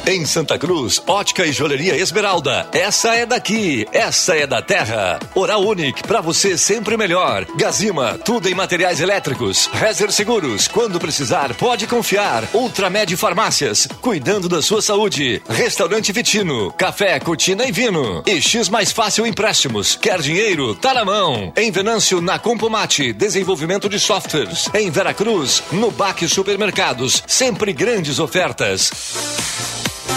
Em 0.05 0.25
Santa 0.25 0.59
Cruz, 0.59 1.01
ótica 1.07 1.45
e 1.45 1.53
joalheria 1.53 1.95
Esmeralda. 1.95 2.67
Essa 2.73 3.15
é 3.15 3.25
daqui, 3.25 3.87
essa 3.93 4.35
é 4.35 4.45
da 4.45 4.61
terra. 4.61 5.17
Oral 5.33 5.65
Unique, 5.65 6.03
pra 6.03 6.19
você 6.19 6.57
sempre 6.57 6.97
melhor. 6.97 7.45
Gazima, 7.55 8.19
tudo 8.23 8.49
em 8.49 8.53
materiais 8.53 8.99
elétricos. 8.99 9.69
Rezer 9.71 10.11
Seguros, 10.11 10.67
quando 10.67 10.99
precisar, 10.99 11.53
pode 11.55 11.87
confiar. 11.87 12.43
Ultramed 12.53 13.15
Farmácias, 13.15 13.87
cuidando 14.01 14.49
da 14.49 14.61
sua 14.61 14.81
saúde. 14.81 15.41
Restaurante 15.47 16.11
Vitino, 16.11 16.71
café, 16.73 17.17
cortina 17.19 17.65
e 17.65 17.71
vino. 17.71 18.21
E 18.27 18.41
X 18.41 18.67
Mais 18.67 18.91
Fácil 18.91 19.25
Empréstimos. 19.25 19.95
Quer 19.95 20.19
dinheiro? 20.19 20.75
Tá 20.75 20.93
na 20.93 21.05
mão. 21.05 21.53
Em 21.55 21.71
Venâncio, 21.71 22.19
na 22.19 22.37
Compomate, 22.37 23.13
desenvolvimento 23.13 23.87
de 23.87 23.99
softwares. 23.99 24.69
Em 24.73 24.91
Veracruz, 24.91 25.63
no 25.71 25.91
Baque 25.91 26.27
Supermercados, 26.27 27.23
sempre 27.25 27.71
grandes 27.71 28.19
ofertas. 28.19 28.91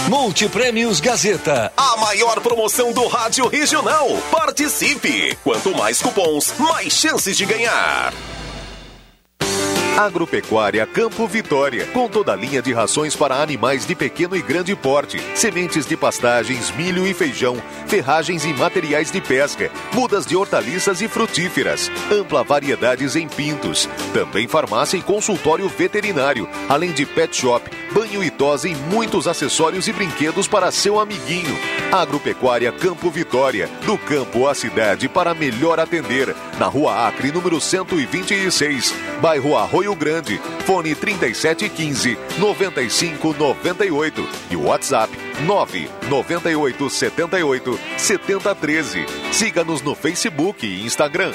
Multiprêmios 0.09 1.01
Gazeta. 1.01 1.73
A 1.77 1.97
maior 1.97 2.41
promoção 2.41 2.93
do 2.93 3.07
rádio 3.09 3.49
regional. 3.49 4.07
Participe! 4.31 5.37
Quanto 5.43 5.77
mais 5.77 6.01
cupons, 6.01 6.55
mais 6.59 6.93
chances 6.93 7.37
de 7.37 7.45
ganhar. 7.45 8.13
Agropecuária 9.97 10.87
Campo 10.87 11.27
Vitória, 11.27 11.87
com 11.87 12.07
toda 12.07 12.35
a 12.35 12.37
linha 12.37 12.61
de 12.61 12.71
rações 12.71 13.17
para 13.17 13.37
animais 13.37 13.87
de 13.87 13.95
pequeno 13.95 14.37
e 14.37 14.43
grande 14.43 14.77
porte, 14.77 15.19
sementes 15.35 15.87
de 15.87 15.97
pastagens, 15.97 16.71
milho 16.73 17.07
e 17.07 17.15
feijão, 17.15 17.57
ferragens 17.87 18.45
e 18.45 18.53
materiais 18.53 19.11
de 19.11 19.23
pesca, 19.23 19.71
mudas 19.95 20.27
de 20.27 20.37
hortaliças 20.37 21.01
e 21.01 21.09
frutíferas, 21.09 21.91
ampla 22.13 22.45
variedades 22.45 23.17
em 23.17 23.27
pintos, 23.27 23.89
também 24.13 24.47
farmácia 24.47 24.99
e 24.99 25.03
consultório 25.03 25.67
veterinário, 25.67 26.47
além 26.69 26.93
de 26.93 27.07
pet 27.07 27.35
shop, 27.35 27.71
banho 27.91 28.23
e 28.23 28.31
tosa 28.31 28.69
e 28.69 28.75
muitos 28.75 29.27
acessórios 29.27 29.89
e 29.89 29.95
brinquedos 29.95 30.47
para 30.47 30.71
seu 30.71 31.01
amiguinho. 31.01 31.57
Agropecuária 31.91 32.71
Campo 32.71 33.11
Vitória, 33.11 33.67
do 33.87 33.97
campo 33.97 34.47
à 34.47 34.55
cidade 34.55 35.09
para 35.09 35.33
melhor 35.33 35.81
atender, 35.81 36.37
na 36.59 36.67
Rua 36.67 37.09
Acre, 37.09 37.33
número 37.33 37.59
126, 37.59 38.93
bairro 39.23 39.57
Arroio 39.57 39.86
Grande, 39.95 40.41
fone 40.65 40.95
3715 40.95 42.19
9598 42.39 44.29
e 44.51 44.57
WhatsApp 44.57 45.17
998 45.41 46.91
78 46.91 47.81
7013. 47.97 49.07
Siga-nos 49.33 49.83
no 49.83 49.95
Facebook 49.95 50.67
e 50.67 50.85
Instagram. 50.85 51.33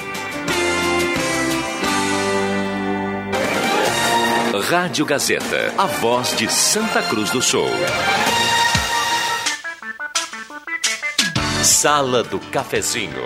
Rádio 4.68 5.04
Gazeta, 5.04 5.72
a 5.76 5.86
voz 5.86 6.36
de 6.36 6.50
Santa 6.50 7.02
Cruz 7.02 7.30
do 7.30 7.42
Sul. 7.42 7.70
Sala 11.64 12.22
do 12.22 12.38
Cafezinho. 12.38 13.24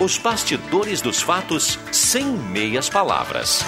Os 0.00 0.18
bastidores 0.18 1.00
dos 1.00 1.20
fatos 1.20 1.78
sem 1.90 2.24
meias 2.24 2.88
palavras. 2.88 3.64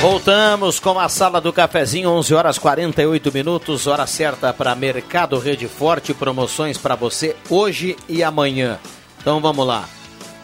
Voltamos 0.00 0.80
com 0.80 0.98
a 0.98 1.10
sala 1.10 1.42
do 1.42 1.52
cafezinho, 1.52 2.08
11 2.08 2.34
horas 2.34 2.58
48 2.58 3.30
minutos, 3.30 3.86
hora 3.86 4.06
certa 4.06 4.50
para 4.50 4.74
Mercado 4.74 5.38
Rede 5.38 5.68
Forte, 5.68 6.14
promoções 6.14 6.78
para 6.78 6.94
você 6.94 7.36
hoje 7.50 7.94
e 8.08 8.22
amanhã. 8.22 8.78
Então 9.20 9.42
vamos 9.42 9.66
lá. 9.66 9.86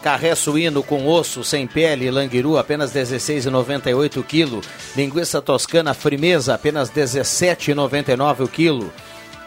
Carré 0.03 0.35
suíno 0.35 0.83
com 0.83 1.09
osso, 1.09 1.43
sem 1.43 1.67
pele, 1.67 2.11
languiru, 2.11 2.59
apenas 2.59 2.93
16,98 2.93 4.19
o 4.19 4.23
quilo. 4.23 4.61
Linguiça 4.95 5.41
toscana 5.41 5.95
frimeza, 5.95 6.53
apenas 6.53 6.91
17,99 6.91 8.41
o 8.45 8.49
quilo. 8.49 8.93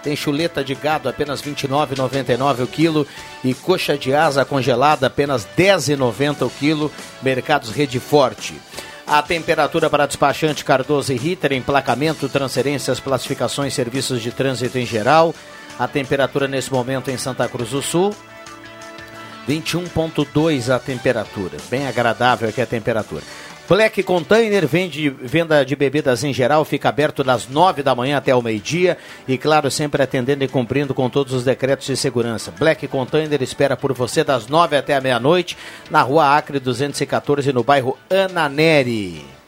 Tem 0.02 0.15
chuleta 0.15 0.64
de 0.64 0.73
gado, 0.73 1.07
apenas 1.07 1.40
29,99 1.40 2.64
o 2.64 2.68
quilo. 2.68 3.06
E 3.44 3.53
coxa 3.53 3.95
de 3.95 4.11
asa 4.11 4.44
congelada, 4.44 5.06
apenas 5.06 5.48
10,90 5.56 6.48
o 6.48 6.49
quilo. 6.49 6.91
Mercados 7.22 7.69
Rede 7.69 7.99
Forte. 7.99 8.56
A 9.10 9.23
temperatura 9.23 9.90
para 9.90 10.06
despachante 10.06 10.64
Cardoso 10.64 11.11
e 11.11 11.18
Ritter, 11.18 11.53
emplacamento, 11.53 12.30
transferências, 12.30 12.99
classificações, 12.99 13.73
serviços 13.73 14.22
de 14.22 14.31
trânsito 14.31 14.77
em 14.77 14.86
geral. 14.86 15.34
A 15.80 15.88
temperatura 15.88 16.48
nesse 16.48 16.72
momento 16.72 17.10
em 17.10 17.18
Santa 17.18 17.48
Cruz 17.48 17.72
do 17.72 17.81
Sul, 17.81 18.15
21.2 19.48 20.72
a 20.72 20.77
temperatura. 20.77 21.57
Bem 21.72 21.88
agradável 21.88 22.49
aqui 22.49 22.61
a 22.61 22.68
temperatura. 22.68 23.23
Black 23.70 24.02
Container, 24.02 24.66
vende, 24.66 25.12
venda 25.12 25.64
de 25.64 25.76
bebidas 25.76 26.24
em 26.24 26.34
geral, 26.34 26.66
fica 26.66 26.90
aberto 26.90 27.24
das 27.24 27.48
9 27.48 27.84
da 27.84 27.94
manhã 27.94 28.18
até 28.18 28.34
o 28.34 28.41
meio-dia 28.41 28.98
e, 29.28 29.38
claro, 29.38 29.70
sempre 29.70 30.02
atendendo 30.02 30.44
e 30.44 30.48
cumprindo 30.48 30.96
com 30.96 31.08
todos 31.08 31.34
os 31.34 31.44
decretos 31.44 31.86
de 31.86 31.96
segurança. 31.96 32.52
Black 32.58 32.88
Container 32.88 33.40
espera 33.44 33.78
por 33.78 33.94
você 33.94 34.24
das 34.24 34.48
9 34.48 34.76
até 34.76 34.96
a 34.96 35.02
meia-noite 35.02 35.56
na 35.88 36.02
rua 36.02 36.36
Acre 36.36 36.60
214, 36.60 37.54
no 37.54 37.64
bairro 37.64 37.96
Ananeri. 38.10 39.39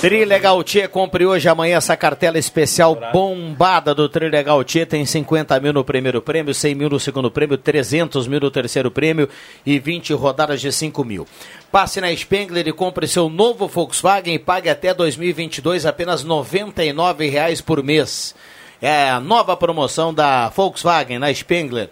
Trilegal 0.00 0.62
Tia, 0.62 0.86
compre 0.86 1.24
hoje, 1.24 1.48
amanhã 1.48 1.78
essa 1.78 1.96
cartela 1.96 2.38
especial 2.38 2.94
bombada 3.14 3.94
do 3.94 4.06
Trilegal 4.10 4.62
Tia. 4.62 4.84
Tem 4.84 5.06
50 5.06 5.58
mil 5.58 5.72
no 5.72 5.82
primeiro 5.82 6.20
prêmio, 6.20 6.52
100 6.52 6.74
mil 6.74 6.90
no 6.90 7.00
segundo 7.00 7.30
prêmio, 7.30 7.56
300 7.56 8.28
mil 8.28 8.38
no 8.38 8.50
terceiro 8.50 8.90
prêmio 8.90 9.26
e 9.64 9.78
20 9.78 10.12
rodadas 10.12 10.60
de 10.60 10.70
5 10.70 11.02
mil. 11.02 11.26
Passe 11.72 11.98
na 11.98 12.14
Spengler 12.14 12.68
e 12.68 12.72
compre 12.74 13.08
seu 13.08 13.30
novo 13.30 13.66
Volkswagen 13.66 14.34
e 14.34 14.38
pague 14.38 14.68
até 14.68 14.92
2022 14.92 15.86
apenas 15.86 16.22
99 16.22 17.28
reais 17.30 17.62
por 17.62 17.82
mês. 17.82 18.34
É 18.82 19.08
a 19.08 19.18
nova 19.18 19.56
promoção 19.56 20.12
da 20.12 20.50
Volkswagen 20.50 21.18
na 21.18 21.32
Spengler. 21.32 21.88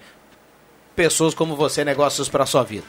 Pessoas 0.94 1.32
como 1.32 1.56
você, 1.56 1.82
negócios 1.82 2.28
para 2.28 2.44
sua 2.44 2.62
vida. 2.62 2.86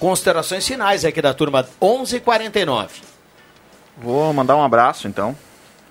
Considerações 0.00 0.66
finais 0.66 1.04
aqui 1.04 1.22
da 1.22 1.32
turma 1.32 1.66
11:49. 1.80 3.07
Vou 4.00 4.32
mandar 4.32 4.56
um 4.56 4.62
abraço, 4.62 5.08
então, 5.08 5.36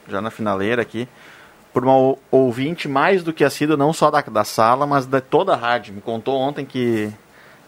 já 0.08 0.22
na 0.22 0.30
finaleira 0.30 0.82
aqui, 0.82 1.08
por 1.74 1.84
uma 1.84 1.96
ou- 1.96 2.20
ouvinte 2.32 2.88
mais 2.88 3.22
do 3.24 3.34
que 3.34 3.44
assídua, 3.44 3.76
não 3.76 3.92
só 3.92 4.10
da, 4.10 4.22
da 4.22 4.44
sala, 4.44 4.88
mas 4.88 5.06
de 5.06 5.20
toda 5.20 5.54
a 5.54 5.58
rádio. 5.58 5.94
Me 5.94 6.02
contou 6.02 6.40
ontem 6.40 6.66
que 6.66 7.12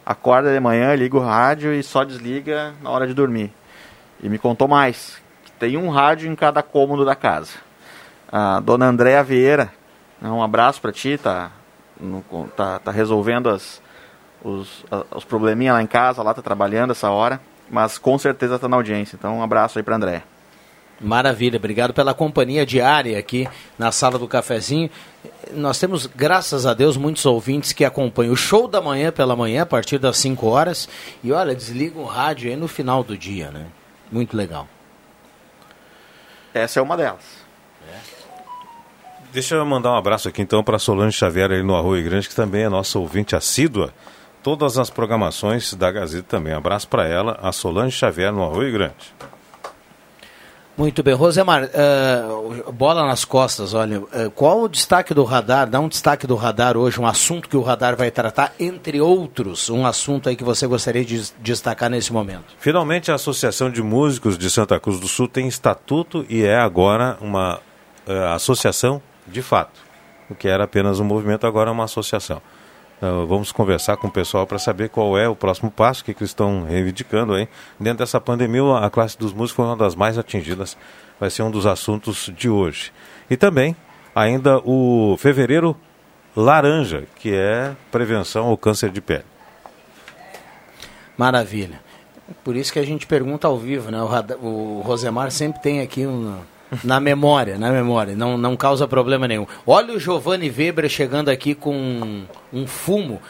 acorda 0.06 0.53
de 0.53 0.60
manhã, 0.60 0.95
liga 0.95 1.18
o 1.18 1.20
rádio 1.20 1.74
e 1.74 1.84
só 1.84 2.03
desliga 2.03 2.74
na 2.82 2.90
hora 2.90 3.06
de 3.06 3.14
dormir. 3.14 3.52
E 4.24 4.30
me 4.30 4.40
contou 4.40 4.68
mais, 4.68 5.22
que 5.44 5.52
tem 5.53 5.78
um 5.78 5.90
rádio 5.90 6.32
em 6.32 6.36
cada 6.36 6.64
cômodo 6.64 7.03
da 7.06 7.16
casa. 7.16 7.53
A 8.32 8.60
dona 8.60 8.86
Andréa 8.88 9.24
Vieira, 9.24 9.72
né, 10.22 10.30
um 10.30 10.41
abraço 10.41 10.80
para 10.82 10.91
ti, 10.91 11.18
tá, 11.22 11.52
no- 11.99 12.24
tá, 12.56 12.80
tá 12.80 12.91
resolvendo 12.91 13.49
as, 13.49 13.82
os, 14.41 14.86
os 15.11 15.26
probleminha 15.26 15.74
lá 15.74 15.84
em 15.84 15.88
casa, 15.88 16.24
lá 16.24 16.34
tá 16.34 16.41
trabalhando 16.41 16.91
essa 16.91 17.10
hora, 17.10 17.41
mas 17.70 17.98
com 17.98 18.18
certeza 18.18 18.58
tá 18.58 18.68
na 18.68 18.76
audiência. 18.76 19.16
Então 19.16 19.38
um 19.38 19.44
abraço 19.44 19.78
aí 19.80 19.84
pra 19.84 19.96
André. 19.96 20.24
Maravilha, 21.02 21.58
obrigado 21.58 21.94
pela 21.94 22.14
companhia 22.14 22.66
diária 22.66 23.18
aqui 23.18 23.48
na 23.78 23.90
sala 23.90 24.20
do 24.20 24.28
cafezinho. 24.28 24.90
Nós 25.54 25.80
temos, 25.80 26.06
graças 26.06 26.66
a 26.66 26.74
Deus, 26.74 26.98
muitos 26.98 27.26
ouvintes 27.26 27.72
que 27.72 27.86
acompanham 27.86 28.34
o 28.34 28.38
show 28.38 28.68
da 28.68 28.82
manhã 28.82 29.10
pela 29.10 29.34
manhã, 29.34 29.62
a 29.62 29.66
partir 29.66 29.98
das 29.98 30.18
5 30.18 30.46
horas. 30.46 30.90
E 31.24 31.32
olha, 31.32 31.56
desligam 31.56 32.04
o 32.04 32.06
rádio 32.06 32.50
aí 32.50 32.58
no 32.58 32.68
final 32.68 33.02
do 33.02 33.18
dia, 33.18 33.50
né? 33.50 33.68
Muito 34.12 34.36
legal. 34.36 34.68
Essa 36.54 36.80
é 36.80 36.84
uma 36.84 36.98
delas. 36.98 37.40
Deixa 39.32 39.56
eu 39.56 39.66
mandar 39.66 39.91
um 39.91 39.96
abraço 39.96 40.28
aqui 40.28 40.41
então 40.41 40.64
para 40.64 40.80
Solange 40.80 41.16
Xavier 41.16 41.52
ali 41.52 41.64
no 41.64 41.76
Arroio 41.76 42.04
Grande, 42.04 42.28
que 42.28 42.36
também 42.36 42.64
é 42.64 42.70
nossa 42.70 42.98
ouvinte 42.98 43.36
assídua. 43.36 43.94
Todas 44.49 44.80
as 44.80 44.89
programações 44.89 45.76
da 45.76 45.91
Gazeta 45.91 46.26
também. 46.27 46.53
Abraço 46.53 46.88
para 46.88 47.07
ela, 47.07 47.38
a 47.39 47.51
Solange 47.51 47.95
Xavier 47.95 48.31
no 48.34 48.43
Arroio 48.43 48.73
Grande. 48.73 48.95
Muito 50.76 51.03
bem. 51.03 51.13
Rosemar, 51.13 51.69
eh, 51.71 52.23
bola 52.73 53.05
nas 53.05 53.23
costas, 53.23 53.76
olha. 53.76 54.01
eh, 54.11 54.31
qual 54.34 54.61
o 54.61 54.67
destaque 54.67 55.13
do 55.13 55.23
radar? 55.23 55.69
Dá 55.69 55.80
um 55.80 55.88
destaque 55.88 56.26
do 56.26 56.34
radar 56.35 56.76
hoje, 56.77 56.99
um 56.99 57.05
assunto 57.05 57.47
que 57.47 57.55
o 57.55 57.61
radar 57.61 57.95
vai 57.95 58.09
tratar, 58.09 58.51
entre 58.59 58.99
outros, 58.99 59.69
um 59.69 59.85
assunto 59.85 60.27
aí 60.30 60.35
que 60.35 60.43
você 60.43 60.65
gostaria 60.65 61.05
de 61.05 61.17
des- 61.19 61.35
destacar 61.39 61.88
nesse 61.91 62.11
momento. 62.11 62.45
Finalmente, 62.57 63.11
a 63.11 63.15
Associação 63.15 63.69
de 63.69 63.84
Músicos 63.84 64.35
de 64.35 64.49
Santa 64.49 64.80
Cruz 64.80 64.99
do 64.99 65.07
Sul 65.07 65.27
tem 65.27 65.47
estatuto 65.47 66.26
e 66.27 66.41
é 66.43 66.57
agora 66.57 67.19
uma 67.21 67.59
eh, 68.07 68.27
associação 68.34 68.99
de 69.27 69.43
fato. 69.43 69.80
O 70.27 70.34
que 70.34 70.47
era 70.47 70.63
apenas 70.63 70.99
um 70.99 71.03
movimento, 71.05 71.45
agora 71.45 71.69
é 71.69 71.73
uma 71.73 71.84
associação. 71.84 72.41
Eh, 73.01 73.26
vamos 73.27 73.51
conversar 73.51 73.95
com 73.97 74.07
o 74.07 74.11
pessoal 74.11 74.45
para 74.45 74.59
saber 74.59 74.89
qual 74.89 75.17
é 75.17 75.27
o 75.27 75.35
próximo 75.35 75.71
passo, 75.71 76.03
que, 76.03 76.13
que 76.13 76.21
eles 76.21 76.31
estão 76.31 76.63
reivindicando 76.63 77.34
aí. 77.34 77.47
Dentro 77.80 77.99
dessa 77.99 78.19
pandemia, 78.19 78.77
a 78.77 78.89
classe 78.89 79.17
dos 79.17 79.31
músicos 79.31 79.55
foi 79.55 79.65
uma 79.65 79.77
das 79.77 79.95
mais 79.95 80.17
atingidas. 80.17 80.77
Vai 81.19 81.30
ser 81.30 81.43
um 81.43 81.51
dos 81.51 81.65
assuntos 81.65 82.31
de 82.35 82.49
hoje. 82.49 82.91
E 83.30 83.38
também, 83.38 83.76
ainda 84.13 84.59
o 84.65 85.15
fevereiro 85.17 85.76
laranja, 86.35 87.05
que 87.15 87.34
é 87.34 87.76
prevenção 87.91 88.47
ao 88.47 88.57
câncer 88.57 88.89
de 88.89 89.01
pele. 89.01 89.26
Maravilha. 91.17 91.81
Por 92.43 92.55
isso 92.55 92.71
que 92.71 92.80
a 92.80 92.85
gente 92.85 93.07
pergunta 93.07 93.47
ao 93.47 93.57
vivo, 93.57 93.91
né? 93.91 93.99
O, 94.41 94.80
o 94.80 94.81
Rosemar 94.81 95.31
sempre 95.31 95.61
tem 95.61 95.81
aqui 95.81 96.05
um, 96.05 96.38
na 96.84 97.00
memória, 97.00 97.58
na 97.58 97.72
memória, 97.72 98.16
não, 98.16 98.38
não 98.38 98.56
causa 98.56 98.88
problema 98.88 99.28
nenhum. 99.28 99.48
Olha 99.66 99.94
o 99.94 100.00
Giovanni 100.00 100.50
Weber 100.50 100.88
chegando 100.90 101.30
aqui 101.30 101.56
com 101.56 101.74
um, 101.76 102.26
um 102.54 102.68
fumo. 102.68 103.22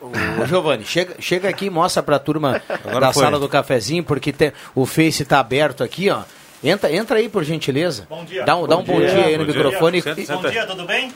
O 0.00 0.46
Giovanni, 0.46 0.84
chega, 0.84 1.16
chega 1.18 1.48
aqui 1.48 1.66
e 1.66 1.70
mostra 1.70 2.02
pra 2.02 2.18
turma 2.18 2.62
Agora 2.84 3.00
da 3.00 3.12
foi. 3.12 3.22
sala 3.24 3.38
do 3.38 3.48
cafezinho, 3.48 4.02
porque 4.04 4.32
tem, 4.32 4.52
o 4.74 4.86
Face 4.86 5.24
tá 5.24 5.40
aberto 5.40 5.82
aqui, 5.84 6.08
ó. 6.08 6.22
Entra, 6.62 6.90
entra 6.92 7.18
aí, 7.18 7.28
por 7.28 7.44
gentileza. 7.44 8.06
Bom 8.08 8.24
dia. 8.24 8.44
Dá 8.44 8.56
um, 8.56 8.66
dá 8.66 8.76
um 8.76 8.82
bom 8.82 8.98
dia, 8.98 9.26
aí 9.26 9.36
no 9.36 9.44
Bom 9.44 9.52
dia. 9.52 9.62
microfone. 9.62 10.00
Senta, 10.02 10.20
senta. 10.20 10.34
Bom 10.42 10.50
dia, 10.50 10.66
tudo 10.66 10.84
bem? 10.86 11.12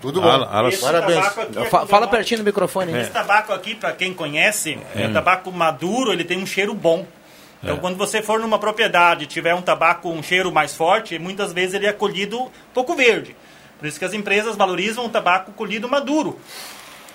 Tudo 0.00 0.20
bom. 0.20 0.28
Ala- 0.28 0.48
ala- 0.50 0.68
Esse 0.68 0.80
Parabéns. 0.82 1.24
é 1.56 1.86
fala 1.86 2.06
pertinho 2.08 2.40
do 2.40 2.44
microfone. 2.44 2.92
Esse 2.98 3.10
tabaco 3.10 3.52
aqui, 3.52 3.74
para 3.74 3.92
quem 3.92 4.12
conhece, 4.12 4.78
é. 4.96 5.06
Hum. 5.06 5.12
tabaco 5.12 5.52
maduro, 5.52 6.12
ele 6.12 6.24
tem 6.24 6.38
um 6.38 6.46
cheiro 6.46 6.74
bom. 6.74 7.06
Então, 7.62 7.76
É. 7.76 7.78
quando 7.80 7.96
você 7.96 8.20
for 8.20 8.40
numa 8.40 8.58
propriedade 8.58 9.24
e 9.24 9.26
tiver 9.26 9.54
um 9.54 9.62
tabaco 9.62 10.08
um 10.10 10.22
cheiro 10.22 10.50
mais 10.50 10.74
forte, 10.74 11.18
muitas 11.18 11.52
vezes 11.52 11.74
ele 11.74 11.86
é 11.86 11.92
colhido 11.92 12.50
pouco 12.74 12.94
verde. 12.94 13.36
Por 13.78 13.86
isso 13.86 13.98
que 13.98 14.04
as 14.04 14.12
empresas 14.12 14.56
valorizam 14.56 15.04
o 15.06 15.08
tabaco 15.08 15.52
colhido 15.52 15.88
maduro. 15.88 16.38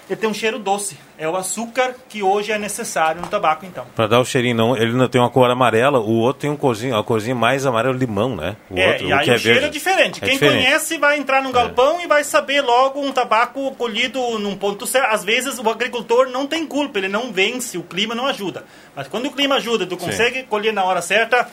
Ele 0.10 0.18
tem 0.18 0.30
um 0.30 0.34
cheiro 0.34 0.58
doce. 0.58 0.98
É 1.18 1.28
o 1.28 1.36
açúcar 1.36 1.94
que 2.08 2.24
hoje 2.24 2.52
é 2.52 2.58
necessário 2.58 3.20
no 3.20 3.28
tabaco, 3.28 3.66
então. 3.66 3.86
Para 3.96 4.08
dar 4.08 4.20
o 4.20 4.26
cheirinho, 4.26 4.56
não, 4.56 4.78
ele 4.78 4.94
não 4.94 5.08
tem 5.10 5.20
uma 5.20 5.30
cor 5.30 5.50
amarela, 5.50 6.00
o 6.00 6.14
outro 6.20 6.42
tem 6.42 6.50
um 6.50 6.56
corzinho, 6.56 6.96
a 6.96 7.04
corzinha 7.04 7.36
mais 7.36 7.66
amarela 7.66 7.96
limão, 7.96 8.36
né? 8.36 8.56
O 8.70 8.78
é, 8.78 8.88
outro, 8.88 9.08
e 9.08 9.12
o 9.12 9.16
aí 9.16 9.26
que 9.26 9.32
o 9.32 9.34
é 9.34 9.38
cheiro 9.38 9.66
é 9.66 9.70
diferente. 9.70 10.24
É 10.24 10.26
Quem 10.26 10.36
diferente. 10.36 10.64
conhece 10.64 10.98
vai 10.98 11.18
entrar 11.18 11.42
num 11.42 11.52
galpão 11.52 12.00
e 12.02 12.08
vai 12.08 12.24
saber 12.24 12.62
logo 12.62 13.02
um 13.02 13.12
tabaco 13.12 13.70
colhido 13.76 14.40
num 14.40 14.56
ponto 14.56 14.88
certo. 14.88 15.14
Às 15.14 15.26
vezes 15.26 15.60
o 15.60 15.70
agricultor 15.70 16.30
não 16.30 16.48
tem 16.48 16.66
culpa, 16.66 17.00
ele 17.00 17.10
não 17.10 17.34
vence, 17.34 17.78
o 17.78 17.84
clima 17.84 18.16
não 18.16 18.28
ajuda. 18.28 18.64
Mas 18.96 19.08
quando 19.08 19.26
o 19.26 19.32
clima 19.32 19.56
ajuda, 19.56 19.86
tu 19.86 19.98
consegue 19.98 20.44
colher 20.44 20.72
na 20.72 20.86
hora 20.86 21.02
certa, 21.02 21.50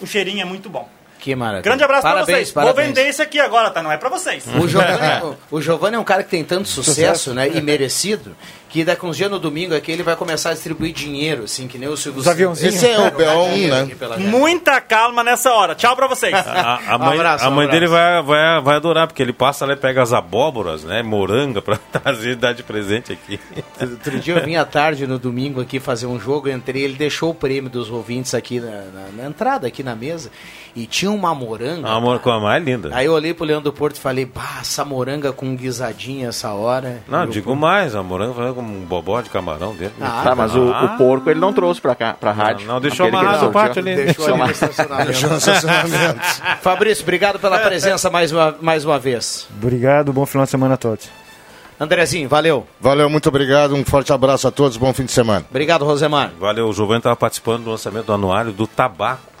o 0.00 0.06
cheirinho 0.06 0.42
é 0.42 0.44
muito 0.44 0.68
bom. 0.68 0.88
Que 1.26 1.34
maravilha. 1.34 1.62
Grande 1.62 1.82
abraço 1.82 2.02
pra 2.02 2.10
Parabéns, 2.12 2.36
vocês. 2.36 2.52
Parabéns. 2.52 2.76
Vou 2.76 2.86
vender 2.86 3.08
esse 3.08 3.20
aqui 3.20 3.40
agora, 3.40 3.68
tá? 3.68 3.82
Não 3.82 3.90
é 3.90 3.96
pra 3.96 4.08
vocês. 4.08 4.44
O 4.62 4.68
Giovanni, 4.68 5.24
o, 5.50 5.56
o 5.56 5.60
Giovanni 5.60 5.96
é 5.96 5.98
um 5.98 6.04
cara 6.04 6.22
que 6.22 6.30
tem 6.30 6.44
tanto 6.44 6.68
sucesso, 6.68 7.34
né, 7.34 7.48
e 7.48 7.60
merecido, 7.60 8.36
que 8.68 8.84
daqui 8.84 9.06
uns 9.06 9.16
dias 9.16 9.30
no 9.30 9.38
domingo 9.38 9.74
aqui 9.74 9.90
ele 9.92 10.02
vai 10.02 10.16
começar 10.16 10.50
a 10.50 10.52
distribuir 10.52 10.92
dinheiro, 10.92 11.44
assim, 11.44 11.66
que 11.68 11.78
nem 11.78 11.88
o 11.88 11.96
Silvio 11.96 12.20
Os 12.20 12.28
aviãozinhos. 12.28 12.74
Esse 12.74 12.88
é 12.88 12.98
o 12.98 13.10
B1, 13.12 13.68
né? 13.68 14.18
Muita 14.28 14.80
calma 14.80 15.22
nessa 15.22 15.52
hora. 15.52 15.74
Tchau 15.74 15.94
pra 15.96 16.06
vocês. 16.06 16.34
A, 16.46 16.94
a 16.94 16.98
mãe, 16.98 17.14
abraço, 17.14 17.44
a 17.44 17.48
um 17.48 17.52
mãe 17.52 17.64
abraço. 17.66 17.80
dele 17.80 17.86
vai, 17.90 18.22
vai, 18.22 18.60
vai 18.60 18.76
adorar, 18.76 19.06
porque 19.06 19.22
ele 19.22 19.32
passa 19.32 19.64
lá 19.66 19.72
e 19.72 19.76
pega 19.76 20.02
as 20.02 20.12
abóboras, 20.12 20.84
né? 20.84 21.02
Moranga, 21.02 21.62
pra 21.62 21.76
trazer 21.92 22.32
e 22.32 22.34
dar 22.36 22.52
de 22.52 22.62
presente 22.62 23.12
aqui. 23.12 23.38
Outro 23.80 24.18
dia 24.18 24.34
eu 24.36 24.44
vim 24.44 24.56
à 24.56 24.64
tarde 24.64 25.06
no 25.06 25.18
domingo 25.18 25.60
aqui 25.60 25.78
fazer 25.78 26.06
um 26.06 26.18
jogo, 26.18 26.48
eu 26.48 26.56
entrei, 26.56 26.82
ele 26.82 26.94
deixou 26.94 27.30
o 27.30 27.34
prêmio 27.34 27.70
dos 27.70 27.90
ouvintes 27.90 28.34
aqui 28.34 28.60
na, 28.60 28.70
na- 28.70 29.08
na 29.16 29.26
entrada, 29.28 29.66
aqui 29.66 29.82
na 29.82 29.94
mesa, 29.94 30.30
e 30.74 30.86
tinha 30.86 31.10
uma 31.10 31.34
moranga. 31.34 31.88
A 31.88 31.94
amor 31.94 32.18
com 32.18 32.30
a 32.30 32.40
mais 32.40 32.62
linda. 32.64 32.90
Aí 32.92 33.06
eu 33.06 33.12
olhei 33.12 33.32
pro 33.32 33.44
Leandro 33.44 33.72
Porto 33.72 33.96
e 33.96 34.00
falei, 34.00 34.24
bah, 34.24 34.58
essa 34.60 34.84
moranga 34.84 35.32
com 35.32 35.54
guisadinha 35.56 36.28
essa 36.28 36.52
hora. 36.52 37.02
Não, 37.08 37.26
digo 37.26 37.54
mais, 37.54 37.94
a 37.94 38.02
moranga 38.02 38.32
vai 38.32 38.48
com 38.56 38.62
um 38.62 38.80
bobó 38.84 39.20
de 39.20 39.30
camarão 39.30 39.74
dentro. 39.74 39.94
Ah, 40.00 40.22
Tá, 40.24 40.34
mas 40.34 40.54
o, 40.54 40.68
o 40.70 40.88
porco 40.96 41.30
ele 41.30 41.38
não 41.38 41.52
trouxe 41.52 41.80
pra 41.80 41.94
cá, 41.94 42.14
pra 42.18 42.32
rádio. 42.32 42.66
Não, 42.66 42.74
não, 42.74 42.80
deixou 42.80 43.06
Aquele 43.06 43.18
que 43.20 43.24
amarrado 43.24 43.44
ele 43.44 43.46
no 43.46 43.52
pátio 43.52 43.80
ali. 43.82 43.94
Deixou 43.94 44.26
ali 44.26 44.38
no 44.38 44.50
estacionamento. 44.50 45.06
Deixou 45.10 45.30
no 45.30 45.36
estacionamento. 45.36 46.20
Fabrício, 46.62 47.02
obrigado 47.02 47.38
pela 47.38 47.58
presença 47.60 48.10
mais 48.10 48.32
uma, 48.32 48.56
mais 48.60 48.84
uma 48.84 48.98
vez. 48.98 49.46
Obrigado, 49.62 50.12
bom 50.12 50.26
final 50.26 50.44
de 50.44 50.50
semana 50.50 50.74
a 50.74 50.76
todos. 50.76 51.08
Andrezinho, 51.78 52.28
valeu. 52.28 52.66
Valeu, 52.80 53.08
muito 53.10 53.28
obrigado. 53.28 53.74
Um 53.74 53.84
forte 53.84 54.12
abraço 54.12 54.48
a 54.48 54.50
todos. 54.50 54.76
Bom 54.78 54.92
fim 54.94 55.04
de 55.04 55.12
semana. 55.12 55.44
Obrigado, 55.50 55.84
Rosemar. 55.84 56.32
Valeu, 56.40 56.68
o 56.68 56.72
Giovanni 56.72 56.98
estava 56.98 57.14
participando 57.16 57.64
do 57.64 57.70
lançamento 57.70 58.06
do 58.06 58.12
anuário 58.14 58.50
do 58.52 58.66
tabaco 58.66 59.35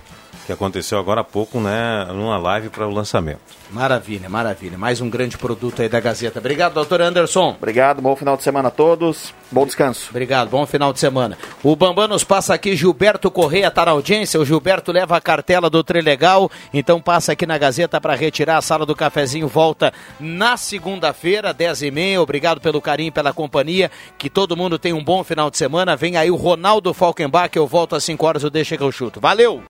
que 0.46 0.52
aconteceu 0.52 0.98
agora 0.98 1.22
há 1.22 1.24
pouco, 1.24 1.60
né, 1.60 2.06
numa 2.10 2.38
live 2.38 2.68
para 2.68 2.86
o 2.86 2.90
lançamento. 2.90 3.40
Maravilha, 3.70 4.28
maravilha. 4.28 4.78
Mais 4.78 5.00
um 5.00 5.10
grande 5.10 5.36
produto 5.36 5.82
aí 5.82 5.88
da 5.88 5.98
Gazeta. 5.98 6.38
Obrigado, 6.38 6.74
doutor 6.74 7.00
Anderson. 7.02 7.56
Obrigado, 7.58 8.00
bom 8.00 8.14
final 8.14 8.36
de 8.36 8.44
semana 8.44 8.68
a 8.68 8.70
todos. 8.70 9.34
Bom 9.50 9.66
descanso. 9.66 10.06
Obrigado, 10.10 10.48
bom 10.48 10.64
final 10.64 10.92
de 10.92 11.00
semana. 11.00 11.36
O 11.64 11.74
Bambam 11.74 12.06
nos 12.06 12.22
passa 12.22 12.54
aqui, 12.54 12.76
Gilberto 12.76 13.28
Correia 13.28 13.66
está 13.66 13.84
na 13.84 13.90
audiência. 13.90 14.38
O 14.38 14.44
Gilberto 14.44 14.92
leva 14.92 15.16
a 15.16 15.20
cartela 15.20 15.68
do 15.68 15.82
Trilegal, 15.82 16.48
então 16.72 17.00
passa 17.00 17.32
aqui 17.32 17.44
na 17.44 17.58
Gazeta 17.58 18.00
para 18.00 18.14
retirar. 18.14 18.58
A 18.58 18.62
sala 18.62 18.86
do 18.86 18.94
cafezinho 18.94 19.48
volta 19.48 19.92
na 20.20 20.56
segunda-feira, 20.56 21.52
10h30. 21.52 22.20
Obrigado 22.20 22.60
pelo 22.60 22.80
carinho, 22.80 23.10
pela 23.10 23.32
companhia. 23.32 23.90
Que 24.16 24.30
todo 24.30 24.56
mundo 24.56 24.78
tenha 24.78 24.94
um 24.94 25.02
bom 25.02 25.24
final 25.24 25.50
de 25.50 25.58
semana. 25.58 25.96
Vem 25.96 26.16
aí 26.16 26.30
o 26.30 26.36
Ronaldo 26.36 26.94
Falkenbach, 26.94 27.50
eu 27.56 27.66
volto 27.66 27.96
às 27.96 28.04
5 28.04 28.24
horas, 28.24 28.42
eu 28.44 28.50
deixo 28.50 28.76
que 28.76 28.82
eu 28.82 28.92
chuto. 28.92 29.20
Valeu! 29.20 29.62